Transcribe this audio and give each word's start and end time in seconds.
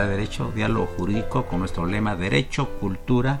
Facultad 0.00 0.16
de 0.16 0.16
Derecho, 0.16 0.52
Diálogo 0.54 0.86
Jurídico, 0.96 1.46
con 1.46 1.60
nuestro 1.60 1.86
lema 1.86 2.16
Derecho, 2.16 2.70
Cultura 2.80 3.40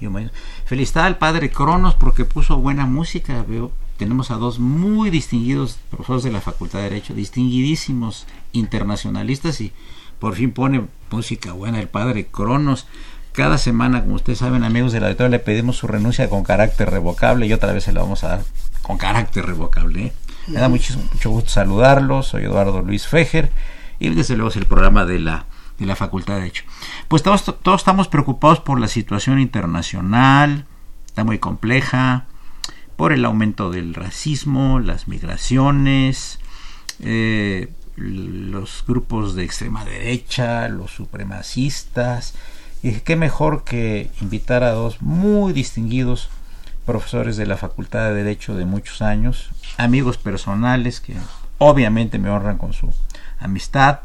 y 0.00 0.06
Humanismo. 0.06 0.36
Felicidad 0.64 1.06
al 1.06 1.18
padre 1.18 1.50
Cronos 1.50 1.94
porque 1.94 2.24
puso 2.24 2.56
buena 2.58 2.86
música. 2.86 3.44
Veo, 3.46 3.72
tenemos 3.96 4.30
a 4.30 4.36
dos 4.36 4.60
muy 4.60 5.10
distinguidos 5.10 5.78
profesores 5.90 6.22
de 6.22 6.30
la 6.30 6.40
Facultad 6.40 6.78
de 6.78 6.90
Derecho, 6.90 7.14
distinguidísimos 7.14 8.26
internacionalistas 8.52 9.60
y 9.60 9.72
por 10.20 10.34
fin 10.34 10.52
pone 10.52 10.84
música 11.10 11.52
buena 11.52 11.80
el 11.80 11.88
padre 11.88 12.26
Cronos. 12.26 12.86
Cada 13.32 13.58
semana, 13.58 14.02
como 14.02 14.14
ustedes 14.14 14.38
saben, 14.38 14.62
amigos 14.62 14.92
del 14.92 15.04
auditorio, 15.04 15.30
le 15.30 15.38
pedimos 15.40 15.76
su 15.76 15.88
renuncia 15.88 16.30
con 16.30 16.44
carácter 16.44 16.90
revocable 16.90 17.46
y 17.46 17.52
otra 17.52 17.72
vez 17.72 17.84
se 17.84 17.92
la 17.92 18.02
vamos 18.02 18.22
a 18.22 18.28
dar 18.28 18.44
con 18.82 18.98
carácter 18.98 19.46
revocable. 19.46 20.06
¿eh? 20.06 20.12
Me 20.46 20.60
da 20.60 20.68
mucho, 20.68 20.96
mucho 21.12 21.30
gusto 21.30 21.50
saludarlos. 21.50 22.28
Soy 22.28 22.44
Eduardo 22.44 22.82
Luis 22.82 23.06
Fejer 23.06 23.50
y 23.98 24.10
desde 24.10 24.36
luego 24.36 24.50
es 24.50 24.56
el 24.56 24.66
programa 24.66 25.04
de 25.04 25.18
la, 25.18 25.46
de 25.78 25.86
la 25.86 25.96
Facultad 25.96 26.34
de 26.34 26.40
Derecho. 26.40 26.64
Pues 27.08 27.22
todos, 27.22 27.44
todos 27.62 27.80
estamos 27.80 28.08
preocupados 28.08 28.60
por 28.60 28.80
la 28.80 28.88
situación 28.88 29.38
internacional, 29.38 30.66
está 31.06 31.24
muy 31.24 31.38
compleja, 31.38 32.26
por 32.96 33.12
el 33.12 33.24
aumento 33.24 33.70
del 33.70 33.94
racismo, 33.94 34.80
las 34.80 35.06
migraciones, 35.06 36.40
eh, 37.00 37.68
los 37.96 38.84
grupos 38.86 39.34
de 39.34 39.44
extrema 39.44 39.84
derecha, 39.84 40.68
los 40.68 40.90
supremacistas, 40.90 42.34
y 42.82 42.92
qué 43.00 43.16
mejor 43.16 43.64
que 43.64 44.10
invitar 44.20 44.62
a 44.62 44.70
dos 44.70 45.02
muy 45.02 45.52
distinguidos 45.52 46.28
profesores 46.86 47.36
de 47.36 47.46
la 47.46 47.56
Facultad 47.56 48.08
de 48.08 48.14
Derecho 48.14 48.54
de 48.54 48.64
muchos 48.64 49.02
años, 49.02 49.50
amigos 49.76 50.16
personales 50.16 51.00
que 51.00 51.14
obviamente 51.58 52.18
me 52.18 52.30
honran 52.30 52.56
con 52.56 52.72
su 52.72 52.92
amistad, 53.38 54.00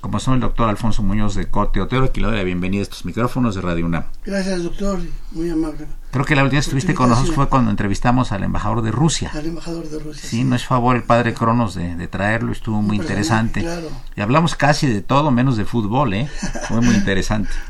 como 0.00 0.18
son 0.20 0.34
el 0.34 0.40
doctor 0.40 0.68
Alfonso 0.68 1.02
Muñoz 1.02 1.34
de 1.34 1.46
Cote 1.50 1.80
Otero, 1.80 2.12
que 2.12 2.20
le 2.20 2.26
doy 2.28 2.36
la 2.36 2.42
bienvenida 2.42 2.80
a 2.80 2.82
estos 2.84 3.04
micrófonos 3.04 3.54
de 3.54 3.60
Radio 3.60 3.86
UNAM. 3.86 4.04
Gracias, 4.24 4.62
doctor, 4.62 4.98
muy 5.32 5.50
amable. 5.50 5.86
Creo 6.10 6.24
que 6.24 6.34
la 6.34 6.42
última 6.42 6.58
vez 6.58 6.66
que 6.66 6.70
estuviste 6.70 6.94
con 6.94 7.08
nosotros 7.08 7.34
fue 7.34 7.48
cuando 7.48 7.70
entrevistamos 7.70 8.32
al 8.32 8.42
embajador 8.42 8.82
de 8.82 8.90
Rusia. 8.90 9.30
Al 9.32 9.46
embajador 9.46 9.88
de 9.88 9.98
Rusia. 10.00 10.28
Sí, 10.28 10.42
no 10.42 10.56
es 10.56 10.64
favor 10.64 10.96
el 10.96 11.04
padre 11.04 11.34
Cronos 11.34 11.74
de, 11.74 12.08
traerlo, 12.08 12.50
estuvo 12.50 12.82
muy 12.82 12.96
interesante. 12.96 13.64
Y 14.16 14.20
hablamos 14.20 14.56
casi 14.56 14.88
de 14.88 15.02
todo 15.02 15.30
menos 15.30 15.56
de 15.56 15.64
fútbol, 15.64 16.14
¿eh? 16.14 16.28
Fue 16.66 16.80
muy 16.80 16.94
interesante. 16.94 17.50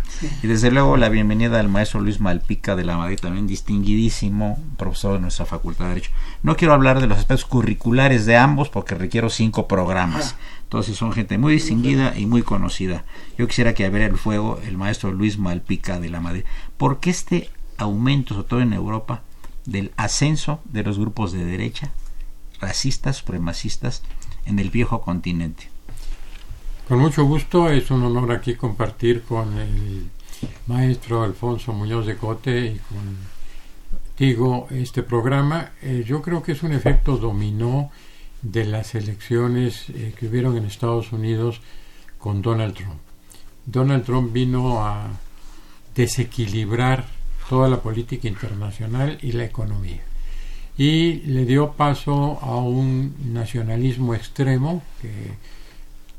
Y 0.42 0.46
desde 0.46 0.70
luego 0.70 0.98
la 0.98 1.08
bienvenida 1.08 1.60
al 1.60 1.70
maestro 1.70 2.00
Luis 2.00 2.20
Malpica 2.20 2.76
de 2.76 2.84
la 2.84 2.98
Madrid, 2.98 3.18
también 3.20 3.46
distinguidísimo 3.46 4.62
profesor 4.76 5.14
de 5.14 5.20
nuestra 5.20 5.46
Facultad 5.46 5.86
de 5.86 5.88
Derecho. 5.90 6.10
No 6.42 6.56
quiero 6.56 6.74
hablar 6.74 7.00
de 7.00 7.06
los 7.06 7.18
aspectos 7.18 7.46
curriculares 7.46 8.26
de 8.26 8.36
ambos 8.36 8.68
porque 8.68 8.94
requiero 8.94 9.30
cinco 9.30 9.66
programas. 9.66 10.36
Entonces 10.70 10.96
son 10.96 11.12
gente 11.12 11.36
muy 11.36 11.54
distinguida 11.54 12.16
y 12.16 12.26
muy 12.26 12.44
conocida. 12.44 13.04
Yo 13.36 13.48
quisiera 13.48 13.74
que 13.74 13.84
abriera 13.84 14.06
el 14.06 14.16
fuego 14.16 14.60
el 14.64 14.78
maestro 14.78 15.10
Luis 15.10 15.36
Malpica 15.36 15.98
de 15.98 16.08
la 16.10 16.20
Madrid. 16.20 16.44
¿Por 16.76 17.00
qué 17.00 17.10
este 17.10 17.50
aumento, 17.76 18.34
sobre 18.34 18.48
todo 18.48 18.60
en 18.60 18.72
Europa, 18.72 19.24
del 19.66 19.90
ascenso 19.96 20.60
de 20.66 20.84
los 20.84 20.96
grupos 20.96 21.32
de 21.32 21.44
derecha, 21.44 21.90
racistas, 22.60 23.16
supremacistas, 23.16 24.04
en 24.44 24.60
el 24.60 24.70
viejo 24.70 25.00
continente? 25.00 25.68
Con 26.86 27.00
mucho 27.00 27.24
gusto, 27.24 27.68
es 27.68 27.90
un 27.90 28.04
honor 28.04 28.30
aquí 28.30 28.54
compartir 28.54 29.22
con 29.22 29.58
el 29.58 30.08
maestro 30.68 31.24
Alfonso 31.24 31.72
Muñoz 31.72 32.06
de 32.06 32.16
Cote 32.16 32.66
y 32.66 32.80
contigo 34.06 34.68
este 34.70 35.02
programa. 35.02 35.72
Eh, 35.82 36.04
yo 36.06 36.22
creo 36.22 36.44
que 36.44 36.52
es 36.52 36.62
un 36.62 36.70
efecto 36.70 37.16
dominó 37.16 37.90
de 38.42 38.64
las 38.64 38.94
elecciones 38.94 39.90
eh, 39.90 40.14
que 40.18 40.26
hubieron 40.26 40.56
en 40.56 40.64
Estados 40.64 41.12
Unidos 41.12 41.60
con 42.18 42.42
Donald 42.42 42.74
Trump. 42.74 43.00
Donald 43.66 44.04
Trump 44.04 44.32
vino 44.32 44.84
a 44.84 45.08
desequilibrar 45.94 47.06
toda 47.48 47.68
la 47.68 47.80
política 47.80 48.28
internacional 48.28 49.18
y 49.22 49.32
la 49.32 49.44
economía. 49.44 50.02
Y 50.78 51.20
le 51.26 51.44
dio 51.44 51.72
paso 51.72 52.38
a 52.40 52.56
un 52.56 53.14
nacionalismo 53.32 54.14
extremo 54.14 54.82
que 55.02 55.10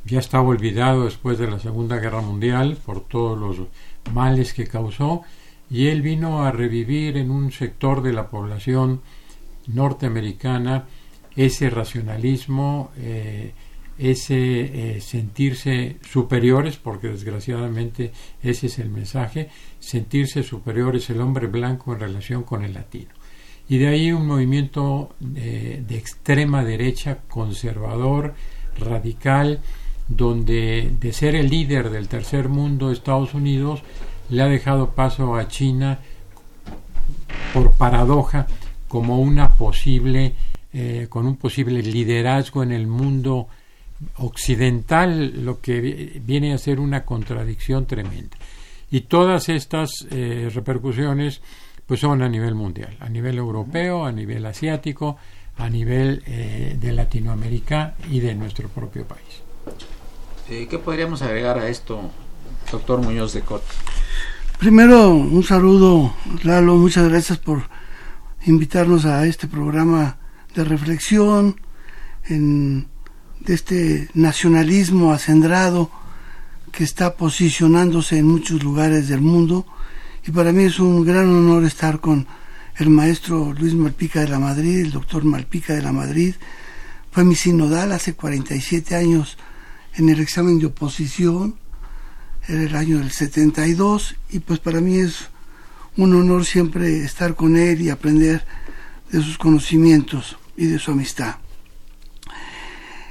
ya 0.05 0.19
estaba 0.19 0.49
olvidado 0.49 1.05
después 1.05 1.37
de 1.37 1.49
la 1.49 1.59
Segunda 1.59 1.97
Guerra 1.97 2.21
Mundial 2.21 2.77
por 2.85 3.01
todos 3.01 3.39
los 3.39 3.67
males 4.13 4.53
que 4.53 4.67
causó 4.67 5.23
y 5.69 5.87
él 5.87 6.01
vino 6.01 6.43
a 6.43 6.51
revivir 6.51 7.17
en 7.17 7.31
un 7.31 7.51
sector 7.51 8.01
de 8.01 8.13
la 8.13 8.27
población 8.27 9.01
norteamericana 9.67 10.85
ese 11.35 11.69
racionalismo, 11.69 12.91
eh, 12.97 13.53
ese 13.97 14.95
eh, 14.95 15.01
sentirse 15.01 15.97
superiores, 16.09 16.77
porque 16.77 17.09
desgraciadamente 17.09 18.11
ese 18.41 18.67
es 18.67 18.79
el 18.79 18.89
mensaje, 18.89 19.49
sentirse 19.79 20.43
superiores 20.43 21.09
el 21.09 21.21
hombre 21.21 21.47
blanco 21.47 21.93
en 21.93 21.99
relación 21.99 22.43
con 22.43 22.63
el 22.63 22.73
latino. 22.73 23.11
Y 23.69 23.77
de 23.77 23.87
ahí 23.87 24.11
un 24.11 24.27
movimiento 24.27 25.15
eh, 25.35 25.83
de 25.87 25.97
extrema 25.97 26.63
derecha, 26.63 27.19
conservador, 27.27 28.33
radical, 28.77 29.59
donde 30.07 30.91
de 30.99 31.13
ser 31.13 31.35
el 31.35 31.49
líder 31.49 31.89
del 31.89 32.07
tercer 32.07 32.49
mundo 32.49 32.91
Estados 32.91 33.33
Unidos 33.33 33.81
le 34.29 34.41
ha 34.41 34.47
dejado 34.47 34.91
paso 34.91 35.35
a 35.35 35.47
China 35.47 35.99
por 37.53 37.71
paradoja 37.73 38.47
como 38.87 39.19
una 39.19 39.47
posible 39.49 40.33
eh, 40.73 41.07
con 41.09 41.27
un 41.27 41.35
posible 41.35 41.81
liderazgo 41.81 42.63
en 42.63 42.71
el 42.71 42.87
mundo 42.87 43.47
occidental, 44.17 45.43
lo 45.43 45.59
que 45.59 46.21
viene 46.23 46.53
a 46.53 46.57
ser 46.57 46.79
una 46.79 47.03
contradicción 47.03 47.85
tremenda. 47.85 48.37
Y 48.89 49.01
todas 49.01 49.49
estas 49.49 50.07
eh, 50.09 50.49
repercusiones 50.53 51.41
pues 51.85 51.99
son 51.99 52.21
a 52.21 52.29
nivel 52.29 52.55
mundial, 52.55 52.95
a 52.99 53.09
nivel 53.09 53.37
europeo, 53.37 54.05
a 54.05 54.11
nivel 54.11 54.45
asiático, 54.45 55.17
a 55.57 55.69
nivel 55.69 56.23
eh, 56.25 56.77
de 56.79 56.91
Latinoamérica 56.93 57.95
y 58.09 58.19
de 58.21 58.33
nuestro 58.33 58.69
propio 58.69 59.05
país. 59.05 59.41
¿Qué 60.47 60.79
podríamos 60.79 61.21
agregar 61.21 61.59
a 61.59 61.69
esto, 61.69 62.09
doctor 62.71 63.01
Muñoz 63.01 63.33
de 63.33 63.41
Cot? 63.41 63.63
Primero, 64.59 65.09
un 65.09 65.43
saludo, 65.43 66.13
Lalo, 66.43 66.75
muchas 66.75 67.09
gracias 67.09 67.39
por 67.39 67.63
invitarnos 68.45 69.05
a 69.05 69.25
este 69.25 69.47
programa 69.47 70.17
de 70.55 70.63
reflexión, 70.63 71.55
en, 72.25 72.87
de 73.39 73.53
este 73.53 74.09
nacionalismo 74.13 75.11
acendrado 75.11 75.89
que 76.71 76.83
está 76.83 77.15
posicionándose 77.15 78.17
en 78.17 78.27
muchos 78.27 78.63
lugares 78.63 79.07
del 79.07 79.21
mundo. 79.21 79.65
Y 80.25 80.31
para 80.31 80.51
mí 80.51 80.63
es 80.63 80.79
un 80.79 81.03
gran 81.03 81.27
honor 81.29 81.63
estar 81.63 81.99
con 81.99 82.27
el 82.77 82.89
maestro 82.89 83.53
Luis 83.53 83.73
Malpica 83.73 84.21
de 84.21 84.29
la 84.29 84.39
Madrid, 84.39 84.79
el 84.79 84.91
doctor 84.91 85.23
Malpica 85.23 85.73
de 85.73 85.81
la 85.81 85.91
Madrid, 85.91 86.35
fue 87.11 87.25
mi 87.25 87.35
sinodal 87.35 87.91
hace 87.91 88.13
47 88.13 88.95
años 88.95 89.37
en 89.95 90.07
el 90.07 90.21
examen 90.21 90.59
de 90.59 90.67
oposición, 90.67 91.55
era 92.47 92.63
el 92.63 92.75
año 92.75 92.99
del 92.99 93.11
72, 93.11 94.15
y 94.29 94.39
pues 94.39 94.59
para 94.59 94.79
mí 94.79 94.97
es 94.97 95.29
un 95.97 96.15
honor 96.15 96.45
siempre 96.45 97.03
estar 97.03 97.35
con 97.35 97.57
él 97.57 97.81
y 97.81 97.89
aprender 97.89 98.45
de 99.11 99.21
sus 99.21 99.37
conocimientos 99.37 100.37
y 100.61 100.67
de 100.67 100.77
su 100.77 100.91
amistad. 100.91 101.37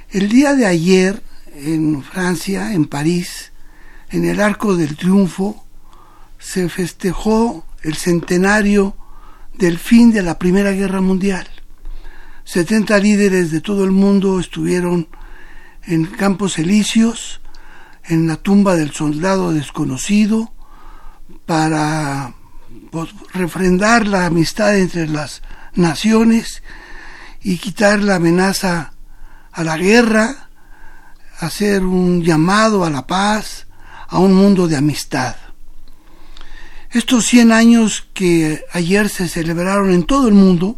El 0.09 0.29
día 0.29 0.53
de 0.55 0.65
ayer, 0.65 1.21
en 1.53 2.01
Francia, 2.01 2.71
en 2.71 2.85
París, 2.85 3.51
en 4.09 4.23
el 4.23 4.39
Arco 4.39 4.77
del 4.77 4.95
Triunfo, 4.95 5.65
se 6.39 6.69
festejó 6.69 7.65
el 7.81 7.95
centenario 7.95 8.95
del 9.57 9.77
fin 9.77 10.13
de 10.13 10.21
la 10.21 10.39
Primera 10.39 10.71
Guerra 10.71 11.01
Mundial. 11.01 11.45
70 12.45 12.97
líderes 12.99 13.51
de 13.51 13.59
todo 13.59 13.83
el 13.83 13.91
mundo 13.91 14.39
estuvieron 14.39 15.09
en 15.83 16.05
campos 16.05 16.57
elíseos, 16.57 17.41
en 18.05 18.27
la 18.27 18.37
tumba 18.37 18.77
del 18.77 18.91
soldado 18.91 19.51
desconocido, 19.51 20.53
para 21.45 22.33
pues, 22.91 23.09
refrendar 23.33 24.07
la 24.07 24.27
amistad 24.27 24.77
entre 24.77 25.09
las 25.09 25.41
naciones 25.75 26.63
y 27.43 27.57
quitar 27.57 28.01
la 28.01 28.15
amenaza 28.15 28.93
a 29.51 29.63
la 29.63 29.77
guerra, 29.77 30.49
hacer 31.39 31.83
un 31.83 32.23
llamado 32.23 32.85
a 32.85 32.89
la 32.89 33.07
paz, 33.07 33.67
a 34.07 34.19
un 34.19 34.33
mundo 34.33 34.67
de 34.67 34.77
amistad. 34.77 35.35
Estos 36.91 37.25
100 37.25 37.51
años 37.51 38.07
que 38.13 38.63
ayer 38.73 39.09
se 39.09 39.27
celebraron 39.27 39.91
en 39.91 40.03
todo 40.03 40.27
el 40.27 40.33
mundo, 40.33 40.77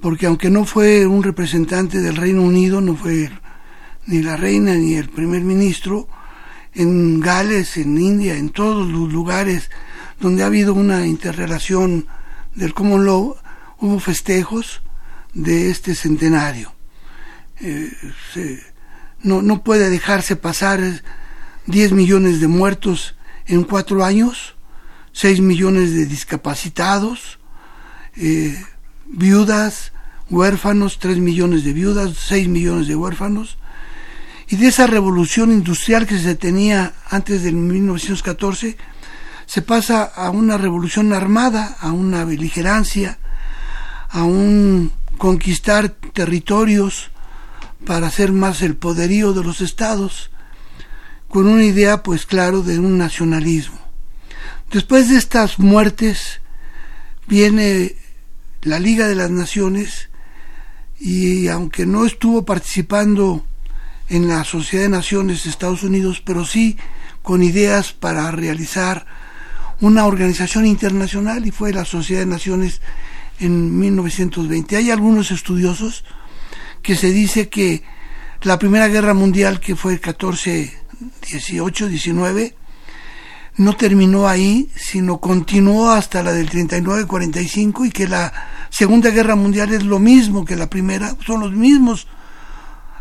porque 0.00 0.26
aunque 0.26 0.50
no 0.50 0.64
fue 0.64 1.06
un 1.06 1.22
representante 1.22 2.00
del 2.00 2.16
Reino 2.16 2.42
Unido, 2.42 2.80
no 2.80 2.96
fue 2.96 3.30
ni 4.06 4.22
la 4.22 4.36
reina 4.36 4.74
ni 4.74 4.94
el 4.94 5.08
primer 5.08 5.42
ministro, 5.42 6.08
en 6.72 7.20
Gales, 7.20 7.76
en 7.76 7.98
India, 7.98 8.36
en 8.36 8.50
todos 8.50 8.88
los 8.88 9.12
lugares 9.12 9.70
donde 10.20 10.42
ha 10.42 10.46
habido 10.46 10.74
una 10.74 11.06
interrelación 11.06 12.06
del 12.54 12.74
common 12.74 13.04
law, 13.04 13.36
hubo 13.78 13.98
festejos 13.98 14.80
de 15.34 15.70
este 15.70 15.94
centenario. 15.94 16.72
Eh, 17.60 17.92
no, 19.22 19.42
no 19.42 19.62
puede 19.62 19.90
dejarse 19.90 20.36
pasar 20.36 20.80
10 21.66 21.92
millones 21.92 22.40
de 22.40 22.48
muertos 22.48 23.14
en 23.46 23.64
cuatro 23.64 24.04
años 24.04 24.54
6 25.12 25.40
millones 25.40 25.94
de 25.94 26.06
discapacitados, 26.06 27.38
eh, 28.16 28.62
viudas, 29.06 29.92
huérfanos, 30.28 30.98
3 30.98 31.18
millones 31.18 31.64
de 31.64 31.72
viudas, 31.72 32.16
6 32.16 32.48
millones 32.48 32.86
de 32.86 32.96
huérfanos, 32.96 33.58
y 34.48 34.56
de 34.56 34.68
esa 34.68 34.86
revolución 34.86 35.52
industrial 35.52 36.06
que 36.06 36.18
se 36.18 36.34
tenía 36.34 36.92
antes 37.08 37.42
del 37.42 37.54
1914, 37.54 38.76
se 39.46 39.62
pasa 39.62 40.04
a 40.04 40.30
una 40.30 40.58
revolución 40.58 41.12
armada, 41.12 41.76
a 41.80 41.92
una 41.92 42.24
beligerancia, 42.24 43.18
a 44.08 44.24
un 44.24 44.92
conquistar 45.20 45.90
territorios 45.90 47.10
para 47.84 48.06
hacer 48.06 48.32
más 48.32 48.62
el 48.62 48.74
poderío 48.74 49.34
de 49.34 49.44
los 49.44 49.60
estados, 49.60 50.30
con 51.28 51.46
una 51.46 51.62
idea, 51.62 52.02
pues 52.02 52.24
claro, 52.24 52.62
de 52.62 52.78
un 52.78 52.96
nacionalismo. 52.96 53.78
Después 54.72 55.10
de 55.10 55.18
estas 55.18 55.58
muertes 55.58 56.40
viene 57.26 57.96
la 58.62 58.80
Liga 58.80 59.08
de 59.08 59.14
las 59.14 59.30
Naciones 59.30 60.08
y 60.98 61.48
aunque 61.48 61.84
no 61.84 62.06
estuvo 62.06 62.46
participando 62.46 63.44
en 64.08 64.26
la 64.26 64.42
Sociedad 64.44 64.84
de 64.84 64.88
Naciones 64.88 65.44
de 65.44 65.50
Estados 65.50 65.82
Unidos, 65.82 66.22
pero 66.24 66.46
sí 66.46 66.78
con 67.20 67.42
ideas 67.42 67.92
para 67.92 68.30
realizar 68.30 69.04
una 69.82 70.06
organización 70.06 70.64
internacional 70.64 71.46
y 71.46 71.50
fue 71.50 71.74
la 71.74 71.84
Sociedad 71.84 72.20
de 72.20 72.26
Naciones 72.26 72.80
en 73.40 73.78
1920. 73.78 74.76
Hay 74.76 74.90
algunos 74.90 75.30
estudiosos 75.30 76.04
que 76.82 76.94
se 76.96 77.10
dice 77.10 77.48
que 77.48 77.82
la 78.42 78.58
Primera 78.58 78.88
Guerra 78.88 79.14
Mundial, 79.14 79.60
que 79.60 79.76
fue 79.76 79.98
14, 79.98 80.72
18, 81.30 81.88
19, 81.88 82.54
no 83.56 83.76
terminó 83.76 84.28
ahí, 84.28 84.70
sino 84.76 85.18
continuó 85.18 85.90
hasta 85.90 86.22
la 86.22 86.32
del 86.32 86.48
39-45 86.48 87.86
y 87.86 87.90
que 87.90 88.08
la 88.08 88.32
Segunda 88.70 89.10
Guerra 89.10 89.34
Mundial 89.34 89.74
es 89.74 89.82
lo 89.82 89.98
mismo 89.98 90.44
que 90.44 90.56
la 90.56 90.70
Primera, 90.70 91.16
son 91.26 91.40
los 91.40 91.52
mismos 91.52 92.06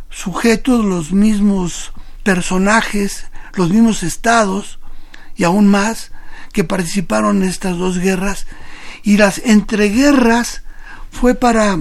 sujetos, 0.09 0.83
los 0.83 1.11
mismos 1.11 1.93
personajes, 2.23 3.27
los 3.53 3.69
mismos 3.69 4.03
estados 4.03 4.79
y 5.35 5.43
aún 5.43 5.67
más 5.67 6.11
que 6.51 6.63
participaron 6.63 7.43
en 7.43 7.49
estas 7.49 7.77
dos 7.77 7.99
guerras 7.99 8.47
y 9.03 9.17
las 9.17 9.39
entreguerras 9.39 10.63
fue 11.11 11.35
para 11.35 11.79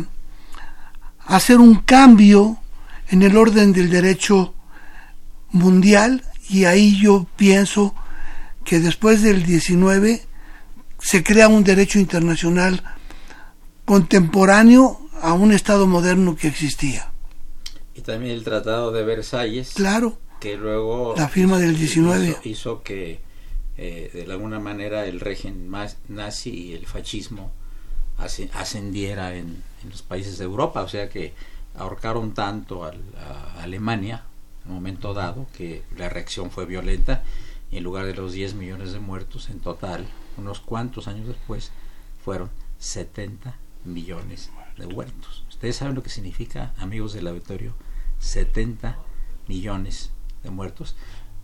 hacer 1.27 1.59
un 1.59 1.77
cambio 1.77 2.59
en 3.09 3.23
el 3.23 3.37
orden 3.37 3.73
del 3.73 3.91
derecho 3.91 4.55
mundial 5.51 6.25
y 6.49 6.65
ahí 6.65 6.99
yo 7.01 7.27
pienso 7.37 7.95
que 8.65 8.81
después 8.81 9.23
del 9.23 9.45
19 9.45 10.23
se 10.99 11.23
crea 11.23 11.49
un 11.49 11.65
derecho 11.65 11.99
internacional 11.99 12.83
contemporáneo 13.85 15.01
a 15.21 15.33
un 15.33 15.53
Estado 15.53 15.87
moderno 15.87 16.37
que 16.37 16.49
existía. 16.49 17.11
Y 17.95 18.03
también 18.03 18.35
el 18.35 18.45
Tratado 18.45 18.93
de 18.93 19.03
Versalles. 19.05 19.73
Claro. 19.75 20.19
Que 20.41 20.57
luego... 20.57 21.15
La 21.17 21.29
firma 21.29 21.59
del 21.59 21.77
19. 21.77 22.37
Hizo, 22.45 22.83
que 22.83 23.21
eh, 23.79 24.11
de 24.13 24.33
alguna 24.33 24.61
manera 24.61 25.07
el 25.07 25.21
régimen 25.21 25.71
nazi 26.09 26.51
y 26.51 26.75
el 26.75 26.87
fascismo 26.87 27.53
ascendiera 28.19 29.37
en, 29.37 29.63
los 29.89 30.03
países 30.03 30.39
de 30.39 30.45
Europa. 30.45 30.83
O 30.83 30.89
sea 30.89 31.09
que 31.09 31.33
ahorcaron 31.77 32.35
tanto 32.35 32.85
a 32.85 32.93
Alemania 33.63 34.25
en 34.65 34.71
un 34.73 34.75
momento 34.77 35.15
dado 35.15 35.47
que 35.57 35.83
la 35.97 36.09
reacción 36.09 36.51
fue 36.51 36.67
violenta 36.67 37.23
y 37.71 37.77
en 37.77 37.85
lugar 37.85 38.07
de 38.07 38.15
los 38.15 38.33
10 38.33 38.55
millones 38.55 38.93
de 38.93 38.99
muertos 38.99 39.51
en 39.51 39.61
total, 39.61 40.07
unos 40.37 40.61
cuantos 40.61 41.09
años 41.09 41.27
después, 41.27 41.73
fueron 42.25 42.51
70 42.79 43.57
millones 43.85 44.51
de 44.77 44.87
muertos. 44.87 45.45
Ustedes 45.49 45.77
saben 45.77 45.95
lo 45.95 46.03
que 46.03 46.11
significa, 46.11 46.73
amigos 46.79 47.13
del 47.13 47.27
auditorio, 47.27 47.75
70 48.21 48.99
millones 49.49 50.11
de 50.43 50.51
muertos. 50.51 50.97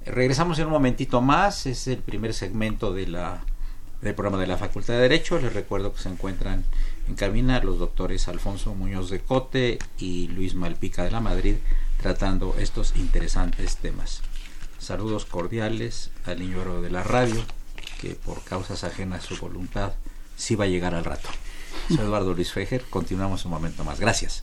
Regresamos 0.07 0.59
en 0.59 0.67
un 0.67 0.73
momentito 0.73 1.23
más, 1.23 1.65
es 1.65 1.87
el 1.87 1.99
primer 1.99 2.35
segmento 2.35 2.93
de 2.93 3.07
la, 3.07 3.43
del 4.03 4.15
programa 4.15 4.39
de 4.39 4.47
la 4.47 4.59
Facultad 4.59 4.95
de 4.95 5.01
Derecho. 5.01 5.39
Les 5.39 5.55
recuerdo 5.55 5.95
que 5.95 6.03
se 6.03 6.11
encuentran 6.11 6.63
en 7.09 7.15
cabina 7.15 7.61
los 7.61 7.79
doctores 7.79 8.29
Alfonso 8.29 8.75
Muñoz 8.75 9.09
de 9.09 9.21
Cote 9.21 9.79
y 9.97 10.29
Luis 10.29 10.55
Malpica 10.55 11.05
de 11.05 11.11
la 11.11 11.21
Madrid 11.21 11.57
tratando 12.03 12.55
estos 12.59 12.95
interesantes 12.97 13.79
temas. 13.79 14.21
Saludos 14.79 15.25
cordiales 15.25 16.11
al 16.27 16.41
niño 16.41 16.83
de 16.83 16.91
la 16.91 17.03
radio, 17.03 17.43
que 18.03 18.11
por 18.11 18.45
causas 18.45 18.85
ajenas 18.85 19.25
a 19.25 19.27
su 19.27 19.39
voluntad 19.39 19.95
sí 20.37 20.55
va 20.55 20.65
a 20.65 20.69
llegar 20.69 20.95
al 20.95 21.07
rato. 21.07 21.31
Soy 21.89 22.01
Eduardo 22.01 22.35
Luis 22.35 22.53
Fejer, 22.53 22.85
continuamos 22.91 23.47
un 23.47 23.53
momento 23.53 23.85
más. 23.85 24.01
Gracias. 24.01 24.43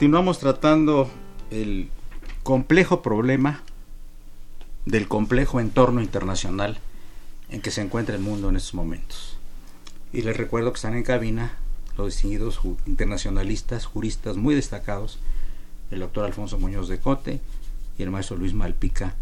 Continuamos 0.00 0.38
tratando 0.38 1.10
el 1.50 1.90
complejo 2.42 3.02
problema 3.02 3.62
del 4.86 5.08
complejo 5.08 5.60
entorno 5.60 6.00
internacional 6.00 6.78
en 7.50 7.60
que 7.60 7.70
se 7.70 7.82
encuentra 7.82 8.14
el 8.14 8.22
mundo 8.22 8.48
en 8.48 8.56
estos 8.56 8.72
momentos. 8.72 9.36
Y 10.10 10.22
les 10.22 10.38
recuerdo 10.38 10.72
que 10.72 10.76
están 10.76 10.96
en 10.96 11.02
cabina 11.02 11.58
los 11.98 12.14
distinguidos 12.14 12.62
internacionalistas, 12.86 13.84
juristas 13.84 14.38
muy 14.38 14.54
destacados, 14.54 15.18
el 15.90 16.00
doctor 16.00 16.24
Alfonso 16.24 16.58
Muñoz 16.58 16.88
de 16.88 16.98
Cote 16.98 17.42
y 17.98 18.02
el 18.02 18.10
maestro 18.10 18.38
Luis 18.38 18.54
Malpica 18.54 19.14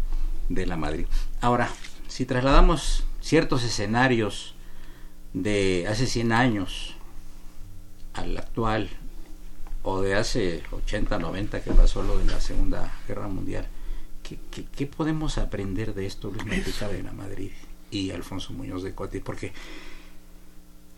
de 0.47 0.65
la 0.65 0.77
Madrid. 0.77 1.07
Ahora, 1.41 1.69
si 2.07 2.25
trasladamos 2.25 3.03
ciertos 3.19 3.65
escenarios 3.65 4.55
de 5.33 5.87
hace 5.89 6.07
100 6.07 6.31
años 6.31 6.95
al 8.13 8.37
actual 8.37 8.89
o 9.83 10.01
de 10.01 10.15
hace 10.15 10.63
80, 10.71 11.19
90 11.19 11.61
que 11.61 11.71
pasó 11.71 12.03
lo 12.03 12.17
de 12.17 12.25
la 12.25 12.39
Segunda 12.39 12.99
Guerra 13.07 13.27
Mundial, 13.27 13.67
¿qué, 14.21 14.85
podemos 14.85 15.37
aprender 15.37 15.93
de 15.93 16.05
esto, 16.05 16.29
Luis 16.29 16.45
Malpica 16.45 16.87
de 16.87 17.03
la 17.03 17.11
Madrid 17.11 17.51
y 17.91 18.11
Alfonso 18.11 18.53
Muñoz 18.53 18.83
de 18.83 18.93
Cote? 18.93 19.21
Porque 19.21 19.53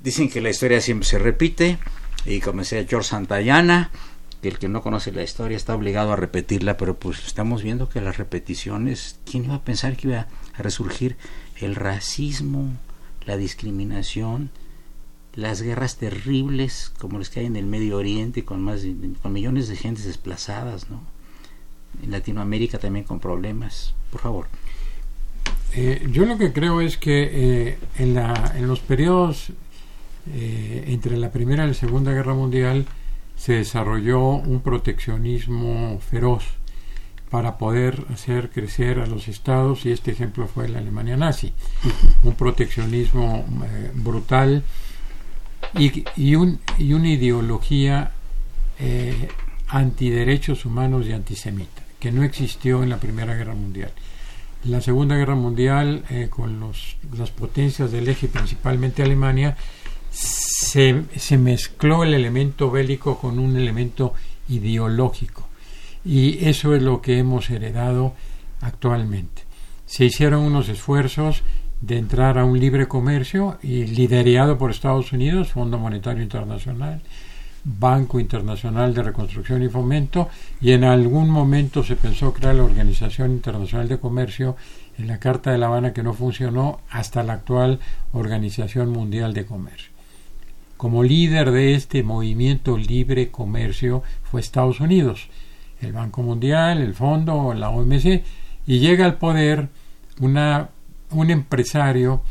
dicen 0.03 0.29
que 0.29 0.41
la 0.41 0.49
historia 0.49 0.81
siempre 0.81 1.07
se 1.07 1.19
repite 1.19 1.77
y 2.25 2.39
como 2.39 2.59
decía 2.59 2.85
George 2.87 3.09
Santayana, 3.09 3.91
que 4.41 4.47
el 4.47 4.59
que 4.59 4.67
no 4.67 4.81
conoce 4.81 5.11
la 5.11 5.23
historia 5.23 5.55
está 5.55 5.75
obligado 5.75 6.11
a 6.11 6.15
repetirla, 6.15 6.77
pero 6.77 6.97
pues 6.97 7.25
estamos 7.25 7.61
viendo 7.61 7.89
que 7.89 8.01
las 8.01 8.17
repeticiones, 8.17 9.19
¿quién 9.29 9.45
iba 9.45 9.55
a 9.55 9.63
pensar 9.63 9.95
que 9.95 10.07
iba 10.07 10.27
a 10.55 10.61
resurgir 10.61 11.15
el 11.57 11.75
racismo, 11.75 12.73
la 13.25 13.37
discriminación, 13.37 14.49
las 15.35 15.61
guerras 15.61 15.97
terribles 15.97 16.91
como 16.99 17.17
las 17.17 17.29
que 17.29 17.41
hay 17.41 17.45
en 17.45 17.55
el 17.55 17.65
Medio 17.65 17.97
Oriente 17.97 18.43
con 18.43 18.61
más 18.61 18.81
con 19.21 19.33
millones 19.33 19.67
de 19.67 19.75
gentes 19.75 20.05
desplazadas, 20.05 20.89
¿no? 20.89 21.01
En 22.03 22.11
Latinoamérica 22.11 22.79
también 22.79 23.05
con 23.05 23.19
problemas. 23.19 23.93
Por 24.11 24.21
favor. 24.21 24.47
Eh, 25.73 26.05
yo 26.11 26.25
lo 26.25 26.37
que 26.37 26.51
creo 26.51 26.81
es 26.81 26.97
que 26.97 27.29
eh, 27.31 27.77
en, 27.97 28.13
la, 28.13 28.53
en 28.55 28.67
los 28.67 28.81
periodos 28.81 29.51
eh, 30.33 30.83
entre 30.87 31.17
la 31.17 31.31
Primera 31.31 31.63
y 31.63 31.69
la 31.69 31.73
Segunda 31.73 32.11
Guerra 32.11 32.33
Mundial 32.33 32.85
se 33.37 33.53
desarrolló 33.53 34.21
un 34.21 34.61
proteccionismo 34.61 35.99
feroz 35.99 36.43
para 37.29 37.57
poder 37.57 38.05
hacer 38.13 38.49
crecer 38.49 38.99
a 38.99 39.05
los 39.05 39.29
estados 39.29 39.85
y 39.85 39.91
este 39.91 40.11
ejemplo 40.11 40.47
fue 40.47 40.67
la 40.67 40.79
Alemania 40.79 41.15
nazi. 41.15 41.53
Un 42.23 42.35
proteccionismo 42.35 43.45
brutal 43.93 44.63
y, 45.77 46.03
y, 46.15 46.35
un, 46.35 46.59
y, 46.77 46.93
una 46.93 47.09
ideología 47.09 48.11
eh, 48.79 49.29
antiderechos 49.67 50.65
humanos 50.65 51.05
y 51.07 51.13
antisemita, 51.13 51.83
que 51.99 52.11
no 52.11 52.23
existió 52.23 52.83
en 52.83 52.89
la 52.89 52.97
Primera 52.97 53.35
Guerra 53.35 53.55
Mundial. 53.55 53.91
La 54.65 54.81
Segunda 54.81 55.15
Guerra 55.15 55.35
Mundial, 55.35 56.03
eh, 56.09 56.27
con 56.29 56.59
los, 56.59 56.97
las 57.17 57.31
potencias 57.31 57.91
del 57.91 58.07
eje, 58.07 58.27
principalmente 58.27 59.01
Alemania, 59.01 59.55
se, 60.11 61.03
se 61.15 61.37
mezcló 61.37 62.03
el 62.03 62.13
elemento 62.13 62.69
bélico 62.69 63.17
con 63.17 63.39
un 63.39 63.55
elemento 63.57 64.13
ideológico 64.49 65.47
y 66.03 66.45
eso 66.45 66.75
es 66.75 66.81
lo 66.81 67.01
que 67.01 67.19
hemos 67.19 67.49
heredado 67.49 68.13
actualmente. 68.61 69.43
Se 69.85 70.05
hicieron 70.05 70.43
unos 70.43 70.69
esfuerzos 70.69 71.43
de 71.81 71.97
entrar 71.97 72.37
a 72.37 72.45
un 72.45 72.59
libre 72.59 72.87
comercio 72.87 73.57
y 73.63 73.85
liderado 73.85 74.57
por 74.57 74.71
Estados 74.71 75.11
Unidos, 75.11 75.51
Fondo 75.51 75.77
Monetario 75.79 76.21
Internacional, 76.21 77.01
Banco 77.63 78.19
Internacional 78.19 78.93
de 78.93 79.03
Reconstrucción 79.03 79.63
y 79.63 79.69
Fomento, 79.69 80.29
y 80.61 80.71
en 80.71 80.83
algún 80.83 81.29
momento 81.29 81.83
se 81.83 81.95
pensó 81.95 82.33
crear 82.33 82.55
la 82.55 82.63
Organización 82.63 83.31
Internacional 83.31 83.87
de 83.87 83.99
Comercio 83.99 84.55
en 84.97 85.07
la 85.07 85.19
Carta 85.19 85.51
de 85.51 85.57
La 85.57 85.67
Habana 85.67 85.93
que 85.93 86.03
no 86.03 86.13
funcionó 86.13 86.81
hasta 86.89 87.23
la 87.23 87.33
actual 87.33 87.79
Organización 88.13 88.89
Mundial 88.89 89.33
de 89.33 89.45
Comercio. 89.45 89.91
Como 90.77 91.03
líder 91.03 91.51
de 91.51 91.75
este 91.75 92.01
movimiento 92.01 92.77
libre 92.77 93.29
comercio 93.29 94.01
fue 94.23 94.41
Estados 94.41 94.79
Unidos, 94.79 95.29
el 95.79 95.93
Banco 95.93 96.23
Mundial, 96.23 96.81
el 96.81 96.95
Fondo, 96.95 97.53
la 97.53 97.69
OMC, 97.69 98.23
y 98.65 98.79
llega 98.79 99.05
al 99.05 99.17
poder 99.17 99.69
una, 100.19 100.69
un 101.11 101.29
empresario 101.29 102.21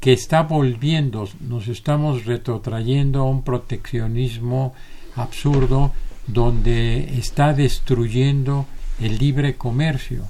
que 0.00 0.12
está 0.12 0.42
volviendo, 0.42 1.28
nos 1.40 1.68
estamos 1.68 2.24
retrotrayendo 2.24 3.20
a 3.20 3.24
un 3.24 3.42
proteccionismo 3.42 4.74
absurdo 5.16 5.92
donde 6.26 7.18
está 7.18 7.52
destruyendo 7.52 8.66
el 9.00 9.18
libre 9.18 9.56
comercio. 9.56 10.24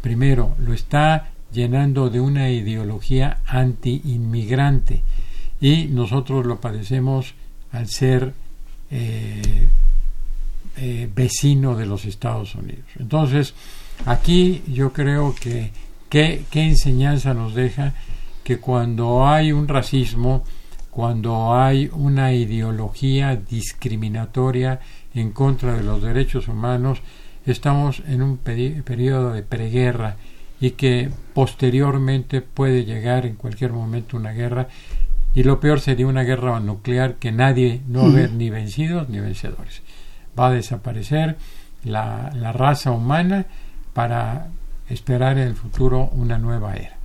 Primero, 0.00 0.54
lo 0.58 0.72
está 0.72 1.30
llenando 1.52 2.10
de 2.10 2.20
una 2.20 2.50
ideología 2.50 3.38
anti-inmigrante 3.46 5.02
y 5.60 5.86
nosotros 5.86 6.46
lo 6.46 6.60
padecemos 6.60 7.34
al 7.72 7.88
ser 7.88 8.32
eh, 8.90 9.68
eh, 10.76 11.10
vecino 11.14 11.74
de 11.76 11.86
los 11.86 12.04
Estados 12.04 12.54
Unidos. 12.54 12.84
Entonces, 12.98 13.54
aquí 14.04 14.62
yo 14.68 14.92
creo 14.92 15.34
que 15.34 15.70
qué 16.08 16.44
enseñanza 16.52 17.34
nos 17.34 17.54
deja 17.54 17.94
que 18.44 18.58
cuando 18.58 19.26
hay 19.26 19.52
un 19.52 19.66
racismo, 19.66 20.44
cuando 20.90 21.54
hay 21.54 21.90
una 21.92 22.32
ideología 22.32 23.36
discriminatoria 23.36 24.80
en 25.14 25.32
contra 25.32 25.76
de 25.76 25.82
los 25.82 26.02
derechos 26.02 26.48
humanos, 26.48 27.02
estamos 27.44 28.02
en 28.06 28.22
un 28.22 28.38
periodo 28.38 29.32
de 29.32 29.42
preguerra 29.42 30.16
y 30.60 30.70
que 30.70 31.10
posteriormente 31.34 32.40
puede 32.40 32.84
llegar 32.84 33.26
en 33.26 33.36
cualquier 33.36 33.72
momento 33.72 34.16
una 34.16 34.32
guerra 34.32 34.68
y 35.34 35.42
lo 35.42 35.60
peor 35.60 35.80
sería 35.80 36.06
una 36.06 36.22
guerra 36.22 36.58
nuclear 36.60 37.16
que 37.16 37.30
nadie 37.30 37.82
no 37.88 38.04
va 38.04 38.08
a 38.08 38.12
ver 38.12 38.32
ni 38.32 38.48
vencidos 38.48 39.10
ni 39.10 39.20
vencedores. 39.20 39.82
Va 40.38 40.48
a 40.48 40.52
desaparecer 40.52 41.36
la, 41.84 42.30
raza 42.52 42.90
humana 42.90 43.44
para 43.92 44.48
esperar 44.88 45.38
en 45.38 45.48
el 45.48 45.54
futuro 45.54 46.08
una 46.12 46.38
nueva 46.38 46.74
era. 46.74 46.96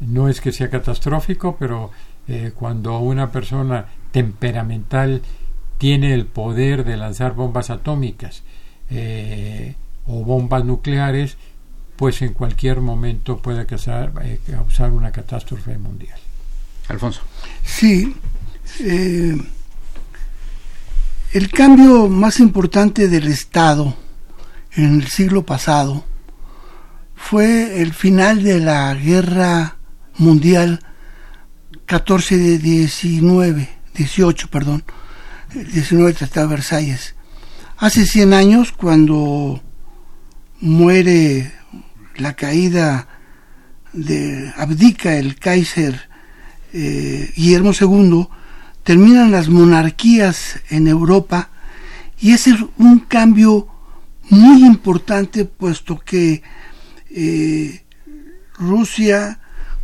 No 0.00 0.28
es 0.28 0.40
que 0.40 0.52
sea 0.52 0.70
catastrófico, 0.70 1.56
pero 1.58 1.90
eh, 2.28 2.52
cuando 2.54 2.98
una 2.98 3.30
persona 3.30 3.86
temperamental 4.10 5.22
tiene 5.78 6.14
el 6.14 6.26
poder 6.26 6.84
de 6.84 6.96
lanzar 6.96 7.34
bombas 7.34 7.70
atómicas 7.70 8.42
eh, 8.90 9.74
o 10.06 10.24
bombas 10.24 10.64
nucleares, 10.64 11.36
pues 11.96 12.22
en 12.22 12.32
cualquier 12.32 12.80
momento 12.80 13.38
puede 13.38 13.66
causar, 13.66 14.12
eh, 14.22 14.40
causar 14.50 14.90
una 14.90 15.12
catástrofe 15.12 15.78
mundial. 15.78 16.18
Alfonso. 16.88 17.22
Sí. 17.62 18.14
El 21.32 21.50
cambio 21.50 22.08
más 22.08 22.40
importante 22.40 23.08
del 23.08 23.28
Estado 23.28 23.94
en 24.76 25.00
el 25.00 25.08
siglo 25.08 25.44
pasado 25.44 26.04
fue 27.14 27.80
el 27.80 27.92
final 27.92 28.42
de 28.42 28.60
la 28.60 28.94
guerra 28.94 29.76
mundial 30.16 30.80
14 31.86 32.36
de 32.36 32.58
19, 32.58 33.68
18, 33.94 34.48
perdón, 34.48 34.84
19 35.54 36.12
Tratado 36.14 36.48
de 36.48 36.54
Versalles. 36.54 37.14
Hace 37.76 38.06
100 38.06 38.32
años, 38.32 38.72
cuando 38.72 39.62
muere 40.60 41.52
la 42.16 42.34
caída 42.34 43.08
de 43.92 44.52
abdica 44.56 45.16
el 45.16 45.36
Kaiser 45.36 46.08
eh, 46.72 47.32
Guillermo 47.36 47.72
II, 47.78 48.28
terminan 48.82 49.30
las 49.30 49.48
monarquías 49.48 50.60
en 50.70 50.88
Europa 50.88 51.50
y 52.20 52.32
ese 52.32 52.50
es 52.50 52.56
un 52.78 53.00
cambio 53.00 53.68
muy 54.30 54.64
importante 54.64 55.44
puesto 55.44 55.98
que 55.98 56.42
eh, 57.14 57.84
Rusia 58.58 59.38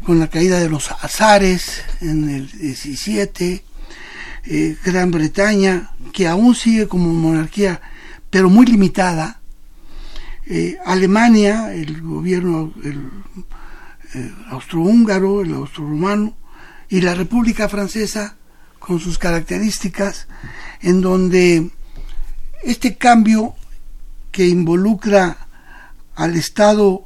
con 0.05 0.19
la 0.19 0.29
caída 0.29 0.59
de 0.59 0.69
los 0.69 0.91
azares 0.91 1.83
en 2.01 2.29
el 2.29 2.51
17, 2.51 3.65
eh, 4.47 4.77
Gran 4.85 5.11
Bretaña, 5.11 5.93
que 6.13 6.27
aún 6.27 6.55
sigue 6.55 6.89
como 6.89 7.13
monarquía, 7.13 7.81
pero 8.31 8.51
muy 8.51 8.67
limitada, 8.67 9.41
eh, 10.47 10.79
Alemania, 10.85 11.73
el 11.73 12.03
gobierno 12.03 12.73
el, 12.83 13.11
austrohúngaro, 14.49 15.43
el 15.43 15.55
y 16.89 17.01
la 17.01 17.15
República 17.15 17.69
Francesa, 17.69 18.37
con 18.81 18.99
sus 18.99 19.19
características, 19.19 20.27
en 20.81 21.01
donde 21.01 21.71
este 22.65 22.97
cambio 22.97 23.55
que 24.33 24.49
involucra 24.49 25.47
al 26.17 26.37
Estado 26.37 27.05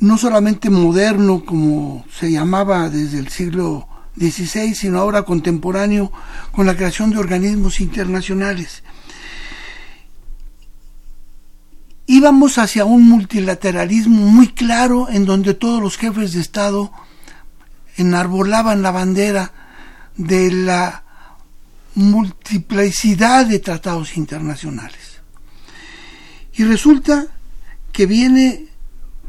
no 0.00 0.18
solamente 0.18 0.70
moderno 0.70 1.44
como 1.44 2.04
se 2.12 2.30
llamaba 2.32 2.90
desde 2.90 3.18
el 3.18 3.28
siglo 3.28 3.86
XVI, 4.18 4.74
sino 4.74 4.98
ahora 4.98 5.22
contemporáneo 5.22 6.10
con 6.50 6.66
la 6.66 6.76
creación 6.76 7.10
de 7.10 7.18
organismos 7.18 7.80
internacionales. 7.80 8.82
íbamos 12.10 12.58
hacia 12.58 12.84
un 12.84 13.08
multilateralismo 13.08 14.26
muy 14.26 14.48
claro 14.48 15.08
en 15.08 15.24
donde 15.24 15.54
todos 15.54 15.80
los 15.80 15.96
jefes 15.96 16.32
de 16.32 16.40
Estado 16.40 16.90
enarbolaban 17.96 18.82
la 18.82 18.90
bandera 18.90 19.52
de 20.16 20.50
la 20.50 21.04
multiplicidad 21.94 23.46
de 23.46 23.60
tratados 23.60 24.16
internacionales. 24.16 25.20
Y 26.52 26.64
resulta 26.64 27.26
que 27.92 28.06
viene, 28.06 28.66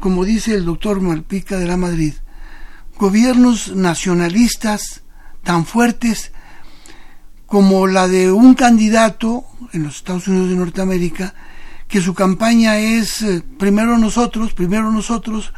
como 0.02 0.24
dice 0.24 0.56
el 0.56 0.64
doctor 0.64 1.00
Malpica 1.00 1.58
de 1.58 1.68
la 1.68 1.76
Madrid, 1.76 2.14
gobiernos 2.98 3.76
nacionalistas 3.76 5.02
tan 5.44 5.64
fuertes 5.64 6.32
como 7.46 7.86
la 7.86 8.08
de 8.08 8.32
un 8.32 8.54
candidato 8.54 9.44
en 9.72 9.84
los 9.84 9.98
Estados 9.98 10.26
Unidos 10.26 10.50
de 10.50 10.56
Norteamérica, 10.56 11.34
que 11.86 12.00
su 12.00 12.14
campaña 12.14 12.78
es 12.78 13.22
eh, 13.22 13.44
primero 13.60 13.96
nosotros, 13.96 14.54
primero 14.54 14.90
nosotros, 14.90 15.52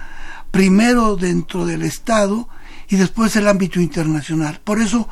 primero 0.51 1.17
dentro 1.17 1.65
del 1.65 1.81
Estado 1.81 2.47
y 2.91 2.97
después 2.97 3.35
el 3.37 3.49
ámbito 3.49 3.81
internacional. 3.81 4.61
Por 4.63 4.79
eso 4.79 5.09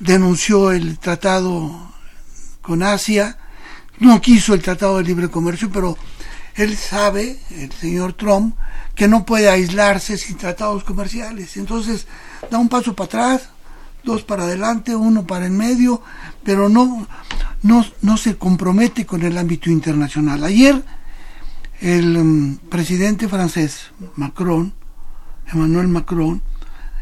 denunció 0.00 0.70
el 0.70 0.98
tratado 0.98 1.90
con 2.60 2.82
Asia, 2.82 3.38
no 4.00 4.20
quiso 4.20 4.52
el 4.52 4.60
tratado 4.60 4.98
de 4.98 5.04
libre 5.04 5.30
comercio, 5.30 5.70
pero 5.72 5.96
él 6.54 6.76
sabe, 6.76 7.38
el 7.50 7.72
señor 7.72 8.12
Trump, 8.14 8.56
que 8.94 9.08
no 9.08 9.24
puede 9.24 9.48
aislarse 9.48 10.18
sin 10.18 10.36
tratados 10.36 10.84
comerciales. 10.84 11.56
Entonces 11.56 12.06
da 12.50 12.58
un 12.58 12.68
paso 12.68 12.94
para 12.94 13.06
atrás, 13.06 13.48
dos 14.04 14.22
para 14.22 14.44
adelante, 14.44 14.94
uno 14.94 15.26
para 15.26 15.46
en 15.46 15.56
medio, 15.56 16.02
pero 16.44 16.68
no, 16.68 17.06
no, 17.62 17.84
no 18.02 18.16
se 18.16 18.36
compromete 18.36 19.06
con 19.06 19.22
el 19.22 19.38
ámbito 19.38 19.70
internacional. 19.70 20.44
Ayer 20.44 20.82
el 21.80 22.16
um, 22.16 22.56
presidente 22.56 23.28
francés 23.28 23.90
Macron, 24.16 24.74
Emmanuel 25.52 25.88
Macron, 25.88 26.42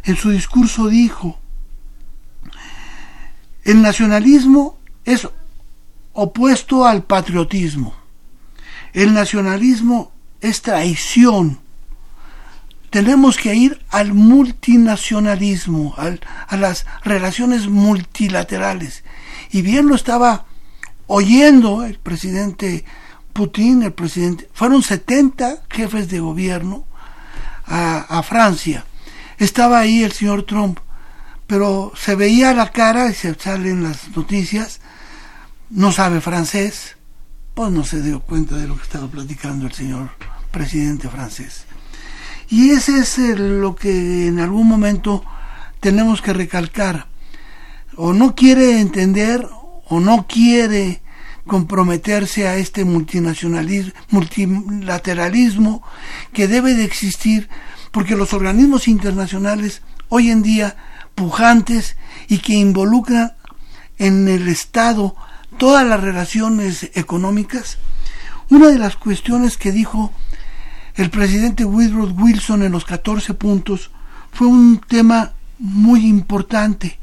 en 0.05 0.17
su 0.17 0.31
discurso 0.31 0.89
dijo, 0.89 1.39
el 3.65 3.83
nacionalismo 3.83 4.79
es 5.05 5.29
opuesto 6.13 6.87
al 6.87 7.03
patriotismo. 7.03 8.00
El 8.93 9.15
nacionalismo 9.15 10.13
es 10.41 10.63
traición 10.63 11.61
tenemos 12.91 13.37
que 13.37 13.55
ir 13.55 13.81
al 13.89 14.13
multinacionalismo, 14.13 15.95
a 15.97 16.57
las 16.57 16.87
relaciones 17.05 17.69
multilaterales. 17.69 19.05
Y 19.53 19.63
bien 19.63 19.87
lo 19.87 19.95
estaba 19.95 20.47
oyendo 21.07 21.85
el 21.85 21.99
presidente 21.99 22.85
Putin, 23.33 23.85
el 23.85 23.93
presidente, 23.93 24.51
fueron 24.53 24.83
70 24.83 25.63
jefes 25.71 26.09
de 26.09 26.19
gobierno 26.19 26.85
a, 27.65 27.99
a 28.19 28.23
Francia. 28.25 28.85
Estaba 29.39 29.79
ahí 29.79 30.03
el 30.03 30.11
señor 30.13 30.43
Trump, 30.43 30.81
pero 31.47 31.93
se 31.97 32.17
veía 32.17 32.53
la 32.53 32.73
cara 32.73 33.09
y 33.09 33.15
se 33.15 33.33
salen 33.35 33.85
las 33.85 34.15
noticias, 34.17 34.81
no 35.71 35.93
sabe 35.93 36.21
francés, 36.21 36.97
no 37.69 37.85
se 37.85 38.01
dio 38.01 38.21
cuenta 38.21 38.57
de 38.57 38.67
lo 38.67 38.77
que 38.77 38.85
estaba 38.85 39.09
platicando 39.09 39.67
el 39.67 39.73
señor 39.73 40.11
presidente 40.51 41.09
francés. 41.09 41.67
Y 42.49 42.71
ese 42.71 43.01
es 43.01 43.19
lo 43.39 43.77
que 43.77 44.29
en 44.29 44.41
algún 44.41 44.67
momento 44.67 45.23
tenemos 45.81 46.23
que 46.23 46.33
recalcar. 46.33 47.07
O 47.97 48.13
no 48.13 48.35
quiere 48.35 48.81
entender 48.81 49.47
o 49.89 50.01
no 50.01 50.27
quiere 50.27 51.03
comprometerse 51.47 52.49
a 52.49 52.57
este 52.57 52.85
multinacionalismo, 52.85 53.93
multilateralismo 54.11 55.83
que 56.33 56.49
debe 56.49 56.75
de 56.75 56.85
existir 56.85 57.49
porque 57.91 58.17
los 58.17 58.33
organismos 58.33 58.89
internacionales 58.89 59.83
hoy 60.09 60.31
en 60.31 60.43
día 60.43 60.77
pujantes 61.15 61.97
y 62.29 62.39
que 62.39 62.55
involucran 62.55 63.33
en 63.99 64.29
el 64.29 64.49
Estado 64.49 65.17
todas 65.61 65.87
las 65.87 66.01
relaciones 66.01 66.91
económicas, 66.95 67.77
una 68.49 68.69
de 68.69 68.79
las 68.79 68.97
cuestiones 68.97 69.59
que 69.59 69.73
dijo 69.73 70.11
el 70.95 71.11
presidente 71.11 71.67
Woodrow 71.67 72.15
Wilson 72.19 72.63
en 72.63 72.73
los 72.73 72.87
14 72.87 73.35
puntos 73.35 73.91
fue 74.33 74.47
un 74.47 74.81
tema 74.81 75.35
muy 75.59 76.07
importante. 76.07 76.99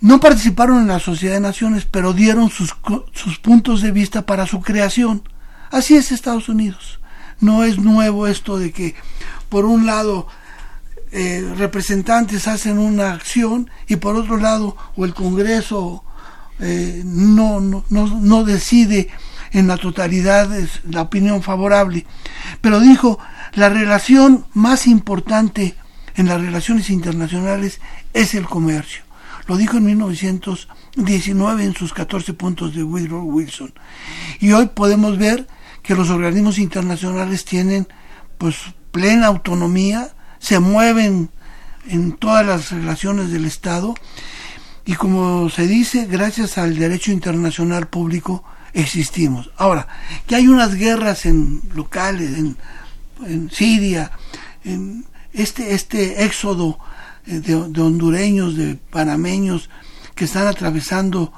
No 0.00 0.18
participaron 0.18 0.80
en 0.80 0.88
la 0.88 0.98
Sociedad 0.98 1.34
de 1.34 1.40
Naciones, 1.40 1.86
pero 1.88 2.12
dieron 2.12 2.50
sus, 2.50 2.74
sus 3.12 3.38
puntos 3.38 3.82
de 3.82 3.92
vista 3.92 4.26
para 4.26 4.48
su 4.48 4.60
creación. 4.60 5.22
Así 5.70 5.94
es 5.94 6.10
Estados 6.10 6.48
Unidos. 6.48 6.98
No 7.38 7.62
es 7.62 7.78
nuevo 7.78 8.26
esto 8.26 8.58
de 8.58 8.72
que, 8.72 8.96
por 9.48 9.64
un 9.64 9.86
lado, 9.86 10.26
eh, 11.12 11.54
representantes 11.56 12.48
hacen 12.48 12.78
una 12.78 13.12
acción 13.12 13.70
y 13.86 13.94
por 13.94 14.16
otro 14.16 14.38
lado, 14.38 14.76
o 14.96 15.04
el 15.04 15.14
Congreso 15.14 16.02
eh, 16.60 17.02
no, 17.04 18.44
decide 18.44 19.08
en 19.52 19.66
la 19.66 19.76
totalidad 19.76 20.48
la 20.84 21.02
opinión 21.02 21.42
favorable, 21.42 22.06
pero 22.60 22.80
dijo, 22.80 23.18
la 23.54 23.68
relación 23.68 24.46
más 24.54 24.86
importante 24.86 25.74
en 26.16 26.26
las 26.26 26.40
relaciones 26.40 26.90
internacionales 26.90 27.80
es 28.12 28.34
el 28.34 28.46
comercio. 28.46 29.02
Lo 29.46 29.56
dijo 29.56 29.78
en 29.78 29.86
1919 29.86 31.64
en 31.64 31.74
sus 31.74 31.92
14 31.92 32.34
puntos 32.34 32.74
de 32.74 32.84
Woodrow 32.84 33.24
Wilson. 33.24 33.72
Y 34.38 34.52
hoy 34.52 34.68
podemos 34.68 35.18
ver 35.18 35.48
que 35.82 35.96
los 35.96 36.10
organismos 36.10 36.58
internacionales 36.58 37.44
tienen 37.44 37.88
pues 38.38 38.56
plena 38.92 39.26
autonomía, 39.26 40.10
se 40.38 40.60
mueven 40.60 41.30
en 41.88 42.12
todas 42.12 42.46
las 42.46 42.70
relaciones 42.70 43.30
del 43.30 43.44
Estado 43.44 43.94
y 44.84 44.94
como 44.94 45.50
se 45.50 45.66
dice, 45.66 46.06
gracias 46.06 46.58
al 46.58 46.78
derecho 46.78 47.12
internacional 47.12 47.88
público, 47.88 48.44
existimos. 48.72 49.50
Ahora, 49.56 49.86
que 50.26 50.36
hay 50.36 50.48
unas 50.48 50.74
guerras 50.74 51.26
en 51.26 51.62
locales, 51.74 52.36
en, 53.26 53.50
Siria, 53.50 54.10
en 54.64 55.04
este, 55.32 55.74
este 55.74 56.24
éxodo 56.24 56.78
eh, 57.26 57.40
de, 57.40 57.68
de, 57.68 57.80
hondureños, 57.82 58.56
de 58.56 58.76
panameños 58.76 59.68
que 60.14 60.24
están 60.24 60.46
atravesando 60.46 61.32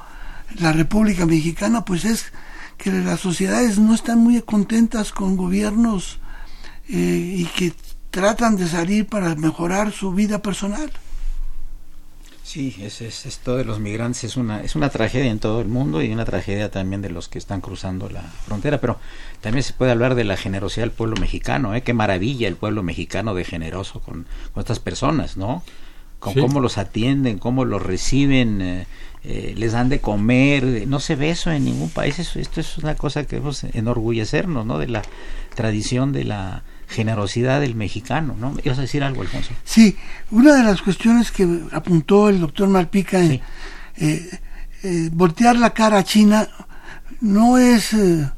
la 0.59 0.73
República 0.73 1.27
Mexicana, 1.27 1.85
pues 1.85 2.05
es 2.05 2.33
que 2.79 2.91
las 2.91 3.21
sociedades 3.21 3.79
no 3.79 3.95
están 3.95 4.19
muy 4.19 4.41
contentas 4.43 5.13
con 5.13 5.37
gobiernos 5.37 6.21
eh, 6.89 7.37
y 7.39 7.45
que 7.47 7.73
tratan 8.11 8.57
de 8.57 8.69
salir 8.69 9.07
para 9.07 9.35
mejorar 9.35 9.93
su 9.93 10.13
vida 10.13 10.43
personal. 10.43 10.91
Sí, 12.43 12.77
es, 12.81 13.01
es, 13.01 13.25
esto 13.25 13.57
de 13.57 13.65
los 13.65 13.79
migrantes 13.79 14.25
es 14.25 14.37
una, 14.37 14.63
es 14.63 14.75
una 14.75 14.89
tragedia 14.89 15.31
en 15.31 15.39
todo 15.39 15.61
el 15.61 15.69
mundo 15.69 16.03
y 16.03 16.11
una 16.13 16.25
tragedia 16.25 16.71
también 16.71 17.01
de 17.01 17.09
los 17.09 17.29
que 17.29 17.39
están 17.39 17.61
cruzando 17.61 18.11
la 18.11 18.23
frontera, 18.23 18.81
pero 18.81 18.99
también 19.41 19.63
se 19.63 19.73
puede 19.73 19.93
hablar 19.93 20.17
de 20.17 20.25
la 20.25 20.37
generosidad 20.37 20.83
del 20.83 20.91
pueblo 20.91 21.17
mexicano, 21.21 21.75
¿eh? 21.75 21.83
qué 21.83 21.95
maravilla 21.95 22.49
el 22.49 22.57
pueblo 22.57 22.83
mexicano 22.83 23.35
de 23.35 23.45
generoso 23.45 24.01
con, 24.01 24.27
con 24.53 24.61
estas 24.61 24.81
personas, 24.81 25.37
¿no? 25.37 25.63
Con 26.19 26.35
cómo 26.35 26.61
los 26.61 26.79
atienden, 26.79 27.39
cómo 27.39 27.65
los 27.65 27.83
reciben, 27.83 28.61
eh, 28.61 28.87
eh, 29.25 29.55
les 29.57 29.73
dan 29.73 29.89
de 29.89 30.01
comer, 30.01 30.87
no 30.87 31.01
se 31.01 31.17
ve 31.17 31.31
eso 31.31 31.51
en 31.51 31.65
ningún 31.65 31.91
país, 31.91 32.19
esto 32.19 32.61
es 32.61 32.79
una 32.79 32.97
cosa 32.97 33.25
que 33.25 33.37
debemos 33.37 33.65
enorgullecernos, 33.65 34.67
¿no? 34.67 34.79
De 34.79 34.89
la 34.89 35.03
tradición 35.55 36.13
de 36.13 36.25
la 36.25 36.63
generosidad 36.93 37.61
del 37.61 37.75
mexicano, 37.75 38.37
¿no? 38.39 38.55
¿Ibas 38.63 38.79
a 38.79 38.83
decir 38.83 39.03
algo, 39.03 39.23
Alfonso? 39.23 39.53
Sí, 39.65 39.97
una 40.31 40.55
de 40.55 40.63
las 40.63 40.83
cuestiones 40.83 41.33
que 41.33 41.63
apuntó 41.73 42.29
el 42.29 42.41
doctor 42.41 42.69
Malpica 42.69 43.19
en 43.19 43.41
eh, 43.97 44.41
eh, 44.83 45.11
voltear 45.13 45.57
la 45.57 45.71
cara 45.71 45.99
a 45.99 46.05
China 46.05 46.49
no 47.21 47.59
es 47.59 47.93
eh, 47.95 48.31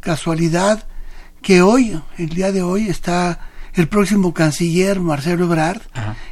casualidad 0.00 0.86
que 1.42 1.62
hoy, 1.62 2.00
el 2.16 2.28
día 2.30 2.52
de 2.52 2.62
hoy, 2.62 2.88
está 2.88 3.40
el 3.74 3.88
próximo 3.88 4.34
canciller 4.34 5.00
Marcelo 5.00 5.44
Ebrard 5.44 5.82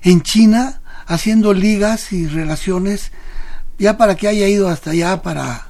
en 0.03 0.23
China 0.23 0.81
haciendo 1.07 1.55
ligas 1.55 2.13
y 2.13 2.27
relaciones 2.27 3.13
ya 3.79 3.97
para 3.97 4.17
que 4.17 4.27
haya 4.27 4.49
ido 4.49 4.69
hasta 4.69 4.91
allá 4.91 5.23
para 5.23 5.69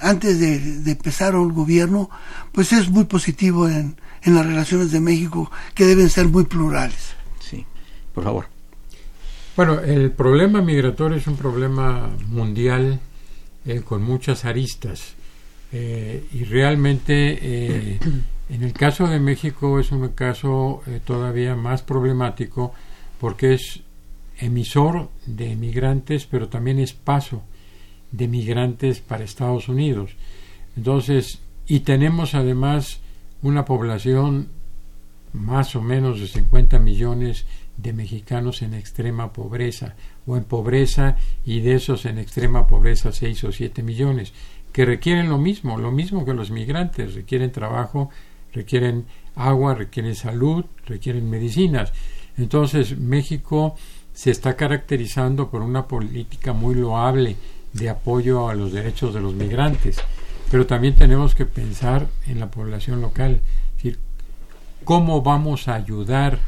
antes 0.00 0.38
de, 0.38 0.58
de 0.58 0.90
empezar 0.92 1.34
el 1.34 1.52
gobierno, 1.52 2.08
pues 2.52 2.72
es 2.72 2.88
muy 2.88 3.04
positivo 3.04 3.68
en, 3.68 3.96
en 4.26 4.34
las 4.34 4.44
relaciones 4.44 4.90
de 4.90 5.00
México 5.00 5.50
que 5.74 5.86
deben 5.86 6.10
ser 6.10 6.26
muy 6.28 6.44
plurales. 6.44 7.14
Sí, 7.40 7.64
por 8.12 8.24
favor. 8.24 8.46
Bueno, 9.56 9.80
el 9.80 10.10
problema 10.10 10.60
migratorio 10.60 11.16
es 11.16 11.26
un 11.26 11.36
problema 11.36 12.10
mundial 12.28 13.00
eh, 13.64 13.80
con 13.80 14.02
muchas 14.02 14.44
aristas 14.44 15.14
eh, 15.72 16.26
y 16.32 16.44
realmente 16.44 17.38
eh, 17.40 17.98
en 18.50 18.62
el 18.62 18.72
caso 18.74 19.06
de 19.06 19.18
México 19.18 19.80
es 19.80 19.92
un 19.92 20.08
caso 20.08 20.82
todavía 21.04 21.54
más 21.54 21.82
problemático 21.82 22.74
porque 23.18 23.54
es 23.54 23.80
emisor 24.38 25.08
de 25.24 25.56
migrantes 25.56 26.26
pero 26.26 26.48
también 26.48 26.78
es 26.78 26.92
paso 26.92 27.42
de 28.12 28.28
migrantes 28.28 29.00
para 29.00 29.24
Estados 29.24 29.68
Unidos. 29.68 30.16
Entonces, 30.76 31.40
y 31.66 31.80
tenemos 31.80 32.34
además 32.34 33.00
una 33.42 33.64
población 33.64 34.48
más 35.32 35.76
o 35.76 35.82
menos 35.82 36.20
de 36.20 36.26
50 36.26 36.78
millones 36.78 37.46
de 37.76 37.92
mexicanos 37.92 38.62
en 38.62 38.74
extrema 38.74 39.32
pobreza 39.32 39.94
o 40.26 40.36
en 40.36 40.44
pobreza 40.44 41.16
y 41.44 41.60
de 41.60 41.74
esos 41.74 42.06
en 42.06 42.18
extrema 42.18 42.66
pobreza 42.66 43.12
6 43.12 43.44
o 43.44 43.52
7 43.52 43.82
millones 43.82 44.32
que 44.72 44.84
requieren 44.84 45.28
lo 45.28 45.38
mismo, 45.38 45.78
lo 45.78 45.90
mismo 45.90 46.24
que 46.24 46.34
los 46.34 46.50
migrantes, 46.50 47.14
requieren 47.14 47.52
trabajo, 47.52 48.10
requieren 48.52 49.06
agua, 49.34 49.74
requieren 49.74 50.14
salud, 50.14 50.64
requieren 50.86 51.30
medicinas. 51.30 51.92
Entonces 52.36 52.98
México 52.98 53.74
se 54.12 54.30
está 54.30 54.56
caracterizando 54.56 55.50
por 55.50 55.62
una 55.62 55.86
política 55.86 56.52
muy 56.52 56.74
loable 56.74 57.36
de 57.72 57.88
apoyo 57.88 58.48
a 58.48 58.54
los 58.54 58.72
derechos 58.72 59.14
de 59.14 59.20
los 59.20 59.34
migrantes, 59.34 59.98
pero 60.50 60.66
también 60.66 60.94
tenemos 60.94 61.34
que 61.34 61.46
pensar 61.46 62.06
en 62.26 62.40
la 62.40 62.50
población 62.50 63.00
local, 63.00 63.40
es 63.76 63.82
decir, 63.82 63.98
cómo 64.84 65.22
vamos 65.22 65.68
a 65.68 65.74
ayudar 65.74 66.38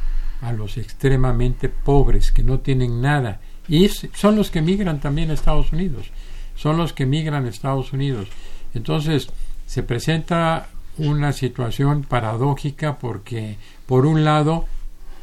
a 0.41 0.53
los 0.53 0.77
extremadamente 0.77 1.69
pobres 1.69 2.31
que 2.31 2.43
no 2.43 2.59
tienen 2.59 3.01
nada 3.01 3.41
y 3.67 3.89
son 3.89 4.35
los 4.35 4.49
que 4.51 4.61
migran 4.61 4.99
también 4.99 5.29
a 5.29 5.33
Estados 5.33 5.71
Unidos, 5.73 6.11
son 6.55 6.77
los 6.77 6.93
que 6.93 7.05
migran 7.05 7.45
a 7.45 7.49
Estados 7.49 7.93
Unidos. 7.93 8.27
Entonces 8.73 9.29
se 9.65 9.83
presenta 9.83 10.67
una 10.97 11.33
situación 11.33 12.03
paradójica 12.03 12.97
porque 12.97 13.57
por 13.85 14.05
un 14.05 14.23
lado 14.23 14.65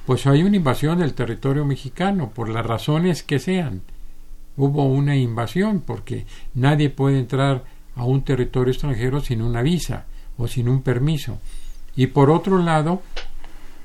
pues 0.06 0.26
hay 0.26 0.44
una 0.44 0.56
invasión 0.56 0.98
del 1.00 1.14
territorio 1.14 1.64
mexicano 1.64 2.30
por 2.30 2.48
las 2.48 2.64
razones 2.64 3.24
que 3.24 3.40
sean. 3.40 3.82
Hubo 4.56 4.84
una 4.84 5.16
invasión 5.16 5.80
porque 5.80 6.26
nadie 6.54 6.90
puede 6.90 7.18
entrar 7.18 7.64
a 7.96 8.04
un 8.04 8.22
territorio 8.22 8.72
extranjero 8.72 9.20
sin 9.20 9.42
una 9.42 9.62
visa 9.62 10.06
o 10.38 10.46
sin 10.46 10.68
un 10.68 10.82
permiso. 10.82 11.38
Y 11.96 12.08
por 12.08 12.30
otro 12.30 12.58
lado, 12.62 13.02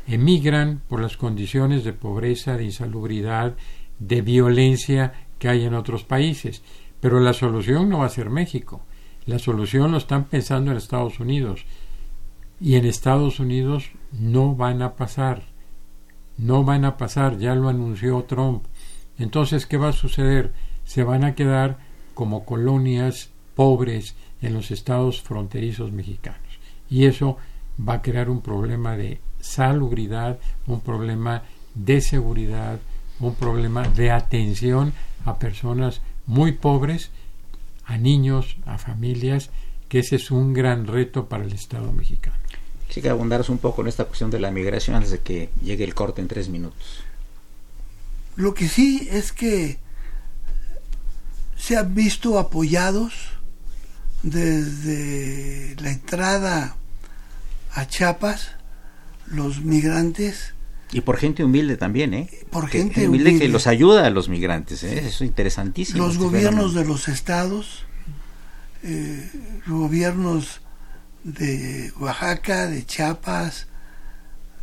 emigran 0.05 0.81
por 0.87 1.01
las 1.01 1.17
condiciones 1.17 1.83
de 1.83 1.93
pobreza, 1.93 2.57
de 2.57 2.65
insalubridad, 2.65 3.55
de 3.99 4.21
violencia 4.21 5.13
que 5.39 5.47
hay 5.49 5.63
en 5.65 5.73
otros 5.73 6.03
países. 6.03 6.61
Pero 6.99 7.19
la 7.19 7.33
solución 7.33 7.89
no 7.89 7.99
va 7.99 8.05
a 8.05 8.09
ser 8.09 8.29
México. 8.29 8.81
La 9.25 9.39
solución 9.39 9.91
lo 9.91 9.97
están 9.97 10.25
pensando 10.25 10.71
en 10.71 10.77
Estados 10.77 11.19
Unidos. 11.19 11.65
Y 12.59 12.75
en 12.75 12.85
Estados 12.85 13.39
Unidos 13.39 13.91
no 14.11 14.55
van 14.55 14.81
a 14.81 14.95
pasar. 14.95 15.43
No 16.37 16.63
van 16.63 16.85
a 16.85 16.97
pasar, 16.97 17.37
ya 17.37 17.55
lo 17.55 17.69
anunció 17.69 18.23
Trump. 18.23 18.65
Entonces, 19.17 19.65
¿qué 19.65 19.77
va 19.77 19.89
a 19.89 19.93
suceder? 19.93 20.53
Se 20.83 21.03
van 21.03 21.23
a 21.23 21.33
quedar 21.33 21.77
como 22.13 22.45
colonias 22.45 23.30
pobres 23.55 24.15
en 24.41 24.53
los 24.53 24.71
estados 24.71 25.21
fronterizos 25.21 25.91
mexicanos. 25.91 26.39
Y 26.89 27.05
eso 27.05 27.37
va 27.87 27.95
a 27.95 28.01
crear 28.01 28.29
un 28.29 28.41
problema 28.41 28.97
de 28.97 29.19
salubridad, 29.39 30.39
un 30.67 30.81
problema 30.81 31.43
de 31.73 32.01
seguridad, 32.01 32.79
un 33.19 33.35
problema 33.35 33.87
de 33.87 34.11
atención 34.11 34.93
a 35.25 35.37
personas 35.39 36.01
muy 36.25 36.53
pobres, 36.53 37.11
a 37.85 37.97
niños, 37.97 38.57
a 38.65 38.77
familias, 38.77 39.49
que 39.89 39.99
ese 39.99 40.15
es 40.15 40.31
un 40.31 40.53
gran 40.53 40.87
reto 40.87 41.27
para 41.27 41.43
el 41.43 41.53
Estado 41.53 41.91
mexicano. 41.91 42.37
Sí 42.89 43.01
que 43.01 43.09
abundaros 43.09 43.49
un 43.49 43.57
poco 43.57 43.81
en 43.81 43.87
esta 43.87 44.05
cuestión 44.05 44.31
de 44.31 44.39
la 44.39 44.51
migración 44.51 44.95
antes 44.95 45.11
de 45.11 45.19
que 45.19 45.49
llegue 45.63 45.83
el 45.83 45.95
corte 45.95 46.21
en 46.21 46.27
tres 46.27 46.49
minutos. 46.49 47.03
Lo 48.35 48.53
que 48.53 48.67
sí 48.67 49.07
es 49.11 49.31
que 49.31 49.77
se 51.55 51.77
han 51.77 51.93
visto 51.93 52.39
apoyados 52.39 53.13
desde 54.23 55.75
la 55.79 55.91
entrada 55.91 56.75
a 57.73 57.87
Chiapas 57.87 58.51
los 59.27 59.61
migrantes. 59.61 60.53
Y 60.91 61.01
por 61.01 61.17
gente 61.17 61.43
humilde 61.43 61.77
también, 61.77 62.13
¿eh? 62.13 62.29
Por 62.49 62.67
gente 62.67 63.07
humilde, 63.07 63.39
que 63.39 63.47
los 63.47 63.65
ayuda 63.65 64.05
a 64.05 64.09
los 64.09 64.27
migrantes, 64.27 64.83
¿eh? 64.83 64.99
Eso 64.99 65.23
es 65.23 65.29
interesantísimo. 65.29 65.99
Los 65.99 66.13
este 66.13 66.25
gobiernos 66.25 66.73
de 66.73 66.85
los 66.85 67.07
estados, 67.07 67.85
eh, 68.83 69.29
los 69.65 69.79
gobiernos 69.79 70.61
de 71.23 71.93
Oaxaca, 71.97 72.67
de 72.67 72.85
Chiapas, 72.85 73.67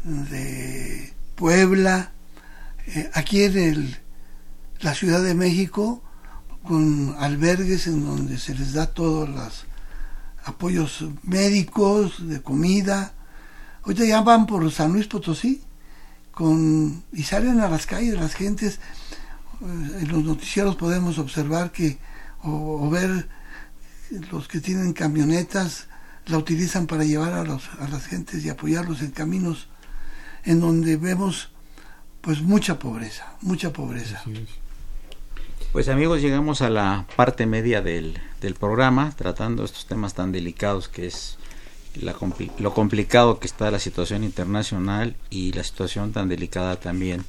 de 0.04 1.14
Puebla, 1.34 2.12
eh, 2.88 3.10
aquí 3.14 3.44
en 3.44 3.58
el, 3.58 3.96
la 4.80 4.94
Ciudad 4.94 5.22
de 5.22 5.34
México, 5.34 6.02
con 6.68 7.16
albergues 7.18 7.86
en 7.86 8.04
donde 8.04 8.36
se 8.36 8.54
les 8.54 8.74
da 8.74 8.84
todos 8.86 9.26
los 9.26 9.64
apoyos 10.44 11.02
médicos, 11.22 12.28
de 12.28 12.42
comida, 12.42 13.14
Ahorita 13.88 14.04
ya 14.04 14.20
van 14.20 14.44
por 14.44 14.70
San 14.70 14.92
Luis 14.92 15.06
Potosí 15.06 15.62
con, 16.30 17.04
y 17.10 17.22
salen 17.22 17.60
a 17.60 17.70
las 17.70 17.86
calles 17.86 18.20
las 18.20 18.34
gentes. 18.34 18.80
Eh, 19.62 20.00
en 20.02 20.08
los 20.08 20.24
noticieros 20.24 20.76
podemos 20.76 21.18
observar 21.18 21.72
que 21.72 21.96
o, 22.42 22.90
ver 22.90 23.26
los 24.30 24.46
que 24.46 24.60
tienen 24.60 24.92
camionetas 24.92 25.86
la 26.26 26.36
utilizan 26.36 26.86
para 26.86 27.04
llevar 27.04 27.32
a, 27.32 27.44
los, 27.44 27.70
a 27.80 27.88
las 27.88 28.04
gentes 28.04 28.44
y 28.44 28.50
apoyarlos 28.50 29.00
en 29.00 29.12
caminos 29.12 29.68
en 30.44 30.60
donde 30.60 30.98
vemos 30.98 31.50
pues 32.20 32.42
mucha 32.42 32.78
pobreza, 32.78 33.36
mucha 33.40 33.72
pobreza. 33.72 34.22
Pues 35.78 35.88
amigos, 35.88 36.20
llegamos 36.20 36.60
a 36.60 36.70
la 36.70 37.06
parte 37.14 37.46
media 37.46 37.82
del, 37.82 38.18
del 38.40 38.54
programa, 38.54 39.12
tratando 39.16 39.62
estos 39.62 39.86
temas 39.86 40.12
tan 40.12 40.32
delicados 40.32 40.88
que 40.88 41.06
es 41.06 41.38
lo 41.94 42.74
complicado 42.74 43.38
que 43.38 43.46
está 43.46 43.70
la 43.70 43.78
situación 43.78 44.24
internacional 44.24 45.14
y 45.30 45.52
la 45.52 45.62
situación 45.62 46.12
tan 46.12 46.28
delicada 46.28 46.80
también, 46.80 47.24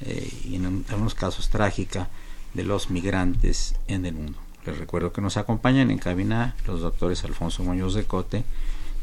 eh, 0.00 0.28
y 0.44 0.56
en 0.56 0.84
algunos 0.88 1.14
casos 1.14 1.48
trágica, 1.48 2.08
de 2.54 2.64
los 2.64 2.90
migrantes 2.90 3.76
en 3.86 4.04
el 4.04 4.14
mundo. 4.14 4.36
Les 4.66 4.76
recuerdo 4.76 5.12
que 5.12 5.20
nos 5.20 5.36
acompañan 5.36 5.92
en 5.92 5.98
cabina 5.98 6.56
los 6.66 6.80
doctores 6.80 7.22
Alfonso 7.22 7.62
Muñoz 7.62 7.94
de 7.94 8.02
Cote 8.02 8.42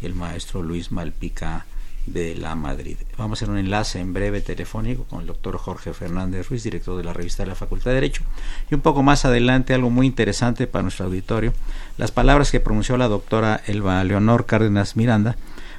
y 0.02 0.08
el 0.08 0.14
maestro 0.14 0.62
Luis 0.62 0.92
Malpica 0.92 1.66
de 2.14 2.36
la 2.36 2.56
Madrid. 2.56 2.98
Vamos 3.18 3.42
a 3.42 3.46
hacer 3.46 3.52
un 3.52 3.60
enlace 3.60 4.00
en 4.00 4.14
breve 4.14 4.42
telefónico 4.42 5.04
con 5.04 5.22
el 5.22 5.28
doctor 5.28 5.58
Jorge 5.58 5.94
Fernández 5.94 6.50
Ruiz, 6.50 6.64
director 6.64 6.98
de 6.98 7.04
la 7.04 7.14
revista 7.14 7.44
de 7.44 7.50
la 7.50 7.56
Facultad 7.56 7.92
de 7.92 7.96
Derecho, 7.96 8.24
y 8.70 8.76
un 8.76 8.82
poco 8.82 9.04
más 9.04 9.26
adelante 9.26 9.74
algo 9.74 9.90
muy 9.90 10.08
interesante 10.08 10.68
para 10.68 10.84
nuestro 10.84 11.06
auditorio, 11.06 11.54
las 11.98 12.12
palabras 12.12 12.52
que 12.52 12.60
pronunció 12.60 12.98
la 12.98 13.08
doctora 13.08 13.62
Elba 13.68 14.04
Leonor 14.04 14.46
Cárdenas 14.46 14.96
Miranda 14.96 15.36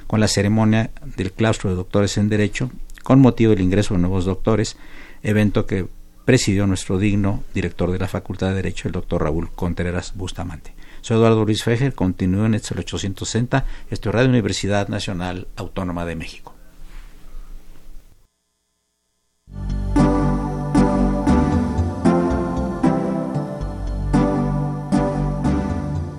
con 0.07 0.19
la 0.19 0.27
ceremonia 0.27 0.91
del 1.17 1.31
claustro 1.31 1.69
de 1.69 1.75
doctores 1.75 2.17
en 2.17 2.29
Derecho 2.29 2.69
con 3.03 3.19
motivo 3.19 3.51
del 3.51 3.61
ingreso 3.61 3.93
de 3.93 4.01
nuevos 4.01 4.25
doctores, 4.25 4.77
evento 5.23 5.65
que 5.65 5.87
presidió 6.25 6.67
nuestro 6.67 6.97
digno 6.97 7.43
director 7.53 7.91
de 7.91 7.99
la 7.99 8.07
Facultad 8.07 8.49
de 8.49 8.55
Derecho, 8.55 8.87
el 8.87 8.93
doctor 8.93 9.23
Raúl 9.23 9.49
Contreras 9.51 10.13
Bustamante. 10.15 10.73
Soy 11.01 11.17
Eduardo 11.17 11.45
Luis 11.45 11.63
Fejer, 11.63 11.95
continúo 11.95 12.45
en 12.45 12.53
el 12.53 12.61
860, 12.61 13.65
esto 13.89 14.09
es 14.09 14.15
Radio 14.15 14.29
Universidad 14.29 14.87
Nacional 14.87 15.47
Autónoma 15.55 16.05
de 16.05 16.15
México. 16.15 16.53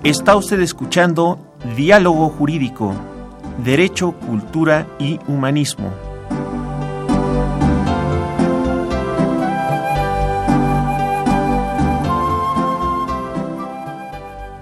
Está 0.03 0.35
usted 0.35 0.59
escuchando 0.59 1.39
Diálogo 1.77 2.27
Jurídico, 2.27 2.93
Derecho, 3.63 4.11
Cultura 4.11 4.85
y 4.99 5.17
Humanismo. 5.27 6.12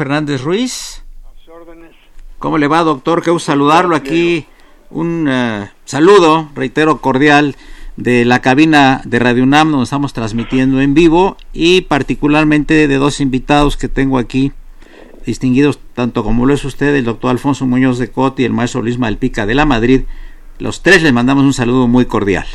Fernández 0.00 0.40
Ruiz. 0.40 1.02
¿Cómo 2.38 2.56
le 2.56 2.68
va, 2.68 2.82
doctor? 2.84 3.22
Qué 3.22 3.38
saludarlo 3.38 3.94
aquí. 3.94 4.46
Un 4.88 5.26
eh, 5.28 5.70
saludo, 5.84 6.48
reitero, 6.54 7.02
cordial 7.02 7.54
de 7.98 8.24
la 8.24 8.40
cabina 8.40 9.02
de 9.04 9.18
Radio 9.18 9.42
UNAM, 9.42 9.70
donde 9.70 9.84
estamos 9.84 10.14
transmitiendo 10.14 10.80
en 10.80 10.94
vivo, 10.94 11.36
y 11.52 11.82
particularmente 11.82 12.88
de 12.88 12.96
dos 12.96 13.20
invitados 13.20 13.76
que 13.76 13.88
tengo 13.88 14.16
aquí, 14.16 14.52
distinguidos 15.26 15.78
tanto 15.92 16.24
como 16.24 16.46
lo 16.46 16.54
es 16.54 16.64
usted, 16.64 16.94
el 16.94 17.04
doctor 17.04 17.32
Alfonso 17.32 17.66
Muñoz 17.66 17.98
de 17.98 18.10
Coti 18.10 18.44
y 18.44 18.46
el 18.46 18.54
maestro 18.54 18.80
Luis 18.80 18.98
Malpica 18.98 19.44
de 19.44 19.54
la 19.54 19.66
Madrid. 19.66 20.04
Los 20.58 20.82
tres 20.82 21.02
les 21.02 21.12
mandamos 21.12 21.44
un 21.44 21.52
saludo 21.52 21.88
muy 21.88 22.06
cordial. 22.06 22.46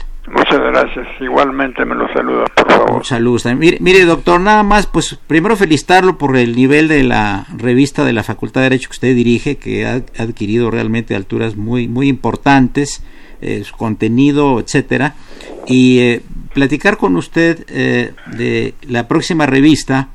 Gracias. 0.75 1.07
Igualmente 1.21 1.85
me 1.85 1.95
lo 1.95 2.05
saluda, 2.11 2.43
por 2.53 2.69
favor. 2.69 3.05
Saludos. 3.05 3.45
Mire, 3.55 3.77
mire, 3.79 4.03
doctor, 4.03 4.41
nada 4.41 4.61
más, 4.61 4.87
pues 4.87 5.17
primero 5.25 5.55
felicitarlo 5.55 6.17
por 6.17 6.35
el 6.35 6.53
nivel 6.53 6.89
de 6.89 7.03
la 7.03 7.45
revista 7.55 8.03
de 8.03 8.11
la 8.11 8.23
Facultad 8.23 8.59
de 8.59 8.65
Derecho 8.65 8.89
que 8.89 8.95
usted 8.95 9.15
dirige, 9.15 9.55
que 9.55 9.85
ha 9.85 10.03
adquirido 10.21 10.69
realmente 10.71 11.15
alturas 11.15 11.55
muy, 11.55 11.87
muy 11.87 12.09
importantes, 12.09 13.05
eh, 13.39 13.63
su 13.63 13.73
contenido, 13.77 14.59
etcétera, 14.59 15.15
y 15.65 15.99
eh, 15.99 16.23
platicar 16.53 16.97
con 16.97 17.15
usted 17.15 17.63
eh, 17.69 18.11
de 18.33 18.73
la 18.81 19.07
próxima 19.07 19.45
revista, 19.45 20.09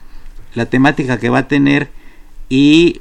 la 0.54 0.66
temática 0.66 1.18
que 1.18 1.30
va 1.30 1.38
a 1.38 1.48
tener 1.48 1.88
y 2.50 3.00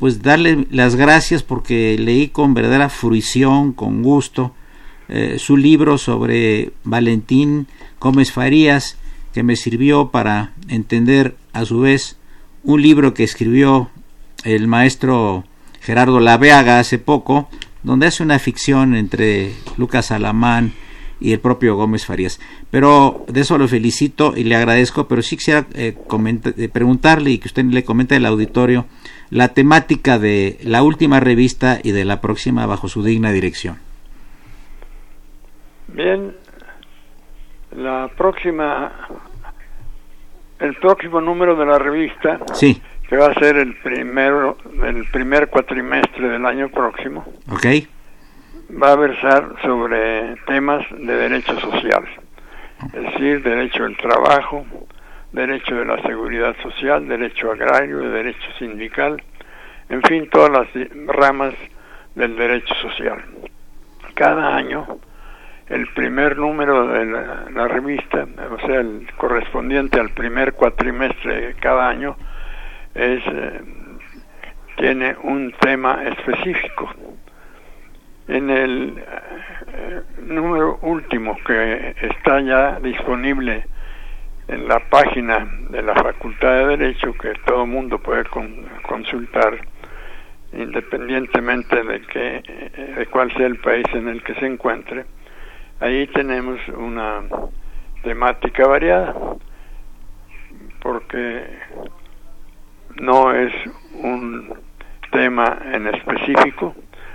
pues 0.00 0.20
darle 0.20 0.66
las 0.70 0.96
gracias 0.96 1.44
porque 1.44 1.96
leí 1.98 2.28
con 2.28 2.52
verdadera 2.52 2.90
fruición, 2.90 3.72
con 3.72 4.02
gusto, 4.02 4.52
eh, 5.10 5.38
su 5.40 5.56
libro 5.56 5.98
sobre 5.98 6.70
Valentín 6.84 7.66
Gómez 8.00 8.30
Farías, 8.30 8.96
que 9.32 9.42
me 9.42 9.56
sirvió 9.56 10.10
para 10.10 10.52
entender 10.68 11.36
a 11.52 11.64
su 11.64 11.80
vez 11.80 12.16
un 12.62 12.80
libro 12.80 13.12
que 13.12 13.24
escribió 13.24 13.90
el 14.44 14.68
maestro 14.68 15.44
Gerardo 15.80 16.20
Laveaga 16.20 16.78
hace 16.78 16.98
poco, 16.98 17.48
donde 17.82 18.06
hace 18.06 18.22
una 18.22 18.38
ficción 18.38 18.94
entre 18.94 19.52
Lucas 19.76 20.12
Alamán 20.12 20.74
y 21.20 21.32
el 21.32 21.40
propio 21.40 21.74
Gómez 21.74 22.06
Farías. 22.06 22.38
Pero 22.70 23.24
de 23.28 23.40
eso 23.40 23.58
lo 23.58 23.66
felicito 23.66 24.34
y 24.36 24.44
le 24.44 24.54
agradezco, 24.54 25.08
pero 25.08 25.22
sí 25.22 25.36
quisiera 25.36 25.66
eh, 25.74 25.96
eh, 25.98 26.68
preguntarle 26.68 27.32
y 27.32 27.38
que 27.38 27.48
usted 27.48 27.64
le 27.64 27.82
comente 27.82 28.14
al 28.14 28.26
auditorio 28.26 28.86
la 29.28 29.48
temática 29.48 30.20
de 30.20 30.58
la 30.62 30.82
última 30.84 31.18
revista 31.18 31.80
y 31.82 31.90
de 31.90 32.04
la 32.04 32.20
próxima 32.20 32.66
bajo 32.66 32.88
su 32.88 33.02
digna 33.02 33.32
dirección. 33.32 33.89
Bien, 35.92 36.36
la 37.72 38.08
próxima, 38.16 38.92
el 40.58 40.74
próximo 40.76 41.20
número 41.20 41.56
de 41.56 41.66
la 41.66 41.78
revista, 41.78 42.40
sí. 42.54 42.80
que 43.08 43.16
va 43.16 43.26
a 43.26 43.34
ser 43.34 43.56
el 43.56 43.76
primero, 43.76 44.56
el 44.84 45.04
primer 45.10 45.48
cuatrimestre 45.48 46.28
del 46.28 46.46
año 46.46 46.68
próximo, 46.68 47.24
okay. 47.50 47.88
va 48.70 48.92
a 48.92 48.96
versar 48.96 49.54
sobre 49.62 50.36
temas 50.46 50.86
de 50.90 51.14
derecho 51.14 51.58
social, 51.58 52.04
es 52.92 53.02
decir, 53.02 53.42
derecho 53.42 53.82
del 53.82 53.96
trabajo, 53.96 54.64
derecho 55.32 55.74
de 55.74 55.84
la 55.84 56.00
seguridad 56.02 56.56
social, 56.62 57.06
derecho 57.08 57.50
agrario, 57.50 57.98
derecho 57.98 58.48
sindical, 58.58 59.22
en 59.88 60.02
fin, 60.02 60.28
todas 60.30 60.50
las 60.50 60.68
ramas 61.06 61.54
del 62.14 62.36
derecho 62.36 62.74
social. 62.76 63.24
Cada 64.14 64.56
año 64.56 65.00
el 65.70 65.86
primer 65.94 66.36
número 66.36 66.88
de 66.88 67.06
la, 67.06 67.68
revista, 67.68 68.26
o 68.50 68.66
sea, 68.66 68.80
el 68.80 69.08
correspondiente 69.16 70.00
al 70.00 70.10
primer 70.10 70.52
cuatrimestre 70.54 71.46
de 71.46 71.54
cada 71.54 71.88
año, 71.88 72.16
es, 72.92 73.22
eh, 73.24 73.60
tiene 74.76 75.16
un 75.22 75.52
tema 75.60 76.02
específico. 76.04 76.92
En 78.26 78.50
el 78.50 78.98
eh, 78.98 80.02
número 80.22 80.78
último 80.82 81.38
que 81.46 81.94
está 82.00 82.40
ya 82.40 82.80
disponible 82.80 83.64
en 84.48 84.66
la 84.66 84.80
página 84.80 85.48
de 85.70 85.82
la 85.82 85.94
Facultad 85.94 86.52
de 86.52 86.76
Derecho, 86.76 87.12
que 87.14 87.32
todo 87.46 87.64
mundo 87.64 88.00
puede 88.00 88.24
consultar, 88.82 89.56
independientemente 90.52 91.80
de, 91.84 92.00
que, 92.02 92.42
de 92.96 93.06
cuál 93.06 93.32
sea 93.34 93.46
el 93.46 93.58
país 93.58 93.86
en 93.94 94.08
el 94.08 94.20
que 94.24 94.34
se 94.34 94.46
encuentre, 94.46 95.04
Ahí 95.80 96.06
tenemos 96.08 96.60
una 96.76 97.22
temática 98.02 98.66
variada, 98.66 99.14
porque 100.82 101.44
no 103.00 103.32
es 103.32 103.52
un 103.94 104.54
tema 105.10 105.58
en 105.72 105.86
específico, 105.86 106.74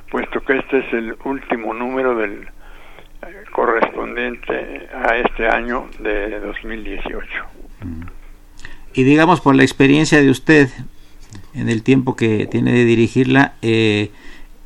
puesto 0.10 0.42
que 0.42 0.58
este 0.58 0.80
es 0.80 0.94
el 0.94 1.16
último 1.26 1.76
número 1.76 2.16
del 2.16 2.42
eh, 2.42 3.44
correspondiente 3.52 4.90
a 4.94 5.16
este 5.18 5.48
año 5.48 5.88
de 6.00 6.40
2018. 6.40 7.28
Y 8.96 9.04
digamos, 9.04 9.42
por 9.42 9.56
la 9.56 9.64
experiencia 9.64 10.22
de 10.22 10.30
usted, 10.32 10.70
en 11.54 11.70
el 11.70 11.84
tiempo 11.84 12.16
que 12.16 12.48
tiene 12.48 12.72
de 12.72 12.86
dirigirla, 12.86 13.54
eh, 13.62 14.10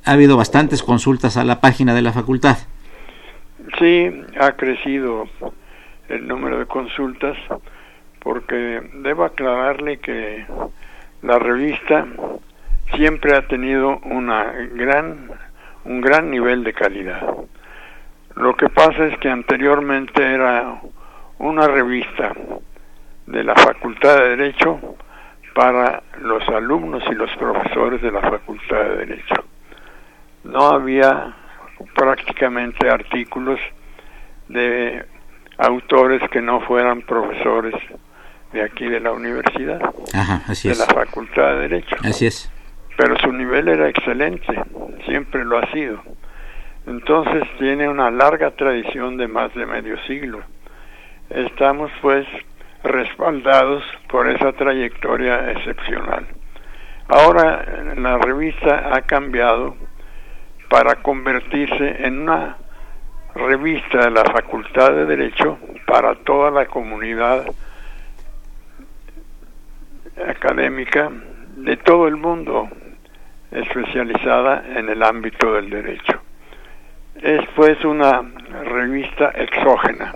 ha 0.05 0.13
habido 0.13 0.37
bastantes 0.37 0.83
consultas 0.83 1.35
a 1.35 1.43
la 1.43 1.59
página 1.59 1.93
de 1.93 2.01
la 2.01 2.13
facultad. 2.13 2.57
Sí, 3.77 4.23
ha 4.39 4.51
crecido 4.53 5.27
el 6.07 6.27
número 6.27 6.59
de 6.59 6.65
consultas 6.65 7.37
porque 8.19 8.81
debo 8.95 9.23
aclararle 9.23 9.99
que 9.99 10.45
la 11.21 11.37
revista 11.39 12.05
siempre 12.95 13.35
ha 13.35 13.47
tenido 13.47 13.99
una 13.99 14.51
gran 14.73 15.29
un 15.85 16.01
gran 16.01 16.29
nivel 16.29 16.63
de 16.63 16.73
calidad. 16.73 17.21
Lo 18.35 18.55
que 18.55 18.69
pasa 18.69 19.07
es 19.07 19.17
que 19.19 19.29
anteriormente 19.29 20.21
era 20.21 20.81
una 21.39 21.67
revista 21.67 22.33
de 23.25 23.43
la 23.43 23.55
Facultad 23.55 24.17
de 24.17 24.35
Derecho 24.35 24.79
para 25.53 26.03
los 26.21 26.47
alumnos 26.49 27.03
y 27.09 27.15
los 27.15 27.29
profesores 27.37 28.01
de 28.01 28.11
la 28.11 28.21
Facultad 28.21 28.83
de 28.83 28.97
Derecho. 28.97 29.43
No 30.43 30.69
había 30.69 31.33
prácticamente 31.95 32.89
artículos 32.89 33.59
de 34.47 35.05
autores 35.57 36.21
que 36.29 36.41
no 36.41 36.61
fueran 36.61 37.01
profesores 37.01 37.75
de 38.53 38.63
aquí 38.63 38.87
de 38.87 38.99
la 38.99 39.11
universidad, 39.11 39.79
de 39.79 40.75
la 40.75 40.85
Facultad 40.85 41.55
de 41.55 41.59
Derecho. 41.67 41.95
Así 42.03 42.25
es. 42.25 42.51
Pero 42.97 43.17
su 43.19 43.31
nivel 43.31 43.67
era 43.67 43.87
excelente, 43.87 44.61
siempre 45.05 45.45
lo 45.45 45.57
ha 45.57 45.71
sido. 45.71 46.01
Entonces 46.87 47.43
tiene 47.59 47.87
una 47.87 48.09
larga 48.09 48.51
tradición 48.51 49.17
de 49.17 49.27
más 49.27 49.53
de 49.53 49.65
medio 49.65 49.97
siglo. 50.05 50.41
Estamos 51.29 51.91
pues 52.01 52.25
respaldados 52.83 53.83
por 54.09 54.27
esa 54.27 54.53
trayectoria 54.53 55.51
excepcional. 55.51 56.25
Ahora 57.07 57.65
la 57.95 58.17
revista 58.17 58.95
ha 58.95 59.01
cambiado 59.01 59.75
para 60.69 60.95
convertirse 60.97 62.05
en 62.05 62.21
una 62.21 62.57
revista 63.35 64.05
de 64.05 64.11
la 64.11 64.23
Facultad 64.23 64.91
de 64.91 65.05
Derecho 65.05 65.57
para 65.85 66.15
toda 66.15 66.51
la 66.51 66.65
comunidad 66.67 67.45
académica 70.27 71.09
de 71.55 71.77
todo 71.77 72.07
el 72.07 72.17
mundo 72.17 72.69
especializada 73.51 74.63
en 74.75 74.89
el 74.89 75.01
ámbito 75.03 75.53
del 75.53 75.69
derecho. 75.69 76.21
Es 77.15 77.41
pues 77.55 77.83
una 77.83 78.21
revista 78.63 79.31
exógena. 79.31 80.13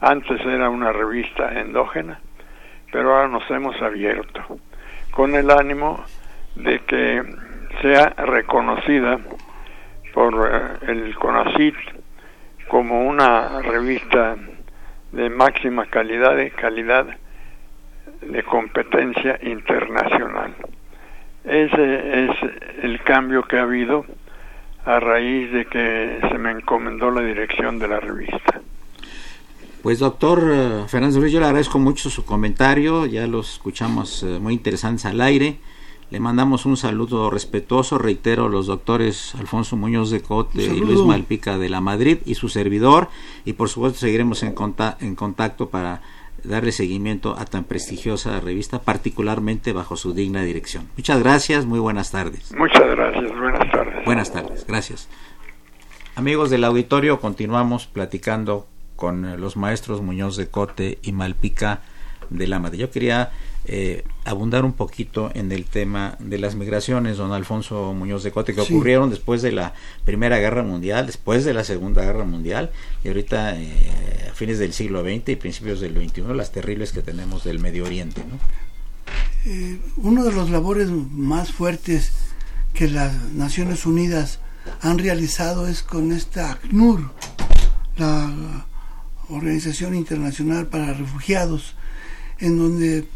Antes 0.00 0.40
era 0.40 0.68
una 0.70 0.92
revista 0.92 1.60
endógena, 1.60 2.20
pero 2.90 3.14
ahora 3.14 3.28
nos 3.28 3.48
hemos 3.50 3.80
abierto 3.82 4.42
con 5.10 5.34
el 5.34 5.50
ánimo 5.50 6.04
de 6.54 6.80
que 6.80 7.22
sea 7.80 8.10
reconocida 8.16 9.18
por 10.12 10.50
eh, 10.52 10.90
el 10.90 11.14
CONACIT 11.14 11.74
como 12.68 13.06
una 13.06 13.60
revista 13.60 14.36
de 15.12 15.28
máxima 15.30 15.86
calidad, 15.86 16.36
de 16.36 16.50
calidad 16.50 17.06
de 18.22 18.42
competencia 18.44 19.38
internacional. 19.42 20.54
Ese 21.44 22.24
es 22.24 22.30
el 22.82 23.02
cambio 23.02 23.42
que 23.42 23.58
ha 23.58 23.62
habido 23.62 24.06
a 24.84 25.00
raíz 25.00 25.52
de 25.52 25.66
que 25.66 26.18
se 26.28 26.38
me 26.38 26.50
encomendó 26.50 27.10
la 27.10 27.20
dirección 27.22 27.78
de 27.78 27.88
la 27.88 28.00
revista. 28.00 28.60
Pues 29.82 29.98
doctor 29.98 30.42
eh, 30.52 30.84
Fernández 30.88 31.20
Ruiz, 31.20 31.32
yo 31.32 31.40
le 31.40 31.46
agradezco 31.46 31.78
mucho 31.78 32.08
su 32.08 32.24
comentario, 32.24 33.06
ya 33.06 33.26
los 33.26 33.54
escuchamos 33.54 34.22
eh, 34.22 34.38
muy 34.40 34.54
interesantes 34.54 35.04
al 35.06 35.20
aire. 35.20 35.58
Le 36.12 36.20
mandamos 36.20 36.66
un 36.66 36.76
saludo 36.76 37.30
respetuoso, 37.30 37.96
reitero, 37.96 38.50
los 38.50 38.66
doctores 38.66 39.34
Alfonso 39.34 39.78
Muñoz 39.78 40.10
de 40.10 40.20
Cote 40.20 40.62
y 40.62 40.78
Luis 40.78 41.00
Malpica 41.00 41.56
de 41.56 41.70
la 41.70 41.80
Madrid 41.80 42.18
y 42.26 42.34
su 42.34 42.50
servidor, 42.50 43.08
y 43.46 43.54
por 43.54 43.70
supuesto 43.70 44.00
seguiremos 44.00 44.42
en, 44.42 44.54
en 45.00 45.14
contacto 45.14 45.70
para 45.70 46.02
darle 46.44 46.72
seguimiento 46.72 47.34
a 47.38 47.46
tan 47.46 47.64
prestigiosa 47.64 48.38
revista, 48.40 48.82
particularmente 48.82 49.72
bajo 49.72 49.96
su 49.96 50.12
digna 50.12 50.42
dirección. 50.42 50.86
Muchas 50.98 51.18
gracias, 51.22 51.64
muy 51.64 51.78
buenas 51.78 52.10
tardes. 52.10 52.52
Muchas 52.58 52.90
gracias, 52.90 53.32
buenas 53.34 53.72
tardes. 53.72 54.04
Buenas 54.04 54.32
tardes, 54.34 54.66
gracias. 54.66 55.08
Amigos 56.14 56.50
del 56.50 56.64
auditorio, 56.64 57.20
continuamos 57.20 57.86
platicando 57.86 58.66
con 58.96 59.40
los 59.40 59.56
maestros 59.56 60.02
Muñoz 60.02 60.36
de 60.36 60.48
Cote 60.48 60.98
y 61.02 61.12
Malpica 61.12 61.80
de 62.28 62.46
la 62.48 62.58
Madre. 62.58 62.76
Yo 62.76 62.90
quería 62.90 63.30
eh, 63.64 64.04
abundar 64.24 64.64
un 64.64 64.72
poquito 64.72 65.30
en 65.34 65.52
el 65.52 65.66
tema 65.66 66.16
de 66.18 66.38
las 66.38 66.56
migraciones, 66.56 67.16
don 67.16 67.32
Alfonso 67.32 67.92
Muñoz 67.92 68.24
de 68.24 68.32
Cote, 68.32 68.54
que 68.54 68.60
ocurrieron 68.60 69.10
después 69.10 69.40
de 69.40 69.52
la 69.52 69.74
Primera 70.04 70.38
Guerra 70.38 70.64
Mundial, 70.64 71.06
después 71.06 71.44
de 71.44 71.54
la 71.54 71.62
Segunda 71.62 72.02
Guerra 72.02 72.24
Mundial, 72.24 72.70
y 73.04 73.08
ahorita 73.08 73.60
eh, 73.60 74.28
a 74.30 74.34
fines 74.34 74.58
del 74.58 74.72
siglo 74.72 75.02
XX 75.02 75.28
y 75.28 75.36
principios 75.36 75.80
del 75.80 75.94
XXI, 75.94 76.22
las 76.34 76.50
terribles 76.50 76.92
que 76.92 77.02
tenemos 77.02 77.44
del 77.44 77.60
Medio 77.60 77.84
Oriente. 77.84 78.22
¿no? 78.28 78.38
Eh, 79.44 79.78
uno 79.96 80.24
de 80.24 80.32
los 80.32 80.50
labores 80.50 80.88
más 80.90 81.52
fuertes 81.52 82.12
que 82.74 82.88
las 82.88 83.14
Naciones 83.32 83.86
Unidas 83.86 84.40
han 84.80 84.98
realizado 84.98 85.68
es 85.68 85.82
con 85.82 86.10
esta 86.10 86.52
ACNUR, 86.52 87.10
la 87.96 88.66
Organización 89.28 89.94
Internacional 89.94 90.66
para 90.66 90.94
Refugiados, 90.94 91.74
en 92.38 92.58
donde 92.58 93.06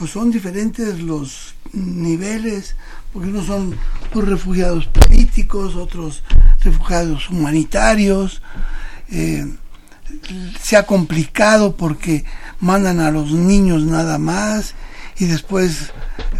pues 0.00 0.12
son 0.12 0.30
diferentes 0.30 0.98
los 1.00 1.54
niveles, 1.74 2.74
porque 3.12 3.28
unos 3.28 3.44
son 3.44 3.76
los 4.14 4.26
refugiados 4.26 4.86
políticos, 4.86 5.76
otros 5.76 6.22
refugiados 6.64 7.28
humanitarios. 7.28 8.40
Eh, 9.10 9.46
se 10.58 10.78
ha 10.78 10.86
complicado 10.86 11.76
porque 11.76 12.24
mandan 12.60 12.98
a 13.00 13.10
los 13.10 13.32
niños 13.32 13.82
nada 13.82 14.16
más 14.16 14.74
y 15.18 15.26
después 15.26 15.92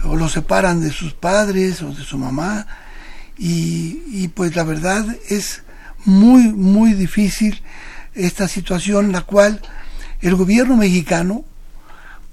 los 0.04 0.32
separan 0.32 0.80
de 0.80 0.90
sus 0.90 1.12
padres 1.12 1.82
o 1.82 1.92
de 1.92 2.02
su 2.02 2.16
mamá 2.16 2.66
y, 3.36 4.02
y 4.10 4.28
pues 4.28 4.56
la 4.56 4.64
verdad 4.64 5.04
es 5.28 5.64
muy 6.06 6.44
muy 6.44 6.94
difícil 6.94 7.62
esta 8.14 8.48
situación 8.48 9.12
la 9.12 9.20
cual 9.20 9.60
el 10.22 10.34
gobierno 10.34 10.78
mexicano 10.78 11.44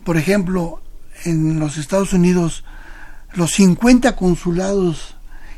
por 0.05 0.15
ejemplo 0.15 0.81
en 1.25 1.59
los 1.59 1.77
Estados 1.77 2.13
Unidos 2.13 2.63
los 3.33 3.51
50 3.51 4.15
consulados, 4.15 5.15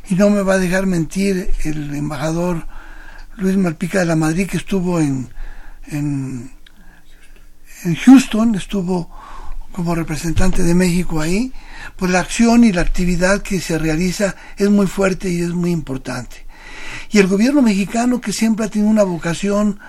y 0.10 0.16
no 0.16 0.30
me 0.30 0.42
va 0.42 0.56
a 0.56 0.60
dejar 0.60 0.86
mentir 0.86 1.52
el 1.64 1.94
embajador 1.96 2.66
Luis 3.38 3.58
Malpica 3.58 4.00
de 4.00 4.06
la 4.06 4.16
Madrid, 4.16 4.48
que 4.48 4.58
estuvo 4.58 5.00
en, 5.00 5.30
en, 5.88 6.52
en 7.84 7.96
Houston, 7.96 8.56
estuvo 8.56 9.10
como 9.72 9.96
representante 9.96 10.64
de 10.64 10.74
México 10.74 11.22
ahí, 11.22 11.54
pues 11.96 12.12
la 12.12 12.20
acción 12.20 12.64
y 12.64 12.74
la 12.74 12.82
actividad 12.82 13.42
que 13.42 13.62
se 13.62 13.78
realiza 13.78 14.36
es 14.58 14.70
muy 14.70 14.88
fuerte 14.88 15.30
y 15.30 15.42
es 15.42 15.52
muy 15.52 15.72
importante. 15.72 16.48
Y 17.12 17.20
el 17.20 17.28
gobierno 17.28 17.62
mexicano, 17.62 18.20
que 18.20 18.34
siempre 18.34 18.66
ha 18.66 18.70
tenido 18.70 18.90
una 18.90 19.04
vocación 19.04 19.80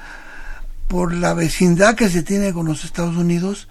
por 0.86 1.14
la 1.14 1.34
vecindad 1.34 1.94
que 1.94 2.08
se 2.08 2.22
tiene 2.22 2.52
con 2.52 2.66
los 2.66 2.84
Estados 2.84 3.16
Unidos, 3.16 3.68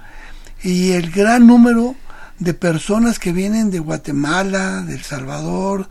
y 0.64 0.92
el 0.92 1.12
gran 1.12 1.48
número 1.48 1.96
de 2.40 2.54
personas 2.54 3.20
que 3.20 3.32
vienen 3.32 3.72
de 3.72 3.80
Guatemala, 3.80 4.82
de 4.82 4.96
El 4.96 5.04
Salvador, 5.04 5.90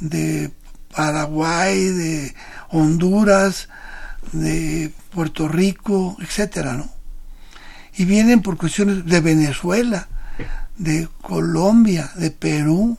de 0.00 0.50
Paraguay, 0.94 1.84
de 1.84 2.34
Honduras, 2.70 3.68
de 4.32 4.92
Puerto 5.10 5.48
Rico, 5.48 6.16
etcétera, 6.20 6.74
¿no? 6.74 6.90
Y 7.96 8.04
vienen 8.04 8.42
por 8.42 8.56
cuestiones 8.56 9.06
de 9.06 9.20
Venezuela, 9.20 10.08
de 10.76 11.08
Colombia, 11.22 12.10
de 12.16 12.30
Perú. 12.30 12.98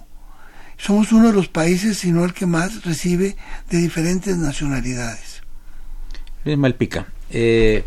Somos 0.77 1.11
uno 1.11 1.27
de 1.27 1.33
los 1.33 1.47
países, 1.47 1.99
si 1.99 2.11
no 2.11 2.25
el 2.25 2.33
que 2.33 2.45
más 2.45 2.83
recibe 2.83 3.35
de 3.69 3.77
diferentes 3.77 4.37
nacionalidades. 4.37 5.43
Luis 6.45 6.57
Malpica, 6.57 7.07
eh, 7.29 7.85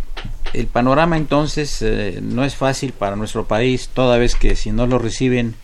el 0.52 0.66
panorama 0.66 1.16
entonces 1.16 1.80
eh, 1.82 2.20
no 2.22 2.44
es 2.44 2.56
fácil 2.56 2.92
para 2.92 3.16
nuestro 3.16 3.46
país, 3.46 3.90
toda 3.92 4.18
vez 4.18 4.34
que 4.34 4.56
si 4.56 4.72
no 4.72 4.86
lo 4.86 4.98
reciben 4.98 5.54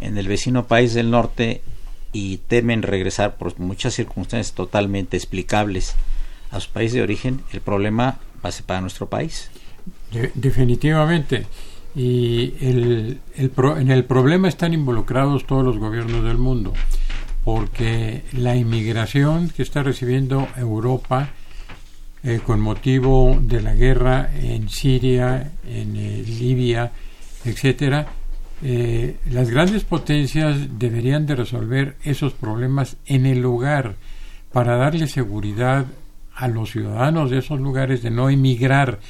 en 0.00 0.18
el 0.18 0.28
vecino 0.28 0.66
país 0.66 0.94
del 0.94 1.10
norte 1.10 1.62
y 2.12 2.38
temen 2.38 2.82
regresar 2.82 3.36
por 3.36 3.58
muchas 3.58 3.94
circunstancias 3.94 4.52
totalmente 4.54 5.16
explicables 5.16 5.94
a 6.50 6.60
su 6.60 6.70
país 6.70 6.92
de 6.92 7.02
origen, 7.02 7.40
el 7.52 7.60
problema 7.60 8.18
va 8.44 8.48
a 8.48 8.52
ser 8.52 8.64
para 8.64 8.80
nuestro 8.80 9.08
país. 9.08 9.50
definitivamente. 10.34 11.46
Y 11.94 12.54
el, 12.60 13.20
el 13.36 13.52
en 13.78 13.90
el 13.90 14.04
problema 14.04 14.48
están 14.48 14.74
involucrados 14.74 15.46
todos 15.46 15.64
los 15.64 15.78
gobiernos 15.78 16.24
del 16.24 16.38
mundo, 16.38 16.72
porque 17.44 18.22
la 18.32 18.56
inmigración 18.56 19.48
que 19.50 19.62
está 19.62 19.82
recibiendo 19.82 20.46
Europa 20.56 21.30
eh, 22.22 22.40
con 22.44 22.60
motivo 22.60 23.38
de 23.40 23.62
la 23.62 23.74
guerra 23.74 24.30
en 24.34 24.68
Siria, 24.68 25.52
en 25.66 25.96
eh, 25.96 26.22
Libia, 26.26 26.92
etcétera, 27.44 28.06
eh, 28.62 29.16
las 29.30 29.48
grandes 29.48 29.84
potencias 29.84 30.78
deberían 30.78 31.24
de 31.24 31.34
resolver 31.34 31.96
esos 32.04 32.34
problemas 32.34 32.98
en 33.06 33.24
el 33.24 33.40
lugar 33.40 33.96
para 34.52 34.76
darle 34.76 35.06
seguridad 35.06 35.86
a 36.34 36.48
los 36.48 36.70
ciudadanos 36.70 37.30
de 37.30 37.38
esos 37.38 37.58
lugares 37.58 38.02
de 38.02 38.10
no 38.10 38.28
emigrar 38.28 39.00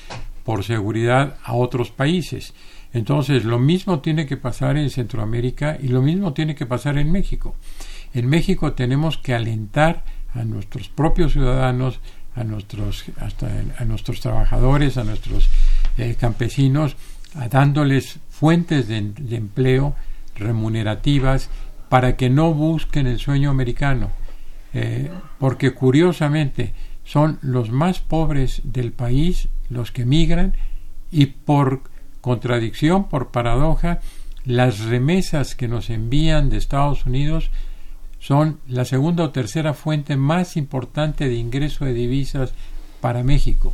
por 0.44 0.62
seguridad 0.62 1.36
a 1.42 1.54
otros 1.54 1.90
países. 1.90 2.54
Entonces, 2.92 3.44
lo 3.44 3.58
mismo 3.58 4.00
tiene 4.00 4.26
que 4.26 4.36
pasar 4.36 4.76
en 4.76 4.90
Centroamérica 4.90 5.78
y 5.80 5.88
lo 5.88 6.02
mismo 6.02 6.32
tiene 6.32 6.54
que 6.54 6.66
pasar 6.66 6.98
en 6.98 7.10
México. 7.10 7.56
En 8.14 8.28
México 8.28 8.72
tenemos 8.72 9.18
que 9.18 9.34
alentar 9.34 10.04
a 10.34 10.44
nuestros 10.44 10.88
propios 10.88 11.32
ciudadanos 11.32 12.00
a 12.34 12.44
nuestros, 12.44 13.04
hasta 13.18 13.48
a 13.78 13.84
nuestros 13.84 14.20
trabajadores, 14.20 14.96
a 14.96 15.04
nuestros 15.04 15.48
eh, 15.98 16.16
campesinos, 16.18 16.96
dándoles 17.50 18.18
fuentes 18.28 18.88
de, 18.88 18.96
empleo 19.36 19.94
remunerativas 20.34 21.50
para 21.88 22.16
que 22.16 22.30
no 22.30 22.54
busquen 22.54 23.06
el 23.06 23.18
sueño 23.18 23.50
americano, 23.50 24.10
eh, 24.72 25.10
porque 25.38 25.72
curiosamente 25.72 26.74
son 27.04 27.38
los 27.42 27.70
más 27.70 28.00
pobres 28.00 28.62
del 28.64 28.92
país 28.92 29.48
los 29.68 29.92
que 29.92 30.04
migran 30.04 30.54
y 31.10 31.26
por 31.26 31.82
contradicción, 32.20 33.08
por 33.08 33.30
paradoja, 33.30 34.00
las 34.44 34.80
remesas 34.80 35.54
que 35.54 35.68
nos 35.68 35.90
envían 35.90 36.48
de 36.48 36.56
Estados 36.56 37.06
Unidos 37.06 37.50
son 38.20 38.60
la 38.68 38.84
segunda 38.84 39.24
o 39.24 39.30
tercera 39.30 39.74
fuente 39.74 40.16
más 40.16 40.56
importante 40.56 41.28
de 41.28 41.34
ingreso 41.34 41.84
de 41.84 41.94
divisas 41.94 42.52
para 43.00 43.24
México, 43.24 43.72